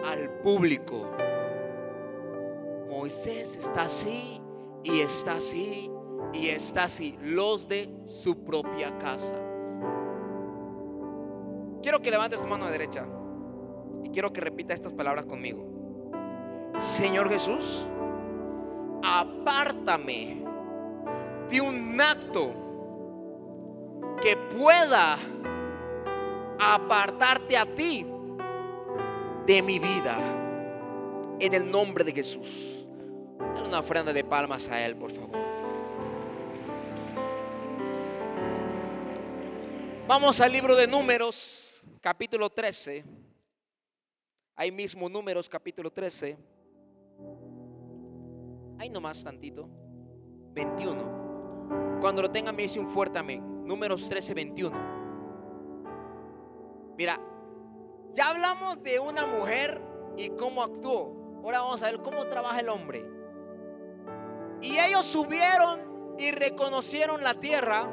al 0.06 0.30
público. 0.42 1.08
Moisés 2.98 3.56
está 3.58 3.84
así 3.84 4.42
y 4.84 5.02
está 5.02 5.34
así 5.34 5.92
y 6.34 6.48
está 6.48 6.86
así. 6.86 7.16
Los 7.22 7.68
de 7.68 7.94
su 8.08 8.44
propia 8.44 8.98
casa. 8.98 9.40
Quiero 11.84 12.02
que 12.02 12.10
levantes 12.10 12.42
tu 12.42 12.48
mano 12.48 12.66
derecha 12.66 13.06
y 14.04 14.10
quiero 14.10 14.34
que 14.34 14.42
repita 14.42 14.74
estas 14.74 14.94
palabras 14.94 15.26
conmigo. 15.26 15.64
Señor 16.80 17.30
Jesús, 17.30 17.88
apártame 19.04 20.44
de 21.52 21.62
un 21.62 22.02
acto 22.02 22.50
que 24.20 24.36
pueda 24.58 25.20
apartarte 26.60 27.58
a 27.58 27.66
ti 27.68 28.08
de 29.46 29.62
mi 29.62 29.78
vida 29.78 30.18
en 31.40 31.54
el 31.54 31.70
nombre 31.70 32.04
de 32.04 32.12
Jesús 32.12 32.77
una 33.40 33.80
ofrenda 33.80 34.14
de 34.14 34.24
palmas 34.24 34.70
a 34.70 34.86
Él, 34.86 34.96
por 34.96 35.12
favor. 35.12 35.38
Vamos 40.08 40.40
al 40.40 40.52
libro 40.52 40.76
de 40.76 40.88
Números, 40.88 41.86
capítulo 42.00 42.50
13. 42.50 43.04
Ahí 44.56 44.72
mismo, 44.72 45.10
Números, 45.10 45.50
capítulo 45.50 45.92
13. 45.92 46.38
Ahí 48.80 48.90
nomás 48.90 49.24
tantito. 49.24 49.68
21. 50.54 52.00
Cuando 52.00 52.22
lo 52.22 52.32
tenga 52.32 52.52
me 52.52 52.64
dice 52.64 52.80
un 52.80 52.88
fuerte 52.88 53.20
amén. 53.20 53.66
Números 53.66 54.08
13, 54.08 54.34
21. 54.34 54.98
Mira, 56.98 57.20
ya 58.14 58.30
hablamos 58.30 58.82
de 58.82 59.00
una 59.00 59.28
mujer 59.28 59.82
y 60.16 60.30
cómo 60.30 60.64
actuó. 60.64 61.42
Ahora 61.44 61.60
vamos 61.60 61.84
a 61.84 61.92
ver 61.92 62.02
cómo 62.02 62.26
trabaja 62.28 62.60
el 62.60 62.70
hombre. 62.70 63.17
Y 64.62 64.78
ellos 64.78 65.06
subieron 65.06 66.16
y 66.18 66.32
reconocieron 66.32 67.24
la 67.24 67.36
tierra 67.36 67.90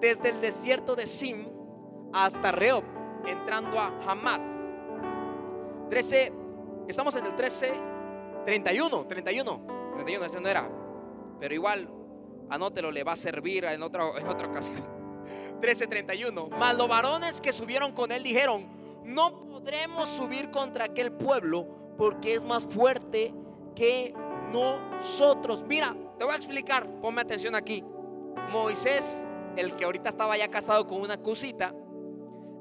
desde 0.00 0.30
el 0.30 0.40
desierto 0.40 0.96
de 0.96 1.06
Sim 1.06 1.48
hasta 2.12 2.52
Reob, 2.52 2.84
entrando 3.26 3.78
a 3.78 3.92
Hamad. 4.06 4.40
13, 5.88 6.32
estamos 6.88 7.14
en 7.16 7.26
el 7.26 7.36
13, 7.36 7.72
31, 8.44 9.06
31, 9.06 9.60
31, 9.94 10.24
ese 10.24 10.40
no 10.40 10.48
era, 10.48 10.68
pero 11.38 11.54
igual, 11.54 11.88
anótelo, 12.50 12.90
le 12.90 13.04
va 13.04 13.12
a 13.12 13.16
servir 13.16 13.64
en 13.64 13.82
otra, 13.82 14.04
en 14.18 14.26
otra 14.26 14.48
ocasión. 14.48 14.82
13:31. 15.60 16.48
Mas 16.50 16.76
los 16.76 16.88
varones 16.88 17.40
que 17.40 17.52
subieron 17.52 17.92
con 17.92 18.12
él 18.12 18.22
dijeron: 18.22 18.66
No 19.04 19.40
podremos 19.40 20.08
subir 20.08 20.50
contra 20.50 20.86
aquel 20.86 21.12
pueblo 21.12 21.66
porque 21.96 22.34
es 22.34 22.44
más 22.44 22.64
fuerte 22.64 23.32
que 23.74 24.14
nosotros. 24.52 25.64
Mira, 25.66 25.94
te 26.18 26.24
voy 26.24 26.34
a 26.34 26.36
explicar, 26.36 26.88
ponme 27.00 27.20
atención 27.20 27.54
aquí. 27.54 27.84
Moisés, 28.50 29.26
el 29.56 29.74
que 29.74 29.84
ahorita 29.84 30.10
estaba 30.10 30.36
ya 30.36 30.48
casado 30.48 30.86
con 30.86 31.00
una 31.00 31.20
cosita, 31.20 31.74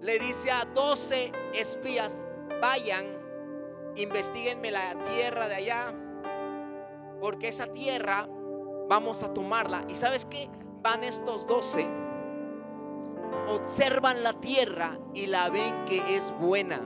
le 0.01 0.19
dice 0.19 0.51
a 0.51 0.65
12 0.65 1.31
espías, 1.53 2.25
vayan, 2.61 3.05
investiguenme 3.95 4.71
la 4.71 5.03
tierra 5.03 5.47
de 5.47 5.55
allá, 5.55 5.93
porque 7.19 7.47
esa 7.47 7.67
tierra 7.67 8.27
vamos 8.88 9.23
a 9.23 9.33
tomarla. 9.33 9.85
¿Y 9.88 9.95
sabes 9.95 10.25
qué? 10.25 10.49
Van 10.81 11.03
estos 11.03 11.47
12, 11.47 11.88
observan 13.47 14.23
la 14.23 14.33
tierra 14.33 14.99
y 15.13 15.27
la 15.27 15.49
ven 15.49 15.85
que 15.85 16.15
es 16.15 16.33
buena, 16.39 16.81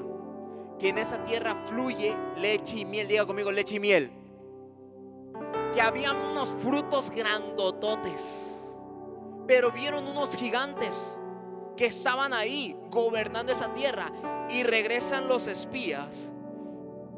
que 0.78 0.90
en 0.90 0.98
esa 0.98 1.24
tierra 1.26 1.62
fluye 1.66 2.16
leche 2.38 2.78
y 2.80 2.86
miel. 2.86 3.08
Diga 3.08 3.26
conmigo, 3.26 3.52
leche 3.52 3.76
y 3.76 3.80
miel. 3.80 4.19
Que 5.74 5.82
había 5.82 6.14
unos 6.14 6.50
frutos 6.50 7.12
grandototes, 7.12 8.48
pero 9.48 9.72
vieron 9.72 10.08
unos 10.08 10.36
gigantes 10.36 11.16
que 11.78 11.86
estaban 11.86 12.34
ahí 12.34 12.78
gobernando 12.90 13.52
esa 13.52 13.74
tierra 13.74 14.12
y 14.50 14.64
regresan 14.64 15.28
los 15.28 15.48
espías 15.48 16.34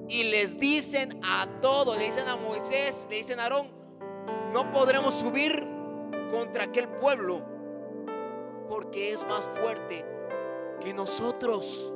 y 0.08 0.26
les 0.26 0.60
dicen 0.60 1.20
a 1.24 1.48
todos, 1.62 1.98
le 1.98 2.04
dicen 2.06 2.28
a 2.28 2.36
Moisés, 2.36 3.08
le 3.10 3.16
dicen 3.18 3.40
a 3.40 3.44
Aarón, 3.44 3.68
no 4.54 4.70
podremos 4.72 5.14
subir 5.16 5.66
contra 6.30 6.66
aquel 6.66 6.90
pueblo 6.90 7.42
porque 8.68 9.14
es 9.14 9.26
más 9.26 9.50
fuerte 9.62 10.06
que 10.82 10.94
nosotros. 10.94 11.94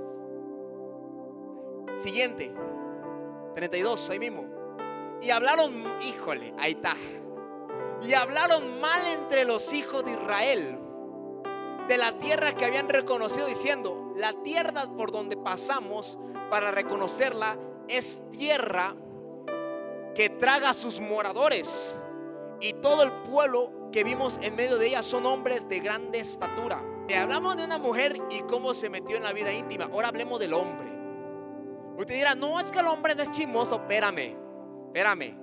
Siguiente, 1.97 2.53
32, 3.55 4.09
ahí 4.09 4.19
mismo. 4.19 4.54
Y 5.21 5.29
hablaron, 5.31 5.73
híjole, 6.01 6.53
ahí 6.57 6.73
está. 6.73 6.95
Y 8.01 8.13
hablaron 8.13 8.79
mal 8.79 9.05
entre 9.07 9.45
los 9.45 9.73
hijos 9.73 10.03
de 10.05 10.11
Israel 10.11 10.79
de 11.87 11.97
la 11.97 12.17
tierra 12.17 12.55
que 12.55 12.65
habían 12.65 12.89
reconocido 12.89 13.45
diciendo, 13.47 14.13
la 14.15 14.33
tierra 14.43 14.85
por 14.97 15.11
donde 15.11 15.37
pasamos 15.37 16.17
para 16.49 16.71
reconocerla 16.71 17.57
es 17.87 18.21
tierra 18.31 18.95
que 20.15 20.29
traga 20.29 20.71
a 20.71 20.73
sus 20.73 20.99
moradores 20.99 21.99
y 22.59 22.73
todo 22.73 23.03
el 23.03 23.11
pueblo 23.23 23.89
que 23.91 24.03
vimos 24.03 24.39
en 24.41 24.55
medio 24.55 24.77
de 24.77 24.87
ella 24.87 25.03
son 25.03 25.25
hombres 25.25 25.69
de 25.69 25.79
grande 25.79 26.19
estatura. 26.19 26.83
hablamos 27.15 27.57
de 27.57 27.65
una 27.65 27.77
mujer 27.77 28.17
y 28.31 28.41
cómo 28.41 28.73
se 28.73 28.89
metió 28.89 29.17
en 29.17 29.23
la 29.23 29.33
vida 29.33 29.51
íntima. 29.51 29.85
Ahora 29.91 30.07
hablemos 30.07 30.39
del 30.39 30.53
hombre. 30.53 30.89
Usted 31.97 32.15
dirá, 32.15 32.35
no 32.35 32.59
es 32.59 32.71
que 32.71 32.79
el 32.79 32.87
hombre 32.87 33.15
no 33.15 33.23
es 33.23 33.31
chismoso. 33.31 33.75
Espérame, 33.75 34.35
espérame. 34.95 35.35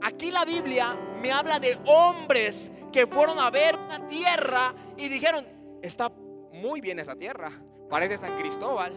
Aquí 0.00 0.30
la 0.30 0.46
Biblia 0.46 0.96
me 1.20 1.30
habla 1.30 1.58
de 1.58 1.76
hombres 1.84 2.72
que 2.90 3.06
fueron 3.06 3.38
a 3.38 3.50
ver 3.50 3.76
una 3.78 4.08
tierra 4.08 4.74
y 4.96 5.08
dijeron, 5.08 5.44
está 5.82 6.10
muy 6.52 6.80
bien 6.80 6.98
esa 6.98 7.14
tierra. 7.14 7.52
Parece 7.90 8.16
San 8.16 8.34
Cristóbal. 8.38 8.94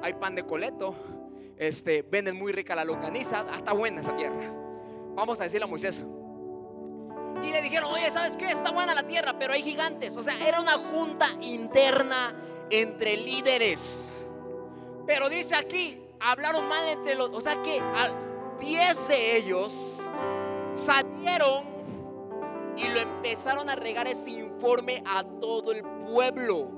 Hay 0.00 0.14
pan 0.14 0.36
de 0.36 0.44
coleto. 0.46 0.94
Este, 1.56 2.02
venden 2.02 2.36
muy 2.36 2.52
rica 2.52 2.76
la 2.76 2.84
longaniza. 2.84 3.44
Ah, 3.50 3.56
está 3.56 3.72
buena 3.72 4.00
esa 4.00 4.16
tierra. 4.16 4.54
Vamos 5.16 5.40
a 5.40 5.44
decirle 5.44 5.64
a 5.64 5.68
Moisés, 5.68 6.06
y 7.42 7.50
le 7.50 7.62
dijeron, 7.62 7.90
oye, 7.92 8.10
¿sabes 8.10 8.36
qué? 8.36 8.50
Está 8.50 8.70
buena 8.70 8.94
la 8.94 9.06
tierra, 9.06 9.36
pero 9.38 9.54
hay 9.54 9.62
gigantes. 9.62 10.14
O 10.16 10.22
sea, 10.22 10.38
era 10.46 10.60
una 10.60 10.72
junta 10.72 11.30
interna 11.40 12.34
entre 12.70 13.16
líderes. 13.16 14.24
Pero 15.06 15.28
dice 15.28 15.56
aquí, 15.56 16.00
hablaron 16.20 16.68
mal 16.68 16.88
entre 16.88 17.14
los... 17.16 17.30
O 17.30 17.40
sea 17.40 17.60
que 17.62 17.80
10 18.60 19.08
de 19.08 19.36
ellos 19.36 20.00
salieron 20.74 21.64
y 22.76 22.88
lo 22.88 23.00
empezaron 23.00 23.68
a 23.68 23.74
regar 23.74 24.06
ese 24.06 24.30
informe 24.30 25.02
a 25.06 25.24
todo 25.24 25.72
el 25.72 25.82
pueblo. 25.82 26.68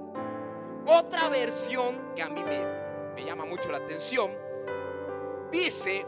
Otra 0.87 1.29
versión 1.29 2.15
que 2.15 2.23
a 2.23 2.29
mí 2.29 2.43
me, 2.43 3.25
llama 3.25 3.45
mucho 3.45 3.71
la 3.71 3.79
atención, 3.79 4.33
dice, 5.53 6.05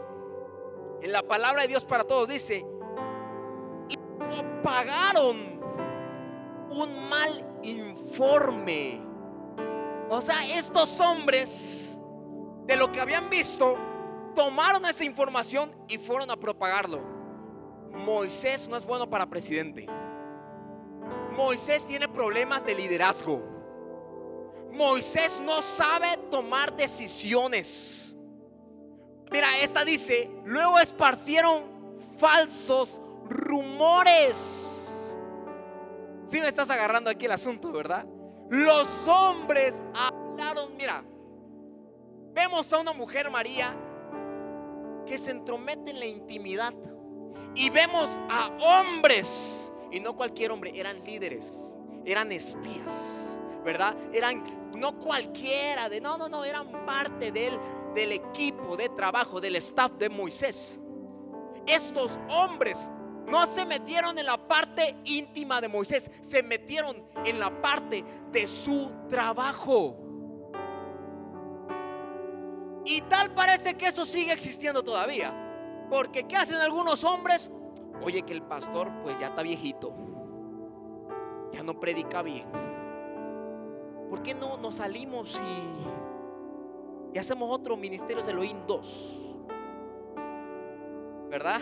en 1.01 1.11
la 1.11 1.23
palabra 1.23 1.61
de 1.61 1.69
Dios 1.69 1.85
para 1.85 2.03
todos, 2.03 2.27
dice, 2.27 2.65
pagaron 4.61 5.37
un 6.71 7.09
mal 7.09 7.59
informe. 7.63 9.01
O 10.09 10.21
sea, 10.21 10.45
estos 10.47 10.99
hombres, 10.99 11.97
de 12.65 12.75
lo 12.75 12.91
que 12.91 12.99
habían 12.99 13.29
visto, 13.29 13.77
tomaron 14.35 14.85
esa 14.85 15.03
información 15.03 15.73
y 15.87 15.97
fueron 15.97 16.29
a 16.29 16.35
propagarlo. 16.35 17.01
Moisés 17.91 18.67
no 18.67 18.75
es 18.75 18.85
bueno 18.85 19.09
para 19.09 19.25
presidente. 19.25 19.87
Moisés 21.35 21.87
tiene 21.87 22.07
problemas 22.07 22.65
de 22.65 22.75
liderazgo. 22.75 23.41
Moisés 24.71 25.41
no 25.41 25.61
sabe 25.61 26.17
tomar 26.29 26.75
decisiones. 26.75 28.15
Mira, 29.31 29.47
esta 29.59 29.83
dice, 29.83 30.29
luego 30.45 30.79
esparcieron 30.79 31.63
falsos 32.17 33.01
rumores. 33.29 35.17
Si 36.25 36.39
me 36.39 36.47
estás 36.47 36.69
agarrando 36.69 37.09
aquí 37.09 37.25
el 37.25 37.31
asunto, 37.31 37.71
¿verdad? 37.71 38.05
Los 38.49 39.07
hombres 39.07 39.83
hablaron, 39.93 40.75
mira, 40.77 41.03
vemos 42.33 42.71
a 42.71 42.79
una 42.79 42.93
mujer 42.93 43.29
María 43.31 43.75
que 45.05 45.17
se 45.17 45.31
entromete 45.31 45.91
en 45.91 45.99
la 45.99 46.05
intimidad 46.05 46.73
y 47.55 47.69
vemos 47.69 48.09
a 48.29 48.49
hombres, 48.59 49.71
y 49.91 49.99
no 49.99 50.15
cualquier 50.15 50.51
hombre, 50.51 50.77
eran 50.77 51.03
líderes, 51.03 51.77
eran 52.05 52.31
espías, 52.31 53.27
¿verdad? 53.63 53.95
Eran 54.13 54.43
no 54.75 54.97
cualquiera, 54.99 55.87
de 55.89 56.01
no, 56.01 56.17
no, 56.17 56.27
no, 56.27 56.43
eran 56.43 56.69
parte 56.85 57.31
del, 57.31 57.57
del 57.93 58.11
equipo 58.11 58.75
de 58.75 58.89
trabajo, 58.89 59.39
del 59.39 59.55
staff 59.55 59.93
de 59.93 60.09
Moisés. 60.09 60.79
Estos 61.65 62.19
hombres 62.29 62.91
no 63.27 63.45
se 63.47 63.65
metieron 63.65 64.19
en 64.19 64.25
la 64.25 64.37
parte 64.37 64.97
íntima 65.05 65.61
de 65.61 65.67
Moisés, 65.67 66.11
se 66.21 66.43
metieron 66.43 67.03
en 67.23 67.39
la 67.39 67.61
parte 67.61 68.03
de 68.31 68.47
su 68.47 68.91
trabajo. 69.09 70.04
Y 72.85 73.01
tal 73.01 73.33
parece 73.33 73.75
que 73.75 73.87
eso 73.87 74.05
sigue 74.05 74.31
existiendo 74.31 74.83
todavía. 74.83 75.33
Porque 75.89 76.27
¿qué 76.27 76.35
hacen 76.35 76.57
algunos 76.57 77.03
hombres? 77.03 77.49
Oye, 78.01 78.21
que 78.21 78.33
el 78.33 78.43
pastor 78.43 78.91
pues 79.01 79.19
ya 79.19 79.27
está 79.27 79.41
viejito. 79.41 79.93
Ya 81.51 81.63
no 81.63 81.79
predica 81.79 82.21
bien. 82.21 82.47
¿Por 84.09 84.21
qué 84.21 84.35
no 84.35 84.57
nos 84.57 84.75
salimos 84.75 85.41
y, 85.41 87.15
y 87.15 87.19
hacemos 87.19 87.49
otro 87.51 87.75
ministerio 87.75 88.23
de 88.23 88.31
Elohim 88.31 88.57
2? 88.67 89.19
¿Verdad? 91.29 91.61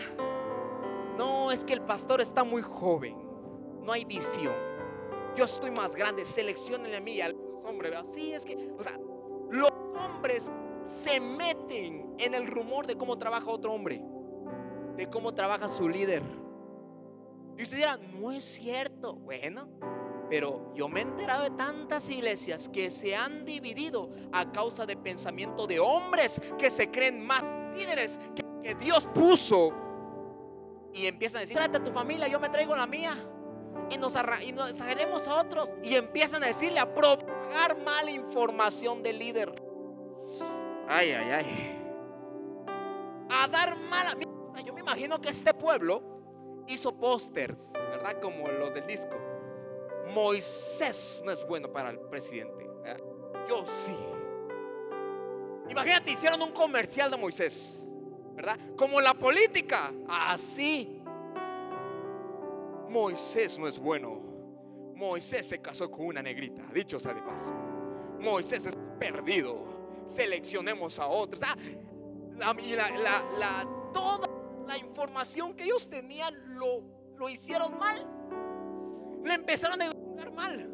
No, 1.16 1.50
es 1.50 1.64
que 1.64 1.72
el 1.72 1.80
pastor 1.80 2.20
está 2.20 2.44
muy 2.44 2.60
joven. 2.60 3.16
No 3.80 3.92
hay 3.92 4.04
visión. 4.04 4.54
Yo 5.36 5.44
estoy 5.44 5.70
más 5.70 5.94
grande. 5.96 6.24
Seleccionen 6.24 6.94
a 6.94 7.00
mí 7.00 7.20
a 7.20 7.30
los 7.30 7.64
hombres. 7.64 7.96
Sí, 8.12 8.32
es 8.32 8.44
que, 8.44 8.72
o 8.78 8.82
sea, 8.82 8.98
los 9.50 9.72
hombres 9.96 10.52
se 10.84 11.20
meten 11.20 12.14
en 12.18 12.34
el 12.34 12.46
rumor 12.46 12.86
de 12.86 12.96
cómo 12.96 13.16
trabaja 13.18 13.50
otro 13.50 13.72
hombre, 13.72 14.02
de 14.96 15.08
cómo 15.08 15.34
trabaja 15.34 15.68
su 15.68 15.88
líder. 15.88 16.22
Y 17.56 17.62
usted 17.62 17.76
dirá, 17.76 17.98
no 18.18 18.32
es 18.32 18.44
cierto. 18.44 19.14
Bueno, 19.14 19.68
pero 20.28 20.72
yo 20.74 20.88
me 20.88 21.00
he 21.00 21.02
enterado 21.02 21.44
de 21.44 21.50
tantas 21.50 22.08
iglesias 22.10 22.68
que 22.68 22.90
se 22.90 23.14
han 23.14 23.44
dividido 23.44 24.10
a 24.32 24.50
causa 24.50 24.86
de 24.86 24.96
pensamiento 24.96 25.66
de 25.66 25.78
hombres 25.80 26.40
que 26.58 26.70
se 26.70 26.90
creen 26.90 27.24
más 27.24 27.42
líderes 27.76 28.18
que 28.62 28.74
Dios 28.74 29.06
puso 29.14 29.72
y 30.94 31.06
empiezan 31.06 31.38
a 31.38 31.40
decir, 31.40 31.56
tráete 31.56 31.78
a 31.78 31.84
tu 31.84 31.90
familia, 31.90 32.28
yo 32.28 32.38
me 32.38 32.48
traigo 32.48 32.76
la 32.76 32.86
mía. 32.86 33.16
Y 33.90 33.98
nos, 33.98 34.14
y 34.14 35.28
a 35.28 35.34
otros. 35.36 35.74
Y 35.82 35.96
empiezan 35.96 36.42
a 36.44 36.46
decirle, 36.46 36.78
a 36.78 36.94
propagar 36.94 37.76
mala 37.84 38.12
información 38.12 39.02
del 39.02 39.18
líder. 39.18 39.52
Ay, 40.88 41.12
ay, 41.12 41.30
ay. 41.30 41.80
A 43.30 43.48
dar 43.48 43.76
mala. 43.76 44.14
Yo 44.64 44.72
me 44.72 44.80
imagino 44.80 45.20
que 45.20 45.30
este 45.30 45.52
pueblo 45.54 46.64
hizo 46.66 46.94
pósters, 46.96 47.72
¿verdad? 47.72 48.20
Como 48.20 48.48
los 48.48 48.72
del 48.72 48.86
disco. 48.86 49.16
Moisés 50.14 51.22
no 51.24 51.30
es 51.30 51.46
bueno 51.46 51.72
para 51.72 51.90
el 51.90 51.98
presidente. 51.98 52.68
Yo 53.48 53.64
sí. 53.66 53.96
Imagínate, 55.68 56.12
hicieron 56.12 56.40
un 56.42 56.52
comercial 56.52 57.10
de 57.10 57.16
Moisés, 57.16 57.86
¿verdad? 58.34 58.58
Como 58.76 59.00
la 59.00 59.14
política, 59.14 59.92
así. 60.08 61.02
Moisés 62.88 63.58
no 63.58 63.66
es 63.66 63.78
bueno. 63.78 64.22
Moisés 64.94 65.48
se 65.48 65.60
casó 65.60 65.90
con 65.90 66.06
una 66.06 66.22
negrita, 66.22 66.62
dicho 66.72 67.00
sea 67.00 67.14
de 67.14 67.22
paso. 67.22 67.52
Moisés 68.20 68.66
es 68.66 68.78
perdido. 68.98 69.73
Seleccionemos 70.06 70.98
a 70.98 71.06
otros. 71.06 71.42
Ah, 71.42 71.56
la, 72.36 73.66
toda 73.92 74.28
la 74.66 74.76
información 74.78 75.54
que 75.54 75.64
ellos 75.64 75.88
tenían 75.88 76.34
lo, 76.58 76.82
lo 77.16 77.28
hicieron 77.28 77.78
mal. 77.78 78.06
Le 79.22 79.34
empezaron 79.34 79.80
a 79.80 79.86
educar 79.86 80.32
mal. 80.32 80.70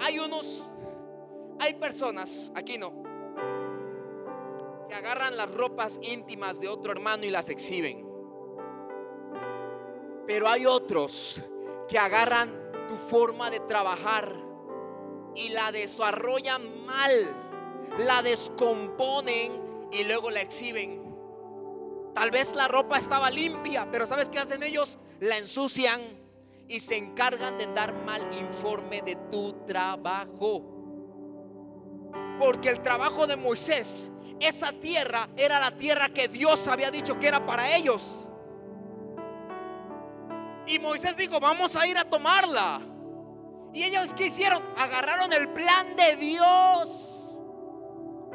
Hay 0.00 0.18
unos, 0.18 0.68
hay 1.58 1.74
personas, 1.74 2.52
aquí 2.54 2.78
no, 2.78 3.02
que 4.88 4.94
agarran 4.94 5.36
las 5.36 5.52
ropas 5.52 5.98
íntimas 6.02 6.60
de 6.60 6.68
otro 6.68 6.92
hermano 6.92 7.24
y 7.24 7.30
las 7.30 7.48
exhiben. 7.48 8.06
Pero 10.26 10.48
hay 10.48 10.66
otros 10.66 11.42
que 11.88 11.98
agarran 11.98 12.54
tu 12.86 12.94
forma 12.94 13.50
de 13.50 13.60
trabajar 13.60 14.47
y 15.34 15.50
la 15.50 15.72
desarrollan 15.72 16.84
mal, 16.84 17.10
la 17.98 18.22
descomponen 18.22 19.88
y 19.92 20.04
luego 20.04 20.30
la 20.30 20.40
exhiben. 20.40 21.08
Tal 22.14 22.30
vez 22.30 22.54
la 22.54 22.68
ropa 22.68 22.98
estaba 22.98 23.30
limpia, 23.30 23.88
pero 23.90 24.06
¿sabes 24.06 24.28
qué 24.28 24.38
hacen 24.38 24.62
ellos? 24.62 24.98
La 25.20 25.38
ensucian 25.38 26.00
y 26.66 26.80
se 26.80 26.96
encargan 26.96 27.56
de 27.58 27.66
dar 27.68 27.94
mal 28.04 28.28
informe 28.36 29.02
de 29.02 29.16
tu 29.30 29.52
trabajo. 29.64 30.62
Porque 32.38 32.68
el 32.68 32.80
trabajo 32.80 33.26
de 33.26 33.36
Moisés, 33.36 34.12
esa 34.40 34.72
tierra 34.72 35.28
era 35.36 35.58
la 35.58 35.70
tierra 35.72 36.08
que 36.10 36.28
Dios 36.28 36.68
había 36.68 36.90
dicho 36.90 37.18
que 37.18 37.28
era 37.28 37.44
para 37.44 37.74
ellos. 37.74 38.28
Y 40.66 40.78
Moisés 40.78 41.16
dijo, 41.16 41.40
vamos 41.40 41.74
a 41.76 41.86
ir 41.86 41.96
a 41.96 42.04
tomarla. 42.04 42.80
Y 43.78 43.84
ellos 43.84 44.12
qué 44.12 44.26
hicieron? 44.26 44.60
Agarraron 44.76 45.32
el 45.32 45.50
plan 45.50 45.94
de 45.94 46.16
Dios. 46.16 47.32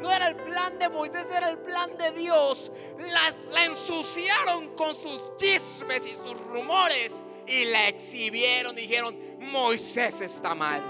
No 0.00 0.10
era 0.10 0.28
el 0.28 0.36
plan 0.36 0.78
de 0.78 0.88
Moisés, 0.88 1.28
era 1.30 1.50
el 1.50 1.58
plan 1.58 1.98
de 1.98 2.12
Dios. 2.12 2.72
la 3.50 3.64
ensuciaron 3.66 4.74
con 4.74 4.94
sus 4.94 5.36
chismes 5.36 6.06
y 6.06 6.14
sus 6.14 6.40
rumores 6.46 7.22
y 7.46 7.66
la 7.66 7.88
exhibieron. 7.88 8.74
Dijeron, 8.74 9.18
Moisés 9.40 10.22
está 10.22 10.54
mal. 10.54 10.80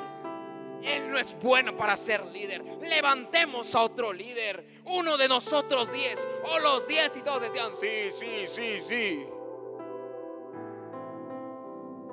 Él 0.85 1.11
no 1.11 1.19
es 1.19 1.37
bueno 1.41 1.77
para 1.77 1.97
ser 1.97 2.25
líder. 2.25 2.63
Levantemos 2.81 3.75
a 3.75 3.83
otro 3.83 4.13
líder. 4.13 4.65
Uno 4.85 5.17
de 5.17 5.27
nosotros 5.27 5.91
diez. 5.91 6.29
O 6.45 6.61
los 6.61 6.87
diez 6.87 7.17
y 7.17 7.23
todos 7.23 7.41
decían, 7.41 7.73
sí, 7.75 8.13
sí, 8.21 8.47
sí, 8.47 8.79
sí. 8.87 9.27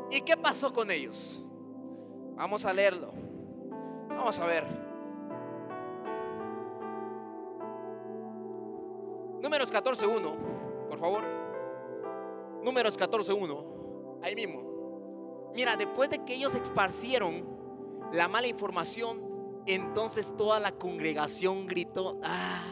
¿Y 0.10 0.22
qué 0.22 0.36
pasó 0.38 0.74
con 0.74 0.90
ellos? 0.90 1.44
Vamos 2.36 2.66
a 2.66 2.74
leerlo. 2.74 3.14
Vamos 4.10 4.40
a 4.40 4.46
ver. 4.46 4.64
Números 9.42 9.74
14.1, 9.74 10.88
por 10.88 11.00
favor. 11.00 11.24
Números 12.64 12.98
14.1, 13.00 14.20
ahí 14.22 14.36
mismo. 14.36 15.52
Mira, 15.56 15.76
después 15.76 16.10
de 16.10 16.24
que 16.24 16.36
ellos 16.36 16.54
esparcieron 16.54 17.46
la 18.14 18.28
mala 18.28 18.48
información, 18.48 19.22
entonces 19.66 20.36
toda 20.38 20.60
la 20.60 20.72
congregación 20.72 21.68
gritó, 21.68 22.20
ah, 22.24 22.64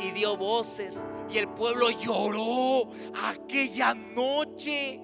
y 0.00 0.10
dio 0.10 0.36
voces, 0.36 1.06
y 1.30 1.38
el 1.38 1.48
pueblo 1.48 1.90
lloró 1.90 2.90
aquella 3.24 3.94
noche 3.94 5.00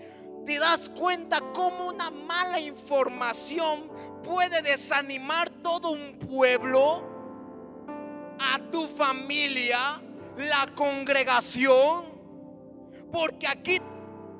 ¿Te 0.46 0.60
das 0.60 0.88
cuenta 0.88 1.40
cómo 1.52 1.88
una 1.88 2.08
mala 2.08 2.60
información 2.60 3.90
puede 4.22 4.62
desanimar 4.62 5.50
todo 5.50 5.90
un 5.90 6.16
pueblo? 6.20 7.02
A 8.38 8.60
tu 8.70 8.86
familia, 8.86 10.00
la 10.36 10.68
congregación. 10.76 12.04
Porque 13.10 13.48
aquí 13.48 13.80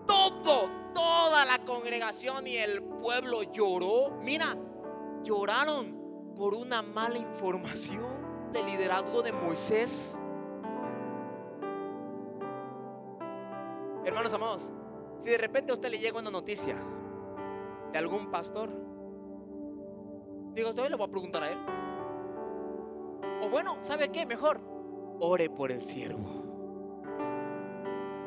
todo, 0.06 0.70
toda 0.94 1.44
la 1.44 1.58
congregación 1.64 2.46
y 2.46 2.56
el 2.56 2.84
pueblo 2.84 3.42
lloró. 3.42 4.12
Mira, 4.22 4.56
lloraron 5.24 6.34
por 6.36 6.54
una 6.54 6.82
mala 6.82 7.18
información 7.18 8.52
del 8.52 8.66
liderazgo 8.66 9.22
de 9.22 9.32
Moisés. 9.32 10.16
Hermanos 14.04 14.32
amados, 14.32 14.70
si 15.18 15.30
de 15.30 15.38
repente 15.38 15.72
a 15.72 15.74
usted 15.74 15.90
le 15.90 15.98
llega 15.98 16.18
una 16.18 16.30
noticia 16.30 16.76
de 17.92 17.98
algún 17.98 18.30
pastor, 18.30 18.70
digo, 20.54 20.70
hoy 20.70 20.88
le 20.88 20.96
voy 20.96 21.06
a 21.06 21.10
preguntar 21.10 21.42
a 21.42 21.50
él. 21.50 21.58
O 23.42 23.50
bueno, 23.50 23.78
¿sabe 23.82 24.10
qué? 24.10 24.26
Mejor, 24.26 24.60
ore 25.20 25.50
por 25.50 25.70
el 25.72 25.80
siervo. 25.80 26.44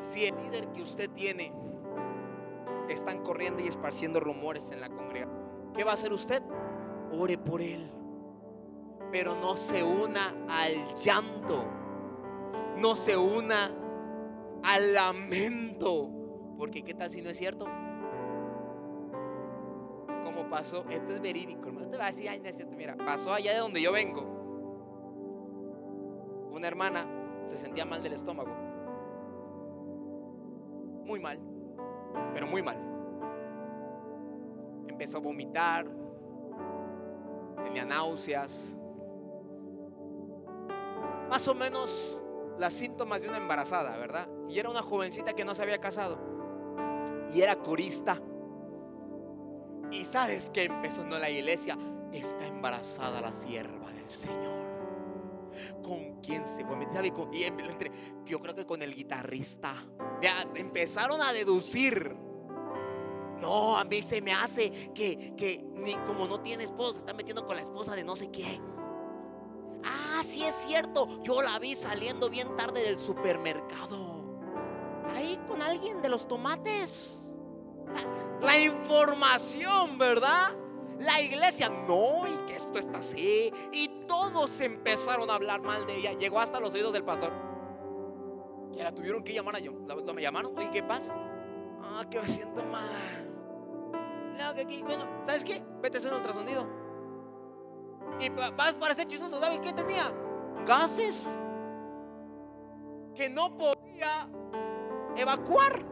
Si 0.00 0.24
el 0.24 0.36
líder 0.36 0.68
que 0.72 0.82
usted 0.82 1.10
tiene 1.10 1.52
están 2.88 3.22
corriendo 3.22 3.62
y 3.62 3.68
esparciendo 3.68 4.18
rumores 4.20 4.70
en 4.70 4.80
la 4.80 4.88
congregación, 4.88 5.72
¿qué 5.74 5.84
va 5.84 5.92
a 5.92 5.94
hacer 5.94 6.12
usted? 6.12 6.42
Ore 7.12 7.38
por 7.38 7.60
él. 7.60 7.90
Pero 9.12 9.34
no 9.34 9.56
se 9.56 9.82
una 9.82 10.46
al 10.48 10.94
llanto. 10.94 11.64
No 12.76 12.94
se 12.96 13.16
una 13.16 13.72
al 14.62 14.94
lamento 14.94 16.19
porque 16.60 16.82
qué 16.82 16.92
tal 16.92 17.10
si 17.10 17.22
no 17.22 17.30
es 17.30 17.38
cierto. 17.38 17.64
Como 20.24 20.48
pasó, 20.50 20.84
esto 20.90 21.14
es 21.14 21.20
verídico, 21.22 21.66
hermano. 21.66 21.88
Te 21.88 21.96
va 21.96 22.04
a 22.04 22.06
decir, 22.08 22.28
ay, 22.28 22.38
no 22.38 22.48
es 22.50 22.56
cierto. 22.56 22.76
Mira, 22.76 22.96
pasó 22.98 23.32
allá 23.32 23.54
de 23.54 23.58
donde 23.58 23.80
yo 23.80 23.90
vengo. 23.90 24.20
Una 26.52 26.68
hermana 26.68 27.06
se 27.46 27.56
sentía 27.56 27.86
mal 27.86 28.02
del 28.02 28.12
estómago. 28.12 28.50
Muy 31.06 31.18
mal, 31.18 31.40
pero 32.34 32.46
muy 32.46 32.62
mal. 32.62 32.76
Empezó 34.86 35.16
a 35.16 35.20
vomitar, 35.20 35.86
tenía 37.64 37.86
náuseas. 37.86 38.78
Más 41.30 41.48
o 41.48 41.54
menos 41.54 42.22
las 42.58 42.74
síntomas 42.74 43.22
de 43.22 43.28
una 43.28 43.38
embarazada, 43.38 43.96
¿verdad? 43.96 44.28
Y 44.46 44.58
era 44.58 44.68
una 44.68 44.82
jovencita 44.82 45.32
que 45.32 45.46
no 45.46 45.54
se 45.54 45.62
había 45.62 45.78
casado 45.78 46.29
y 47.32 47.40
era 47.40 47.56
corista. 47.56 48.20
Y 49.90 50.04
sabes 50.04 50.50
que 50.50 50.64
empezó 50.64 51.02
en 51.02 51.10
la 51.10 51.30
iglesia, 51.30 51.76
está 52.12 52.46
embarazada 52.46 53.20
la 53.20 53.32
sierva 53.32 53.90
del 53.92 54.08
Señor. 54.08 54.60
¿Con 55.82 56.20
quién 56.20 56.46
se 56.46 56.64
fue? 56.64 56.76
yo 58.24 58.38
creo 58.38 58.54
que 58.54 58.66
con 58.66 58.82
el 58.82 58.94
guitarrista. 58.94 59.74
Ya 60.22 60.46
empezaron 60.54 61.20
a 61.20 61.32
deducir. 61.32 62.16
No, 63.40 63.76
a 63.76 63.84
mí 63.84 64.02
se 64.02 64.20
me 64.20 64.32
hace 64.32 64.92
que, 64.94 65.34
que 65.34 65.64
ni, 65.74 65.94
como 66.06 66.26
no 66.28 66.40
tiene 66.40 66.64
esposa, 66.64 66.92
se 66.92 66.98
está 66.98 67.14
metiendo 67.14 67.46
con 67.46 67.56
la 67.56 67.62
esposa 67.62 67.96
de 67.96 68.04
no 68.04 68.14
sé 68.14 68.30
quién. 68.30 68.60
Ah, 69.82 70.20
sí 70.22 70.44
es 70.44 70.54
cierto. 70.54 71.22
Yo 71.22 71.42
la 71.42 71.58
vi 71.58 71.74
saliendo 71.74 72.28
bien 72.28 72.54
tarde 72.56 72.82
del 72.82 72.98
supermercado. 72.98 74.20
Ahí 75.14 75.38
con 75.48 75.62
alguien 75.62 76.02
de 76.02 76.10
los 76.10 76.28
tomates 76.28 77.19
la 78.40 78.58
información, 78.58 79.98
¿verdad? 79.98 80.54
La 80.98 81.20
iglesia, 81.20 81.68
no, 81.68 82.26
y 82.26 82.36
que 82.46 82.56
esto 82.56 82.78
está 82.78 82.98
así. 82.98 83.52
Y 83.72 83.88
todos 84.06 84.60
empezaron 84.60 85.30
a 85.30 85.34
hablar 85.34 85.62
mal 85.62 85.86
de 85.86 85.96
ella. 85.96 86.12
Llegó 86.12 86.40
hasta 86.40 86.60
los 86.60 86.74
oídos 86.74 86.92
del 86.92 87.04
pastor. 87.04 87.32
Que 88.72 88.82
la 88.82 88.94
tuvieron 88.94 89.24
que 89.24 89.32
llamar 89.32 89.56
a 89.56 89.58
yo. 89.60 89.72
¿La, 89.86 90.12
me 90.12 90.22
llamaron? 90.22 90.56
Oye, 90.56 90.70
¿qué 90.70 90.82
pasa? 90.82 91.14
Ah, 91.80 92.04
que 92.10 92.20
me 92.20 92.28
siento 92.28 92.62
mal. 92.64 93.26
bueno, 94.84 95.04
¿sabes 95.22 95.42
qué? 95.42 95.62
Vete 95.80 95.96
a 95.96 96.00
hacer 96.00 96.10
un 96.12 96.18
ultrasonido. 96.18 96.68
Y 98.20 98.28
vas 98.28 98.74
para 98.74 98.94
ser 98.94 99.06
chistoso, 99.06 99.40
¿sabes 99.40 99.60
qué 99.60 99.72
tenía? 99.72 100.12
Gases. 100.66 101.26
Que 103.14 103.30
no 103.30 103.56
podía 103.56 104.28
evacuar. 105.16 105.89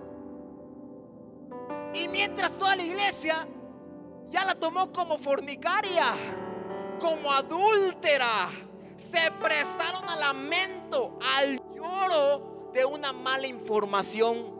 Y 1.95 2.09
mientras 2.09 2.53
toda 2.59 2.77
la 2.77 2.83
iglesia 2.83 3.47
ya 4.31 4.45
la 4.45 4.55
tomó 4.55 4.93
como 4.93 5.19
fornicaria, 5.19 6.07
como 7.01 7.33
adúltera, 7.33 8.49
se 8.97 9.31
prestaron 9.43 10.09
al 10.09 10.21
lamento, 10.21 11.19
al 11.37 11.59
lloro 11.75 12.71
de 12.73 12.85
una 12.85 13.13
mala 13.13 13.47
información 13.47 14.59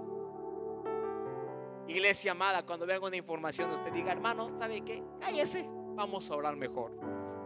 Iglesia 1.89 2.33
amada, 2.33 2.67
cuando 2.67 2.85
venga 2.85 3.07
una 3.07 3.17
información, 3.17 3.71
usted 3.71 3.91
diga, 3.93 4.13
hermano, 4.13 4.51
¿sabe 4.59 4.83
qué? 4.83 5.03
Cállese, 5.19 5.67
vamos 5.95 6.31
a 6.31 6.37
orar 6.37 6.55
mejor. 6.55 6.93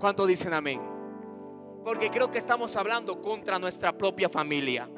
¿Cuánto 0.01 0.27
dicen 0.27 0.53
amén? 0.53 0.83
Porque 1.85 2.11
creo 2.11 2.29
que 2.29 2.39
estamos 2.39 2.75
hablando 2.75 3.23
contra 3.23 3.61
nuestra 3.61 3.97
propia 3.97 4.29
familia. 4.29 4.91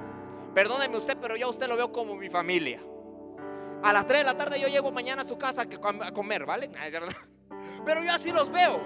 Perdóneme 0.54 0.96
usted, 0.96 1.18
pero 1.20 1.36
yo 1.36 1.46
a 1.46 1.50
usted 1.50 1.68
lo 1.68 1.76
veo 1.76 1.92
como 1.92 2.16
mi 2.16 2.30
familia. 2.30 2.80
A 3.84 3.92
las 3.92 4.06
3 4.06 4.20
de 4.20 4.24
la 4.24 4.34
tarde 4.34 4.58
yo 4.58 4.66
llego 4.66 4.90
mañana 4.90 5.20
a 5.20 5.24
su 5.26 5.36
casa 5.36 5.64
a 6.02 6.12
comer, 6.12 6.46
¿vale? 6.46 6.70
Pero 7.84 8.02
yo 8.02 8.12
así 8.12 8.32
los 8.32 8.50
veo. 8.50 8.80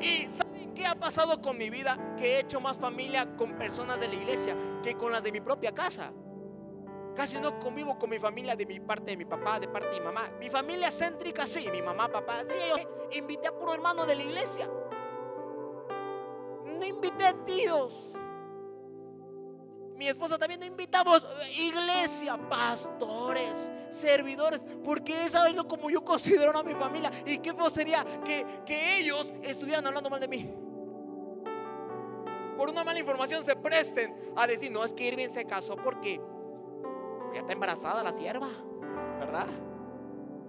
Y 0.00 0.28
¿saben 0.30 0.72
qué 0.74 0.86
ha 0.86 0.94
pasado 0.94 1.42
con 1.42 1.58
mi 1.58 1.70
vida? 1.70 2.14
Que 2.16 2.36
he 2.36 2.38
hecho 2.38 2.60
más 2.60 2.78
familia 2.78 3.34
con 3.36 3.58
personas 3.58 3.98
de 3.98 4.06
la 4.06 4.14
iglesia 4.14 4.56
que 4.80 4.94
con 4.94 5.10
las 5.10 5.24
de 5.24 5.32
mi 5.32 5.40
propia 5.40 5.74
casa. 5.74 6.12
Casi 7.16 7.40
no 7.40 7.58
convivo 7.58 7.98
con 7.98 8.10
mi 8.10 8.20
familia 8.20 8.54
de 8.54 8.64
mi 8.64 8.78
parte 8.78 9.10
de 9.10 9.16
mi 9.16 9.24
papá, 9.24 9.58
de 9.58 9.66
parte 9.66 9.88
de 9.88 9.98
mi 9.98 10.06
mamá. 10.06 10.30
Mi 10.38 10.48
familia 10.48 10.88
céntrica, 10.92 11.48
sí, 11.48 11.68
mi 11.72 11.82
mamá, 11.82 12.08
papá. 12.12 12.42
Sí, 12.46 13.18
invité 13.18 13.48
a 13.48 13.52
puro 13.58 13.74
hermano 13.74 14.06
de 14.06 14.14
la 14.14 14.22
iglesia. 14.22 14.70
No 16.64 16.84
invité 16.84 17.26
a 17.26 17.32
tíos. 17.44 18.12
Mi 19.96 20.08
esposa 20.08 20.38
también 20.38 20.60
no 20.60 20.66
invitamos 20.66 21.24
iglesia, 21.56 22.36
pastores, 22.48 23.70
servidores, 23.90 24.66
porque 24.82 25.24
es 25.24 25.34
algo 25.34 25.68
como 25.68 25.88
yo 25.88 26.04
considero 26.04 26.56
a 26.58 26.62
mi 26.62 26.74
familia. 26.74 27.10
Y 27.26 27.38
qué 27.38 27.54
feo 27.54 27.70
sería 27.70 28.04
que, 28.24 28.44
que 28.66 28.98
ellos 28.98 29.32
estuvieran 29.42 29.86
hablando 29.86 30.10
mal 30.10 30.20
de 30.20 30.28
mí. 30.28 30.54
Por 32.56 32.70
una 32.70 32.84
mala 32.84 32.98
información 32.98 33.44
se 33.44 33.56
presten 33.56 34.14
a 34.36 34.46
decir, 34.46 34.70
no, 34.70 34.84
es 34.84 34.92
que 34.92 35.06
Irving 35.08 35.28
se 35.28 35.44
casó 35.44 35.76
porque 35.76 36.20
ya 37.32 37.40
está 37.40 37.52
embarazada 37.52 38.02
la 38.02 38.12
sierva, 38.12 38.48
¿verdad? 39.18 39.46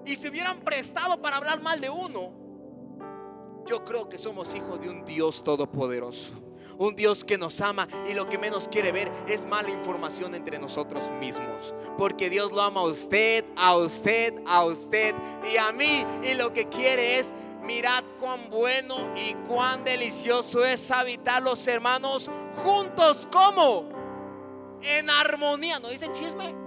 Y 0.05 0.15
si 0.15 0.27
hubieran 0.29 0.61
prestado 0.61 1.19
para 1.21 1.37
hablar 1.37 1.61
mal 1.61 1.81
de 1.81 1.89
uno, 1.89 2.44
yo 3.65 3.83
creo 3.83 4.07
que 4.07 4.17
somos 4.17 4.53
hijos 4.53 4.81
de 4.81 4.89
un 4.89 5.05
Dios 5.05 5.43
todopoderoso. 5.43 6.33
Un 6.77 6.95
Dios 6.95 7.23
que 7.23 7.37
nos 7.37 7.61
ama 7.61 7.87
y 8.09 8.13
lo 8.13 8.27
que 8.27 8.37
menos 8.37 8.67
quiere 8.67 8.91
ver 8.91 9.09
es 9.27 9.45
mala 9.45 9.69
información 9.69 10.35
entre 10.35 10.59
nosotros 10.59 11.09
mismos. 11.19 11.73
Porque 11.97 12.29
Dios 12.29 12.51
lo 12.51 12.61
ama 12.61 12.81
a 12.81 12.85
usted, 12.85 13.45
a 13.55 13.77
usted, 13.77 14.33
a 14.45 14.65
usted 14.65 15.15
y 15.51 15.57
a 15.57 15.71
mí. 15.71 16.05
Y 16.23 16.33
lo 16.33 16.51
que 16.51 16.67
quiere 16.67 17.19
es, 17.19 17.33
mirad 17.63 18.03
cuán 18.19 18.49
bueno 18.49 18.95
y 19.15 19.33
cuán 19.47 19.85
delicioso 19.85 20.65
es 20.65 20.91
habitar 20.91 21.41
los 21.41 21.65
hermanos 21.67 22.29
juntos. 22.63 23.27
como 23.31 23.89
En 24.81 25.09
armonía. 25.09 25.79
¿No 25.79 25.89
dicen 25.89 26.11
chisme? 26.11 26.64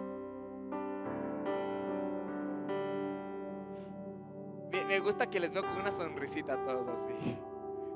Me, 4.71 5.01
gusta 5.01 5.29
que 5.29 5.41
les 5.41 5.53
veo 5.53 5.63
con 5.63 5.77
una 5.81 5.91
sonrisita 5.91 6.55
a 6.55 6.65
todos 6.65 6.89
así. 6.89 7.37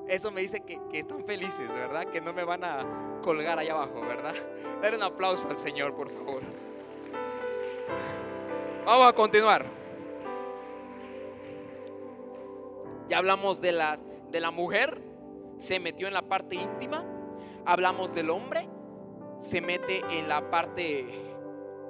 Eso 0.07 0.31
me 0.31 0.41
dice 0.41 0.61
que, 0.61 0.79
están 0.93 1.23
felices, 1.25 1.71
¿verdad? 1.71 2.05
Que 2.05 2.19
no 2.19 2.33
me 2.33 2.43
van 2.43 2.63
a 2.63 3.19
colgar 3.21 3.59
allá 3.59 3.73
abajo, 3.73 4.01
¿verdad? 4.01 4.33
Dar 4.81 4.95
un 4.95 5.03
aplauso 5.03 5.49
al 5.49 5.57
Señor, 5.57 5.95
por 5.95 6.09
favor. 6.09 6.41
Vamos 8.85 9.07
a 9.07 9.13
continuar. 9.13 9.65
Ya 13.07 13.17
hablamos 13.17 13.61
de, 13.61 13.71
las, 13.71 14.05
de 14.31 14.39
la 14.39 14.51
mujer, 14.51 15.01
se 15.57 15.79
metió 15.79 16.07
en 16.07 16.13
la 16.13 16.23
parte 16.23 16.55
íntima. 16.55 17.05
Hablamos 17.65 18.13
del 18.13 18.29
hombre, 18.29 18.67
se 19.39 19.61
mete 19.61 20.01
en 20.09 20.27
la 20.27 20.49
parte 20.49 21.22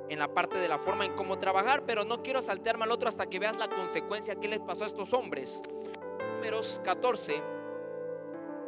en 0.10 0.20
la 0.20 0.28
parte 0.34 0.58
de 0.58 0.68
la 0.68 0.78
forma 0.78 1.06
en 1.06 1.14
cómo 1.16 1.38
trabajar, 1.40 1.84
pero 1.86 2.04
no 2.04 2.22
quiero 2.22 2.42
saltearme 2.42 2.84
al 2.84 2.92
otro 2.92 3.10
hasta 3.10 3.28
que 3.28 3.40
veas 3.40 3.58
la 3.58 3.70
consecuencia 3.70 4.36
que 4.36 4.48
les 4.48 4.60
pasó 4.60 4.84
a 4.84 4.88
estos 4.88 5.14
hombres. 5.14 5.62
Números 6.38 6.82
14, 6.84 7.42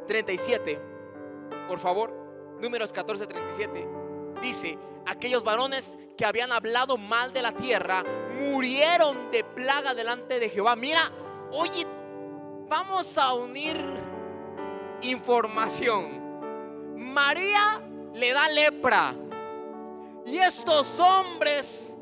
37, 0.07 0.79
por 1.67 1.79
favor, 1.79 2.13
números 2.59 2.93
14, 2.93 3.27
37, 3.27 3.87
dice, 4.41 4.77
aquellos 5.05 5.43
varones 5.43 5.99
que 6.17 6.25
habían 6.25 6.51
hablado 6.51 6.97
mal 6.97 7.33
de 7.33 7.41
la 7.41 7.51
tierra 7.51 8.03
murieron 8.39 9.29
de 9.31 9.43
plaga 9.43 9.93
delante 9.93 10.39
de 10.39 10.49
Jehová. 10.49 10.75
Mira, 10.75 11.11
oye, 11.51 11.85
vamos 12.69 13.17
a 13.17 13.33
unir 13.33 13.77
información. 15.01 16.23
María 16.95 17.81
le 18.13 18.31
da 18.31 18.47
lepra 18.49 19.13
y 20.25 20.39
estos 20.39 20.99
hombres, 20.99 21.95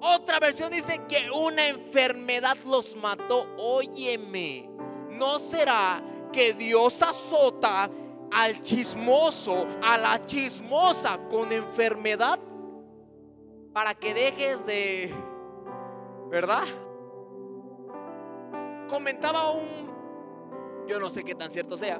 otra 0.00 0.38
versión 0.38 0.70
dice 0.70 1.00
que 1.08 1.30
una 1.30 1.68
enfermedad 1.68 2.56
los 2.66 2.94
mató. 2.96 3.46
Óyeme, 3.58 4.68
¿no 5.10 5.38
será 5.38 6.02
que 6.32 6.52
Dios 6.52 7.02
azota 7.02 7.90
al 8.30 8.60
chismoso, 8.60 9.66
a 9.82 9.96
la 9.96 10.20
chismosa 10.20 11.18
con 11.30 11.50
enfermedad? 11.50 12.38
Para 13.72 13.94
que 13.94 14.12
dejes 14.12 14.66
de, 14.66 15.14
¿verdad? 16.28 16.64
Comentaba 18.88 19.50
un, 19.52 20.86
yo 20.86 21.00
no 21.00 21.08
sé 21.08 21.24
qué 21.24 21.34
tan 21.34 21.50
cierto 21.50 21.78
sea, 21.78 21.98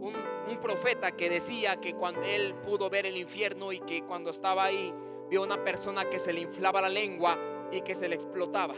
un, 0.00 0.12
profeta 0.56 1.12
que 1.12 1.28
decía 1.28 1.76
que 1.76 1.94
cuando 1.94 2.22
él 2.22 2.54
pudo 2.56 2.88
ver 2.90 3.06
el 3.06 3.16
infierno 3.16 3.72
y 3.72 3.80
que 3.80 4.02
cuando 4.02 4.30
estaba 4.30 4.64
ahí 4.64 4.92
vio 5.28 5.42
una 5.42 5.62
persona 5.62 6.08
que 6.08 6.18
se 6.18 6.32
le 6.32 6.40
inflaba 6.40 6.80
la 6.80 6.88
lengua 6.88 7.38
y 7.70 7.82
que 7.82 7.94
se 7.94 8.08
le 8.08 8.14
explotaba. 8.14 8.74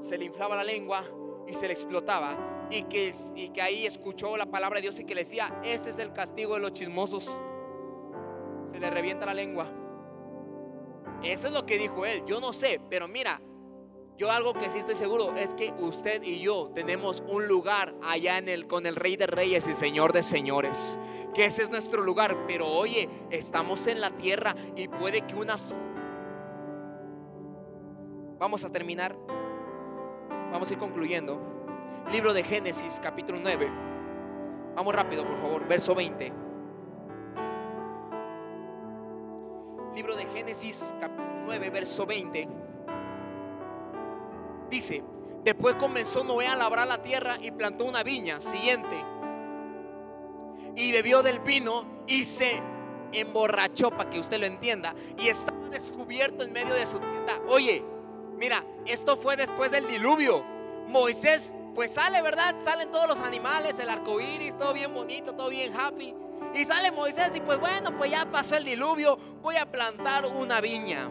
Se 0.00 0.16
le 0.16 0.24
inflaba 0.24 0.56
la 0.56 0.64
lengua 0.64 1.04
y 1.46 1.54
se 1.54 1.66
le 1.66 1.72
explotaba. 1.72 2.68
Y 2.70 2.84
que, 2.84 3.12
y 3.34 3.50
que 3.50 3.60
ahí 3.60 3.86
escuchó 3.86 4.36
la 4.36 4.46
palabra 4.46 4.76
de 4.76 4.82
Dios 4.82 5.00
y 5.00 5.04
que 5.04 5.14
le 5.14 5.22
decía, 5.22 5.60
ese 5.64 5.90
es 5.90 5.98
el 5.98 6.12
castigo 6.12 6.54
de 6.54 6.60
los 6.60 6.72
chismosos. 6.72 7.30
Se 8.70 8.78
le 8.78 8.90
revienta 8.90 9.26
la 9.26 9.34
lengua. 9.34 9.66
Eso 11.22 11.48
es 11.48 11.52
lo 11.52 11.66
que 11.66 11.78
dijo 11.78 12.06
él. 12.06 12.24
Yo 12.26 12.40
no 12.40 12.52
sé, 12.52 12.80
pero 12.88 13.06
mira, 13.08 13.40
yo 14.22 14.30
algo 14.30 14.54
que 14.54 14.70
sí 14.70 14.78
estoy 14.78 14.94
seguro 14.94 15.34
es 15.34 15.52
que 15.52 15.74
usted 15.80 16.22
y 16.22 16.38
yo 16.38 16.70
tenemos 16.72 17.24
un 17.26 17.48
lugar 17.48 17.92
allá 18.04 18.38
en 18.38 18.48
el 18.48 18.68
con 18.68 18.86
el 18.86 18.94
Rey 18.94 19.16
de 19.16 19.26
Reyes 19.26 19.66
y 19.66 19.74
Señor 19.74 20.12
de 20.12 20.22
Señores. 20.22 21.00
Que 21.34 21.46
ese 21.46 21.64
es 21.64 21.70
nuestro 21.70 22.04
lugar, 22.04 22.46
pero 22.46 22.68
oye, 22.68 23.08
estamos 23.30 23.88
en 23.88 24.00
la 24.00 24.12
tierra 24.12 24.54
y 24.76 24.86
puede 24.86 25.22
que 25.22 25.34
unas 25.34 25.74
Vamos 28.38 28.62
a 28.62 28.70
terminar. 28.70 29.16
Vamos 30.52 30.70
a 30.70 30.72
ir 30.72 30.78
concluyendo. 30.78 31.40
Libro 32.12 32.32
de 32.32 32.44
Génesis, 32.44 33.00
capítulo 33.02 33.40
9. 33.42 33.68
Vamos 34.76 34.94
rápido, 34.94 35.26
por 35.26 35.40
favor, 35.40 35.66
verso 35.66 35.96
20. 35.96 36.32
Libro 39.96 40.14
de 40.14 40.26
Génesis, 40.26 40.94
capítulo 41.00 41.42
9, 41.46 41.70
verso 41.70 42.06
20. 42.06 42.71
Dice, 44.72 45.04
después 45.44 45.74
comenzó 45.74 46.24
Noé 46.24 46.46
a 46.46 46.56
labrar 46.56 46.88
la 46.88 47.02
tierra 47.02 47.36
y 47.38 47.50
plantó 47.50 47.84
una 47.84 48.02
viña. 48.02 48.40
Siguiente. 48.40 49.04
Y 50.74 50.90
bebió 50.92 51.22
del 51.22 51.40
vino 51.40 51.84
y 52.06 52.24
se 52.24 52.58
emborrachó, 53.12 53.90
para 53.90 54.08
que 54.08 54.18
usted 54.18 54.40
lo 54.40 54.46
entienda. 54.46 54.94
Y 55.18 55.28
estaba 55.28 55.68
descubierto 55.68 56.42
en 56.42 56.54
medio 56.54 56.72
de 56.72 56.86
su 56.86 56.98
tienda. 56.98 57.38
Oye, 57.48 57.84
mira, 58.38 58.64
esto 58.86 59.18
fue 59.18 59.36
después 59.36 59.70
del 59.70 59.86
diluvio. 59.86 60.42
Moisés, 60.88 61.52
pues 61.74 61.92
sale, 61.92 62.22
¿verdad? 62.22 62.56
Salen 62.56 62.90
todos 62.90 63.06
los 63.06 63.20
animales, 63.20 63.78
el 63.78 63.90
arco 63.90 64.22
iris, 64.22 64.56
todo 64.56 64.72
bien 64.72 64.94
bonito, 64.94 65.34
todo 65.34 65.50
bien 65.50 65.78
happy. 65.78 66.14
Y 66.54 66.64
sale 66.64 66.92
Moisés 66.92 67.30
y 67.34 67.42
pues 67.42 67.60
bueno, 67.60 67.94
pues 67.98 68.10
ya 68.10 68.24
pasó 68.24 68.56
el 68.56 68.64
diluvio, 68.64 69.18
voy 69.42 69.56
a 69.56 69.70
plantar 69.70 70.24
una 70.24 70.62
viña 70.62 71.10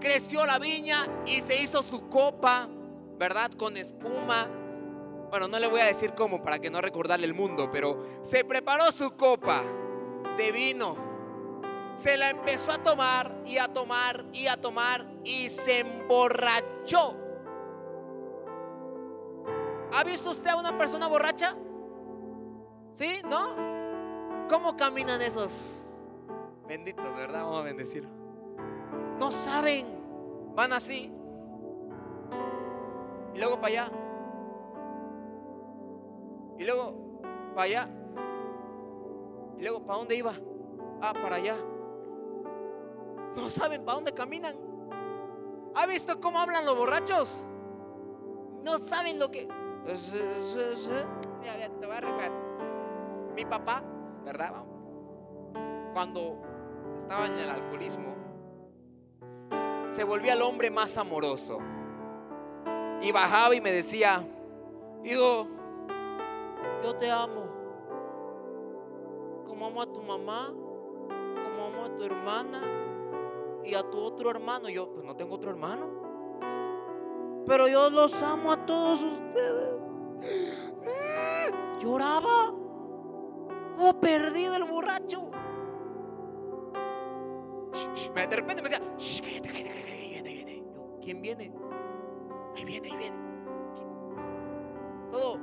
creció 0.00 0.46
la 0.46 0.58
viña 0.58 1.06
y 1.26 1.40
se 1.40 1.62
hizo 1.62 1.82
su 1.82 2.08
copa, 2.08 2.68
¿verdad? 3.18 3.50
Con 3.52 3.76
espuma. 3.76 4.48
Bueno, 5.30 5.48
no 5.48 5.58
le 5.58 5.68
voy 5.68 5.80
a 5.80 5.84
decir 5.84 6.14
cómo 6.14 6.42
para 6.42 6.58
que 6.58 6.70
no 6.70 6.80
recordarle 6.80 7.26
el 7.26 7.34
mundo, 7.34 7.70
pero 7.70 8.02
se 8.22 8.44
preparó 8.44 8.90
su 8.92 9.16
copa 9.16 9.62
de 10.36 10.52
vino. 10.52 10.96
Se 11.94 12.16
la 12.16 12.30
empezó 12.30 12.72
a 12.72 12.78
tomar 12.78 13.42
y 13.44 13.58
a 13.58 13.68
tomar 13.68 14.24
y 14.32 14.46
a 14.46 14.56
tomar 14.56 15.06
y 15.24 15.50
se 15.50 15.80
emborrachó. 15.80 17.16
¿Ha 19.92 20.04
visto 20.04 20.30
usted 20.30 20.50
a 20.50 20.56
una 20.56 20.78
persona 20.78 21.08
borracha? 21.08 21.56
¿Sí? 22.94 23.20
¿No? 23.28 24.46
¿Cómo 24.48 24.76
caminan 24.76 25.20
esos 25.20 25.78
benditos, 26.66 27.14
verdad? 27.16 27.42
Vamos 27.42 27.60
a 27.60 27.62
bendecir. 27.62 28.17
No 29.18 29.30
saben. 29.30 29.86
Van 30.54 30.72
así. 30.72 31.12
Y 33.34 33.38
luego 33.38 33.56
para 33.56 33.66
allá. 33.68 33.90
Y 36.58 36.64
luego 36.64 36.94
para 37.54 37.62
allá. 37.62 37.88
Y 39.58 39.62
luego 39.62 39.84
para 39.84 39.98
dónde 39.98 40.16
iba. 40.16 40.32
Ah, 41.00 41.12
para 41.12 41.36
allá. 41.36 41.56
No 43.36 43.50
saben 43.50 43.84
para 43.84 43.96
dónde 43.96 44.12
caminan. 44.12 44.54
¿Ha 45.74 45.86
visto 45.86 46.20
cómo 46.20 46.38
hablan 46.38 46.64
los 46.66 46.76
borrachos? 46.76 47.44
No 48.64 48.78
saben 48.78 49.18
lo 49.18 49.30
que... 49.30 49.48
Mi 53.34 53.44
papá, 53.44 53.82
¿verdad? 54.24 54.64
Cuando 55.92 56.42
estaba 56.98 57.26
en 57.26 57.38
el 57.38 57.48
alcoholismo, 57.48 58.14
se 59.90 60.04
volvía 60.04 60.34
el 60.34 60.42
hombre 60.42 60.70
más 60.70 60.96
amoroso. 60.96 61.58
Y 63.00 63.12
bajaba 63.12 63.54
y 63.54 63.60
me 63.60 63.72
decía, 63.72 64.26
hijo, 65.04 65.46
yo 66.82 66.94
te 66.96 67.10
amo. 67.10 67.48
Como 69.46 69.66
amo 69.66 69.82
a 69.82 69.86
tu 69.86 70.02
mamá, 70.02 70.48
como 70.48 71.66
amo 71.66 71.84
a 71.86 71.96
tu 71.96 72.04
hermana 72.04 72.60
y 73.64 73.74
a 73.74 73.82
tu 73.82 73.98
otro 73.98 74.30
hermano. 74.30 74.68
Yo, 74.68 74.92
pues 74.92 75.04
no 75.04 75.16
tengo 75.16 75.34
otro 75.34 75.50
hermano. 75.50 75.86
Pero 77.46 77.66
yo 77.68 77.88
los 77.90 78.22
amo 78.22 78.52
a 78.52 78.66
todos 78.66 79.02
ustedes. 79.02 79.68
Lloraba. 81.80 82.54
Todo 83.76 84.00
perdido 84.00 84.56
el 84.56 84.64
borracho. 84.64 85.30
De 88.26 88.36
repente 88.36 88.62
me 88.62 88.68
decía, 88.68 88.84
cállate, 89.22 89.48
cállate, 89.48 89.70
cállate, 89.70 90.08
viene, 90.08 90.32
viene. 90.32 90.64
¿Quién 91.00 91.22
viene? 91.22 91.52
Ahí 92.56 92.64
viene, 92.64 92.88
ahí 92.88 92.96
viene. 92.96 93.16
Todo 95.10 95.38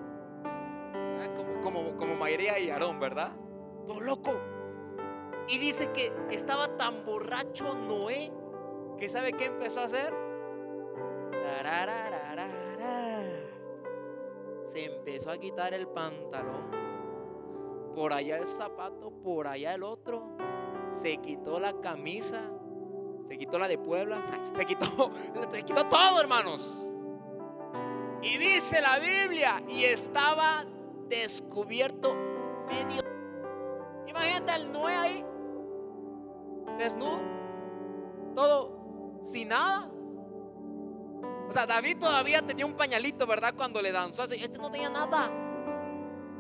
como, 1.36 1.62
como, 1.62 1.98
como 1.98 2.16
María 2.16 2.60
y 2.60 2.70
Aarón, 2.70 3.00
¿verdad? 3.00 3.32
Todo 3.86 4.02
loco. 4.02 4.34
Y 5.48 5.58
dice 5.60 5.92
que 5.92 6.12
estaba 6.32 6.76
tan 6.76 7.06
borracho 7.06 7.76
Noé 7.76 8.32
que 8.98 9.10
sabe 9.10 9.34
qué 9.34 9.46
empezó 9.46 9.82
a 9.82 9.84
hacer. 9.84 10.14
Se 14.64 14.86
empezó 14.86 15.30
a 15.30 15.38
quitar 15.38 15.74
el 15.74 15.88
pantalón. 15.88 16.72
Por 17.94 18.12
allá 18.14 18.38
el 18.38 18.48
zapato, 18.48 19.12
por 19.12 19.48
allá 19.48 19.74
el 19.74 19.84
otro. 19.84 20.24
Se 20.90 21.18
quitó 21.18 21.60
la 21.60 21.80
camisa. 21.82 22.52
Se 23.28 23.38
quitó 23.38 23.58
la 23.58 23.68
de 23.68 23.78
Puebla. 23.78 24.24
Se 24.56 24.66
quitó, 24.66 25.12
se 25.52 25.64
quitó 25.64 25.86
todo, 25.86 26.20
hermanos. 26.20 26.84
Y 28.22 28.38
dice 28.38 28.82
la 28.82 29.00
Biblia, 29.00 29.62
y 29.68 29.84
estaba 29.84 30.66
descubierto 31.08 32.16
medio. 32.68 33.02
Imagínate 34.08 34.52
al 34.52 34.72
Noé 34.72 34.96
ahí, 34.96 35.26
desnudo, 36.78 37.20
todo 38.36 39.22
sin 39.24 39.50
nada. 39.50 39.92
O 41.48 41.52
sea, 41.52 41.66
David 41.68 41.98
todavía 42.00 42.42
tenía 42.42 42.66
un 42.66 42.74
pañalito, 42.74 43.28
¿verdad? 43.28 43.54
Cuando 43.56 43.82
le 43.82 43.92
danzó 43.92 44.24
así. 44.24 44.36
Este 44.36 44.58
no 44.58 44.72
tenía 44.72 44.90
nada. 44.90 45.30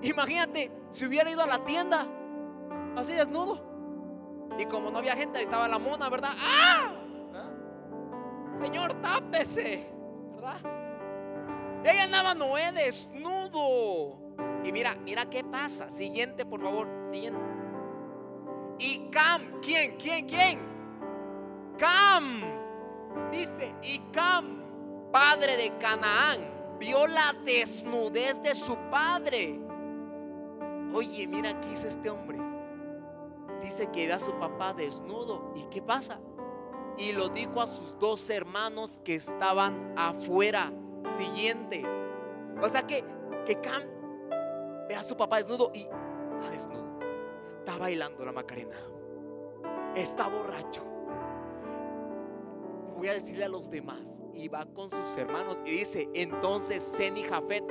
Imagínate 0.01 0.71
si 0.89 1.05
hubiera 1.05 1.29
ido 1.29 1.43
a 1.43 1.47
la 1.47 1.63
tienda 1.63 2.07
así 2.95 3.13
desnudo. 3.13 3.74
Y 4.58 4.66
como 4.66 4.89
no 4.89 4.99
había 4.99 5.16
gente, 5.16 5.39
ahí 5.39 5.43
estaba 5.43 5.68
la 5.68 5.80
mona, 5.80 6.10
¿verdad? 6.10 6.32
¡Ah! 6.39 6.91
Señor, 8.53 8.93
tápese, 9.01 9.89
¿verdad? 10.36 10.60
Ella 11.84 12.03
andaba 12.03 12.34
Noé 12.34 12.72
desnudo. 12.72 14.18
Y 14.64 14.72
mira, 14.72 14.95
mira 14.95 15.30
qué 15.30 15.43
pasa. 15.43 15.89
Siguiente, 15.89 16.45
por 16.45 16.62
favor. 16.62 16.88
Siguiente. 17.12 17.39
Y 18.80 19.10
Cam, 19.10 19.60
¿quién? 19.62 19.97
¿Quién? 19.97 20.26
¿Quién? 20.26 20.60
Cam. 21.78 22.41
Dice, 23.32 23.76
y 23.82 23.99
Cam, 24.12 24.62
padre 25.12 25.58
de 25.58 25.78
Canaán, 25.78 26.78
vio 26.80 27.08
la 27.08 27.34
desnudez 27.45 28.41
de 28.41 28.56
su 28.56 28.76
padre. 28.89 29.60
Oye, 30.93 31.28
mira 31.28 31.60
qué 31.62 31.72
hizo 31.72 31.88
este 31.88 32.10
hombre. 32.10 32.39
Dice 33.66 33.88
que 33.88 34.05
ve 34.05 34.13
a 34.13 34.20
su 34.20 34.32
papá 34.38 34.76
desnudo. 34.76 35.51
¿Y 35.55 35.63
qué 35.63 35.82
pasa? 35.82 36.20
Y 36.99 37.13
lo 37.13 37.30
dijo 37.30 37.59
a 37.59 37.66
sus 37.66 37.97
dos 37.97 38.30
hermanos 38.30 39.01
que 39.03 39.16
estaban 39.16 39.91
afuera. 39.97 40.72
Siguiente. 41.18 41.84
O 42.61 42.70
sea 42.70 42.86
que, 42.86 43.03
que 43.43 43.59
Cam 43.59 43.82
ve 44.88 44.95
a 44.95 45.01
su 45.01 45.18
papá 45.18 45.38
desnudo 45.38 45.72
y 45.74 45.82
está 45.82 46.51
desnudo. 46.51 46.99
Está 47.57 47.78
bailando 47.80 48.24
la 48.24 48.32
Macarena. 48.32 48.78
Está 49.95 50.28
borracho. 50.28 50.84
Voy 52.95 53.07
a 53.07 53.13
decirle 53.13 53.45
a 53.45 53.49
los 53.49 53.72
demás. 53.72 54.22
Y 54.36 54.47
va 54.47 54.68
con 54.68 54.91
sus 54.91 55.18
hermanos 55.18 55.57
y 55.66 55.72
dice, 55.72 56.07
entonces 56.13 56.84
Zen 56.97 57.18
y 57.18 57.24
Jafet 57.24 57.66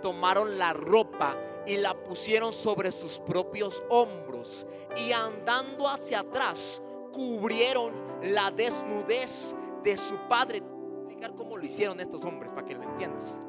tomaron 0.00 0.58
la 0.58 0.72
ropa 0.72 1.36
y 1.66 1.76
la 1.76 1.94
pusieron 1.94 2.52
sobre 2.52 2.90
sus 2.90 3.18
propios 3.20 3.82
hombros. 3.90 4.66
Y 4.96 5.12
andando 5.12 5.86
hacia 5.88 6.20
atrás, 6.20 6.82
cubrieron 7.12 7.92
la 8.22 8.50
desnudez 8.50 9.54
de 9.82 9.96
su 9.96 10.16
padre. 10.28 10.58
Explicar 10.58 11.34
cómo 11.34 11.56
lo 11.56 11.64
hicieron 11.64 12.00
estos 12.00 12.24
hombres 12.24 12.52
para 12.52 12.66
que 12.66 12.74
lo 12.74 12.82
entiendas. 12.82 13.40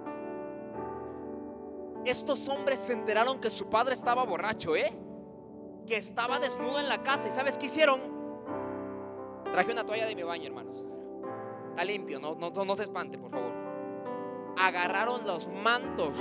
Estos 2.06 2.48
hombres 2.50 2.80
se 2.80 2.94
enteraron 2.94 3.40
que 3.40 3.50
su 3.50 3.70
padre 3.70 3.94
estaba 3.94 4.24
borracho, 4.24 4.76
¿eh? 4.76 4.94
Que 5.86 5.98
estaba 5.98 6.40
desnudo 6.40 6.80
en 6.80 6.90
la 6.90 7.02
casa. 7.04 7.28
¿Y 7.28 7.32
sabes 7.32 7.58
qué 7.58 7.68
hicieron? 7.68 8.02
Traje 9.52 9.72
una 9.72 9.86
toalla 9.86 10.06
de 10.06 10.16
mi 10.16 10.24
baño, 10.24 10.48
hermanos. 10.48 10.84
Está 11.70 11.84
limpio, 11.84 12.20
no, 12.20 12.36
no, 12.36 12.52
no 12.52 12.76
se 12.76 12.84
espante, 12.84 13.18
por 13.18 13.32
favor. 13.32 13.59
Agarraron 14.58 15.26
los 15.26 15.48
mantos 15.48 16.18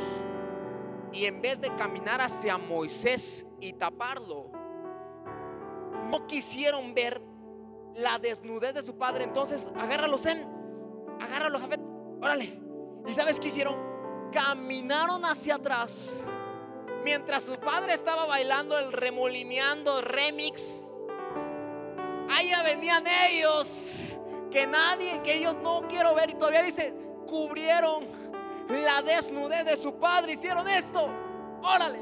y 1.12 1.24
en 1.24 1.40
vez 1.40 1.60
de 1.60 1.74
caminar 1.74 2.20
hacia 2.20 2.58
Moisés 2.58 3.46
y 3.60 3.72
taparlo, 3.72 4.50
no 6.10 6.26
quisieron 6.26 6.94
ver 6.94 7.22
la 7.94 8.18
desnudez 8.18 8.74
de 8.74 8.82
su 8.82 8.96
padre. 8.96 9.24
Entonces, 9.24 9.70
agárralo, 9.76 10.18
Zen, 10.18 10.46
agárralo, 11.20 11.58
Jafet, 11.58 11.80
órale. 12.20 12.60
¿Y 13.06 13.14
sabes 13.14 13.40
qué 13.40 13.48
hicieron? 13.48 13.88
caminaron 14.30 15.24
hacia 15.24 15.56
atrás 15.56 16.12
mientras 17.04 17.44
su 17.44 17.56
padre 17.56 17.94
estaba 17.94 18.26
bailando 18.26 18.78
el 18.78 18.92
remolineando 18.92 20.00
remix. 20.02 20.88
Allá 22.30 22.62
venían 22.62 23.04
ellos, 23.28 24.20
que 24.50 24.66
nadie, 24.66 25.22
que 25.22 25.34
ellos 25.36 25.56
no 25.62 25.86
quiero 25.88 26.14
ver. 26.14 26.30
Y 26.30 26.34
todavía 26.34 26.62
dice, 26.62 26.94
cubrieron 27.26 28.04
la 28.68 29.02
desnudez 29.02 29.64
de 29.64 29.76
su 29.76 29.98
padre, 29.98 30.32
hicieron 30.32 30.68
esto. 30.68 31.10
Órale. 31.62 32.00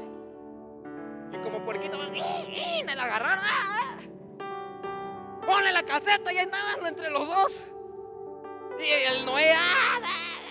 Y 1.31 1.37
como 1.37 1.63
puerquito, 1.63 1.97
me 1.97 2.95
la 2.95 3.03
agarraron. 3.03 3.43
¡ah! 3.43 3.97
Ponle 5.45 5.71
la 5.71 5.83
calceta 5.83 6.31
y 6.33 6.37
ahí 6.37 6.45
andaban 6.45 6.85
entre 6.85 7.09
los 7.09 7.27
dos. 7.27 7.67
Y 8.79 8.89
el 8.89 9.25
Noé, 9.25 9.53
¡ah! 9.53 9.99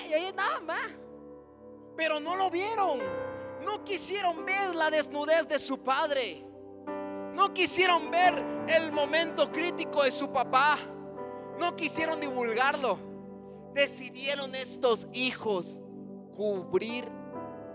y 0.09 0.12
ahí 0.12 0.27
andaban, 0.27 0.67
pero 1.97 2.19
no 2.21 2.37
lo 2.37 2.51
vieron. 2.51 3.01
No 3.62 3.85
quisieron 3.85 4.45
ver 4.45 4.75
la 4.75 4.91
desnudez 4.91 5.49
de 5.49 5.59
su 5.59 5.83
padre. 5.83 6.45
No 7.33 7.53
quisieron 7.53 8.11
ver 8.11 8.43
el 8.69 8.93
momento 8.93 9.51
crítico 9.51 10.03
de 10.03 10.11
su 10.11 10.31
papá. 10.31 10.79
No 11.59 11.75
quisieron 11.75 12.21
divulgarlo. 12.21 12.99
Decidieron 13.73 14.55
estos 14.55 15.07
hijos 15.12 15.83
cubrir 16.37 17.09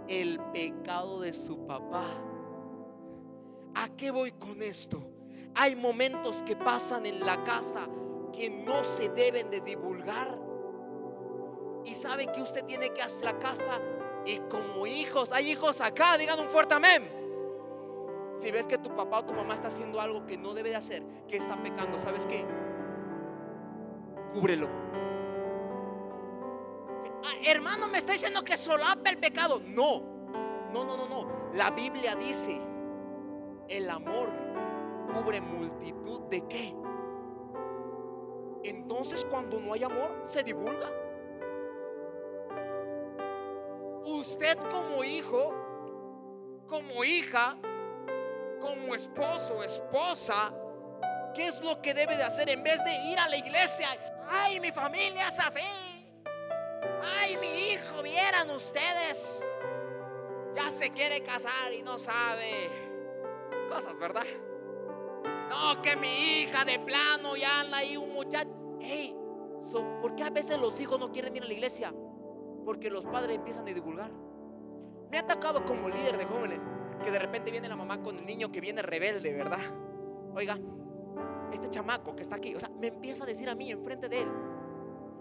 el 0.08 0.40
pecado 0.54 1.22
de 1.22 1.34
su 1.34 1.66
papá. 1.66 2.06
¿A 3.74 3.90
qué 3.98 4.12
voy 4.12 4.32
con 4.34 4.62
esto? 4.62 5.02
Hay 5.56 5.76
momentos 5.76 6.44
que 6.44 6.56
pasan 6.56 7.06
en 7.06 7.20
la 7.22 7.44
casa 7.44 7.88
que 8.32 8.50
no 8.50 8.84
se 8.84 9.10
deben 9.10 9.50
de 9.50 9.62
divulgar. 9.62 10.40
Y 11.86 11.96
sabe 11.96 12.28
que 12.28 12.42
usted 12.42 12.64
tiene 12.66 12.92
que 12.94 13.02
hacer 13.02 13.26
la 13.26 13.40
casa 13.40 13.80
y 14.26 14.38
como 14.42 14.86
hijos, 14.86 15.32
hay 15.32 15.52
hijos 15.52 15.82
acá, 15.82 16.18
digan 16.18 16.40
un 16.40 16.48
fuerte 16.48 16.76
amén. 16.76 17.10
Si 18.38 18.52
ves 18.52 18.68
que 18.68 18.78
tu 18.78 18.96
papá 18.96 19.20
o 19.20 19.26
tu 19.26 19.34
mamá 19.34 19.56
está 19.56 19.68
haciendo 19.68 20.00
algo 20.00 20.26
que 20.26 20.38
no 20.38 20.54
debe 20.54 20.70
de 20.70 20.76
hacer, 20.76 21.04
que 21.28 21.38
está 21.38 21.62
pecando, 21.62 21.98
¿sabes 21.98 22.26
qué? 22.26 22.46
Cúbrelo. 24.34 24.68
Ah, 27.24 27.36
hermano, 27.44 27.88
me 27.88 27.98
está 27.98 28.14
diciendo 28.14 28.44
que 28.44 28.58
solapa 28.58 29.10
el 29.10 29.18
pecado. 29.18 29.62
No, 29.66 30.02
no, 30.72 30.86
no, 30.86 30.98
no, 30.98 31.08
no. 31.08 31.52
La 31.54 31.72
Biblia 31.72 32.16
dice, 32.16 32.60
el 33.68 33.90
amor 33.90 34.30
cubre 35.14 35.42
multitud 35.42 36.22
de 36.30 36.48
qué. 36.48 36.76
Entonces 38.64 39.26
cuando 39.26 39.60
no 39.60 39.74
hay 39.74 39.84
amor, 39.84 40.24
se 40.26 40.44
divulga. 40.44 40.90
usted 44.04 44.58
como 44.72 45.04
hijo, 45.04 45.56
como 46.68 47.04
hija, 47.04 47.58
como 48.60 48.96
esposo, 48.96 49.64
esposa, 49.64 50.54
¿qué 51.34 51.48
es 51.48 51.62
lo 51.62 51.82
que 51.82 51.94
debe 51.94 52.16
de 52.16 52.24
hacer 52.24 52.50
en 52.50 52.64
vez 52.64 52.84
de 52.84 52.94
ir 53.12 53.20
a 53.20 53.28
la 53.30 53.38
iglesia? 53.38 53.90
Ay, 54.30 54.60
mi 54.60 54.72
familia 54.72 55.28
es 55.28 55.40
así. 55.40 55.91
Ay, 57.04 57.38
mi 57.38 57.72
hijo, 57.72 58.04
vieran 58.04 58.50
ustedes. 58.52 59.44
Ya 60.56 60.70
se 60.70 60.90
quiere 60.90 61.22
casar 61.24 61.74
y 61.74 61.82
no 61.82 61.98
sabe. 61.98 62.70
Cosas, 63.70 63.98
¿verdad? 64.00 64.26
No, 65.50 65.82
que 65.82 65.96
mi 65.96 66.42
hija 66.42 66.66
de 66.66 66.80
plano 66.80 67.36
ya 67.36 67.62
anda 67.62 67.78
ahí 67.78 67.98
un 67.98 68.14
muchacho. 68.14 68.50
Hey, 68.80 69.16
¿por 70.02 70.16
qué 70.16 70.24
a 70.24 70.30
veces 70.30 70.60
los 70.60 70.80
hijos 70.80 71.00
no 71.00 71.12
quieren 71.12 71.36
ir 71.36 71.44
a 71.44 71.48
la 71.48 71.54
iglesia? 71.54 71.94
Porque 72.66 72.90
los 72.90 73.06
padres 73.06 73.36
empiezan 73.38 73.68
a 73.68 73.74
divulgar. 73.74 74.12
Me 75.10 75.18
ha 75.18 75.22
atacado 75.22 75.66
como 75.66 75.90
líder 75.90 76.18
de 76.18 76.26
jóvenes 76.26 76.64
que 77.04 77.12
de 77.12 77.20
repente 77.20 77.52
viene 77.52 77.68
la 77.68 77.76
mamá 77.76 78.02
con 78.02 78.18
el 78.18 78.26
niño 78.26 78.52
que 78.52 78.62
viene 78.62 78.82
rebelde, 78.82 79.34
¿verdad? 79.34 79.60
Oiga, 80.34 80.58
este 81.52 81.70
chamaco 81.70 82.16
que 82.16 82.22
está 82.22 82.36
aquí, 82.36 82.56
o 82.56 82.60
sea, 82.60 82.70
me 82.70 82.88
empieza 82.88 83.24
a 83.24 83.28
decir 83.28 83.50
a 83.50 83.56
mí 83.56 83.72
enfrente 83.72 84.08
de 84.08 84.22
él, 84.22 84.32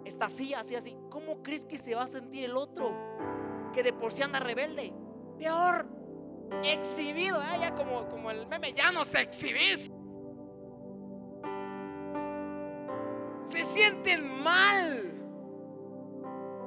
está 0.05 0.27
así, 0.27 0.55
así, 0.55 0.75
así. 0.75 0.97
¿Cómo 1.11 1.43
crees 1.43 1.65
que 1.65 1.79
se 1.79 1.95
va 1.95 2.05
a 2.05 2.09
sentir 2.09 2.45
el 2.45 2.57
otro? 2.57 2.95
Que 3.73 3.83
de 3.83 3.93
por 3.93 4.13
sí 4.13 4.23
anda 4.23 4.41
rebelde. 4.41 4.93
Peor, 5.39 5.87
exhibido, 6.65 7.41
¿eh? 7.41 7.59
ya 7.61 7.75
como, 7.75 8.09
como 8.09 8.31
el 8.31 8.47
meme, 8.47 8.73
ya 8.73 8.91
no 8.93 9.05
se 9.05 9.21
exhibís. 9.21 9.91
Se 13.45 13.65
sienten 13.65 14.43
mal. 14.43 15.17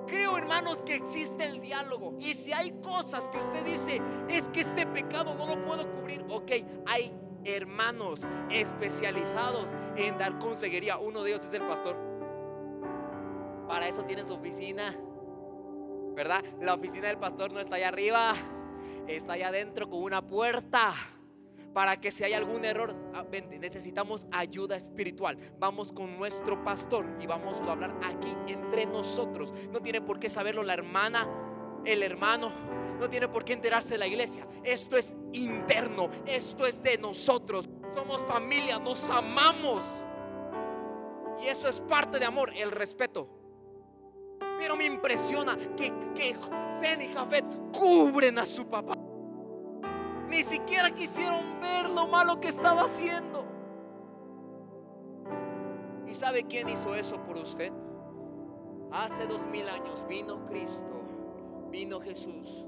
Creo, 0.07 0.37
hermanos, 0.37 0.81
que 0.83 0.95
existe 0.95 1.45
el 1.45 1.61
diálogo. 1.61 2.15
Y 2.19 2.35
si 2.35 2.51
hay 2.51 2.71
cosas 2.81 3.29
que 3.29 3.37
usted 3.37 3.63
dice, 3.63 4.01
es 4.29 4.49
que 4.49 4.61
este 4.61 4.85
pecado 4.85 5.33
no 5.35 5.45
lo 5.45 5.61
puedo 5.61 5.89
cubrir, 5.91 6.25
ok, 6.29 6.51
hay 6.85 7.13
hermanos 7.45 8.25
especializados 8.49 9.67
en 9.95 10.17
dar 10.17 10.37
consejería. 10.39 10.97
Uno 10.97 11.23
de 11.23 11.31
ellos 11.31 11.43
es 11.45 11.53
el 11.53 11.65
pastor. 11.67 12.12
Para 13.67 13.87
eso 13.87 14.03
tienen 14.03 14.27
su 14.27 14.33
oficina, 14.33 14.95
¿verdad? 16.15 16.43
La 16.61 16.73
oficina 16.73 17.07
del 17.07 17.17
pastor 17.17 17.51
no 17.51 17.59
está 17.59 17.75
allá 17.75 17.89
arriba, 17.89 18.35
está 19.07 19.33
allá 19.33 19.47
adentro 19.49 19.89
con 19.89 20.03
una 20.03 20.21
puerta. 20.21 20.93
Para 21.73 21.99
que 21.99 22.11
si 22.11 22.23
hay 22.23 22.33
algún 22.33 22.65
error, 22.65 22.93
ah, 23.15 23.25
necesitamos 23.59 24.27
ayuda 24.31 24.75
espiritual. 24.75 25.39
Vamos 25.57 25.91
con 25.91 26.15
nuestro 26.19 26.63
pastor 26.63 27.17
y 27.19 27.25
vamos 27.25 27.61
a 27.61 27.71
hablar 27.71 27.95
aquí 28.03 28.35
entre 28.47 28.85
nosotros. 28.85 29.51
No 29.71 29.81
tiene 29.81 29.99
por 29.99 30.19
qué 30.19 30.29
saberlo 30.29 30.61
la 30.61 30.75
hermana 30.75 31.27
el 31.85 32.03
hermano. 32.03 32.51
No 32.99 33.09
tiene 33.09 33.27
por 33.27 33.43
qué 33.43 33.53
enterarse 33.53 33.97
la 33.97 34.07
iglesia. 34.07 34.47
Esto 34.63 34.97
es 34.97 35.15
interno. 35.33 36.09
Esto 36.25 36.65
es 36.65 36.81
de 36.83 36.97
nosotros. 36.97 37.69
Somos 37.93 38.21
familia. 38.25 38.79
Nos 38.79 39.09
amamos. 39.09 39.83
Y 41.41 41.47
eso 41.47 41.67
es 41.67 41.81
parte 41.81 42.19
de 42.19 42.25
amor, 42.25 42.53
el 42.55 42.71
respeto. 42.71 43.42
Pero 44.63 44.77
me 44.77 44.85
impresiona 44.85 45.57
que, 45.75 45.91
que 46.15 46.37
Zen 46.79 47.01
y 47.01 47.09
Jafet 47.09 47.43
cubren 47.77 48.39
a 48.39 48.45
su 48.45 48.65
papá. 48.65 48.93
Ni 50.29 50.41
siquiera 50.41 50.89
quisieron 50.89 51.59
ver 51.59 51.89
lo 51.89 52.07
malo 52.07 52.39
que 52.39 52.47
estaba 52.47 52.83
haciendo. 52.83 53.45
¿Y 56.07 56.15
sabe 56.15 56.45
quién 56.45 56.69
hizo 56.69 56.95
eso 56.95 57.21
por 57.25 57.35
usted? 57.35 57.73
Hace 58.93 59.27
dos 59.27 59.45
mil 59.47 59.67
años 59.67 60.05
vino 60.07 60.45
Cristo 60.45 60.93
vino 61.69 61.99
Jesús 61.99 62.65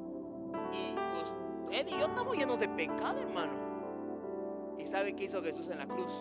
y 0.73 0.97
usted 1.23 1.87
y 1.87 1.91
yo 1.91 2.07
estamos 2.07 2.35
llenos 2.35 2.59
de 2.59 2.67
pecado, 2.67 3.21
hermano. 3.21 3.53
¿Y 4.77 4.85
sabe 4.85 5.15
qué 5.15 5.23
hizo 5.23 5.41
Jesús 5.41 5.69
en 5.69 5.77
la 5.77 5.87
cruz? 5.87 6.11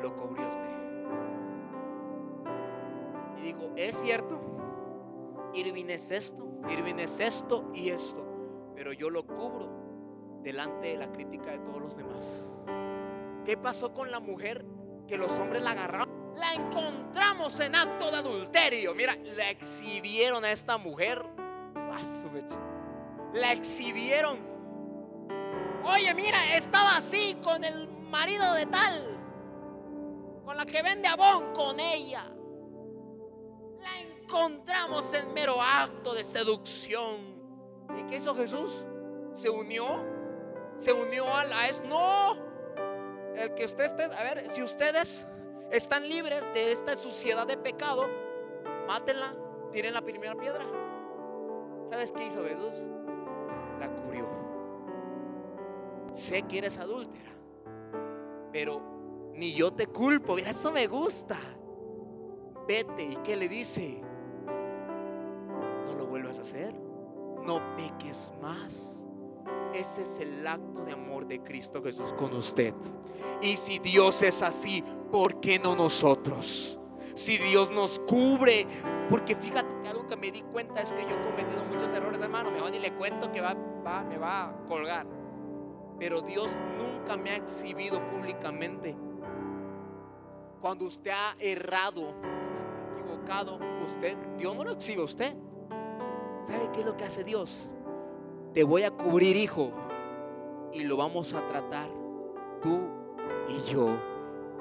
Lo 0.00 0.16
cubrió 0.16 0.48
usted. 0.48 0.85
Y 3.36 3.40
digo, 3.40 3.72
es 3.76 3.96
cierto, 3.96 4.40
Irving 5.54 5.86
es 5.88 6.10
esto, 6.10 6.46
Irving 6.68 6.96
es 6.98 7.20
esto 7.20 7.70
y 7.74 7.90
esto, 7.90 8.24
pero 8.74 8.92
yo 8.92 9.10
lo 9.10 9.26
cubro 9.26 10.40
delante 10.42 10.88
de 10.88 10.96
la 10.96 11.12
crítica 11.12 11.50
de 11.50 11.58
todos 11.58 11.80
los 11.80 11.96
demás. 11.96 12.64
¿Qué 13.44 13.56
pasó 13.56 13.92
con 13.92 14.10
la 14.10 14.20
mujer 14.20 14.64
que 15.06 15.16
los 15.16 15.38
hombres 15.38 15.62
la 15.62 15.70
agarraron? 15.72 16.34
La 16.36 16.52
encontramos 16.54 17.58
en 17.60 17.74
acto 17.74 18.10
de 18.10 18.16
adulterio. 18.16 18.94
Mira, 18.94 19.16
la 19.16 19.50
exhibieron 19.50 20.44
a 20.44 20.50
esta 20.50 20.76
mujer 20.76 21.24
la 23.34 23.52
exhibieron. 23.52 24.38
Oye, 25.84 26.12
mira, 26.14 26.56
estaba 26.56 26.96
así 26.96 27.36
con 27.42 27.64
el 27.64 27.88
marido 28.10 28.54
de 28.54 28.66
tal, 28.66 29.18
con 30.44 30.56
la 30.56 30.66
que 30.66 30.82
vende 30.82 31.08
abón 31.08 31.52
con 31.52 31.78
ella. 31.78 32.24
La 33.80 34.00
encontramos 34.00 35.12
en 35.14 35.32
mero 35.34 35.60
acto 35.60 36.14
de 36.14 36.24
seducción. 36.24 37.36
¿Y 37.96 38.02
qué 38.04 38.16
hizo 38.16 38.34
Jesús? 38.34 38.84
¿Se 39.34 39.48
unió? 39.50 39.86
¿Se 40.78 40.92
unió 40.92 41.24
a 41.34 41.44
la 41.44 41.58
No. 41.88 42.36
El 43.34 43.54
que 43.54 43.66
usted 43.66 43.84
esté, 43.84 44.04
a 44.04 44.34
ver, 44.34 44.50
si 44.50 44.62
ustedes 44.62 45.26
están 45.70 46.08
libres 46.08 46.52
de 46.54 46.72
esta 46.72 46.96
suciedad 46.96 47.46
de 47.46 47.56
pecado, 47.56 48.08
mátenla, 48.86 49.34
tiren 49.72 49.92
la 49.92 50.00
primera 50.00 50.34
piedra. 50.34 50.64
¿Sabes 51.86 52.12
qué 52.12 52.26
hizo 52.26 52.42
Jesús? 52.44 52.88
La 53.78 53.94
cubrió. 53.94 54.26
Sé 56.12 56.42
que 56.42 56.58
eres 56.58 56.78
adúltera, 56.78 57.30
pero 58.52 58.80
ni 59.34 59.52
yo 59.52 59.72
te 59.72 59.86
culpo. 59.86 60.34
Mira, 60.34 60.50
eso 60.50 60.72
me 60.72 60.86
gusta. 60.86 61.38
Vete. 62.66 63.04
¿Y 63.04 63.16
qué 63.16 63.36
le 63.36 63.48
dice? 63.48 64.02
No 65.86 65.94
lo 65.94 66.06
vuelvas 66.06 66.38
a 66.38 66.42
hacer. 66.42 66.74
No 67.44 67.60
peques 67.76 68.32
más. 68.40 69.06
Ese 69.72 70.02
es 70.02 70.18
el 70.20 70.46
acto 70.46 70.84
de 70.84 70.92
amor 70.92 71.26
de 71.26 71.42
Cristo 71.42 71.82
Jesús 71.82 72.12
con 72.14 72.32
usted. 72.34 72.74
Y 73.42 73.56
si 73.56 73.78
Dios 73.78 74.22
es 74.22 74.42
así, 74.42 74.82
¿por 75.10 75.40
qué 75.40 75.58
no 75.58 75.76
nosotros? 75.76 76.78
Si 77.14 77.38
Dios 77.38 77.70
nos 77.70 77.98
cubre, 78.00 78.66
porque 79.08 79.34
fíjate 79.34 79.74
que 79.82 79.88
algo 79.88 80.06
que 80.06 80.16
me 80.16 80.30
di 80.30 80.42
cuenta 80.42 80.82
es 80.82 80.92
que 80.92 81.02
yo 81.02 81.10
he 81.10 81.22
cometido 81.22 81.64
muchos 81.64 81.90
errores, 81.92 82.20
hermano. 82.20 82.50
Me 82.50 82.76
y 82.76 82.80
le 82.80 82.92
cuento 82.94 83.30
que 83.30 83.40
va, 83.40 83.54
me 84.04 84.18
va 84.18 84.50
a 84.50 84.64
colgar. 84.66 85.06
Pero 85.98 86.20
Dios 86.20 86.58
nunca 86.78 87.16
me 87.16 87.30
ha 87.30 87.36
exhibido 87.36 88.06
públicamente. 88.08 88.96
Cuando 90.60 90.86
usted 90.86 91.10
ha 91.10 91.36
errado, 91.38 92.14
usted, 93.84 94.16
Dios 94.38 94.56
no 94.56 94.64
lo 94.64 94.72
exhibe 94.72 95.02
usted. 95.02 95.34
¿Sabe 96.44 96.70
qué 96.72 96.80
es 96.80 96.86
lo 96.86 96.96
que 96.96 97.04
hace 97.04 97.24
Dios? 97.24 97.70
Te 98.52 98.62
voy 98.64 98.84
a 98.84 98.90
cubrir, 98.90 99.36
hijo, 99.36 99.72
y 100.72 100.84
lo 100.84 100.96
vamos 100.96 101.34
a 101.34 101.46
tratar 101.46 101.88
tú 102.62 102.88
y 103.48 103.70
yo. 103.70 103.96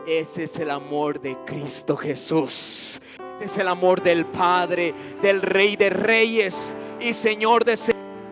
Ese 0.07 0.43
es 0.43 0.59
el 0.59 0.69
amor 0.69 1.19
de 1.19 1.35
Cristo 1.45 1.95
Jesús 1.95 3.01
es 3.39 3.57
el 3.57 3.67
amor 3.67 4.01
del 4.01 4.25
Padre, 4.25 4.93
del 5.21 5.41
Rey 5.41 5.75
de 5.75 5.89
Reyes 5.89 6.73
y 6.99 7.13
Señor 7.13 7.65
de 7.65 7.77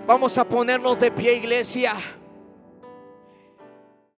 Vamos 0.06 0.38
a 0.38 0.44
ponernos 0.44 1.00
de 1.00 1.12
pie, 1.12 1.36
iglesia. 1.36 1.96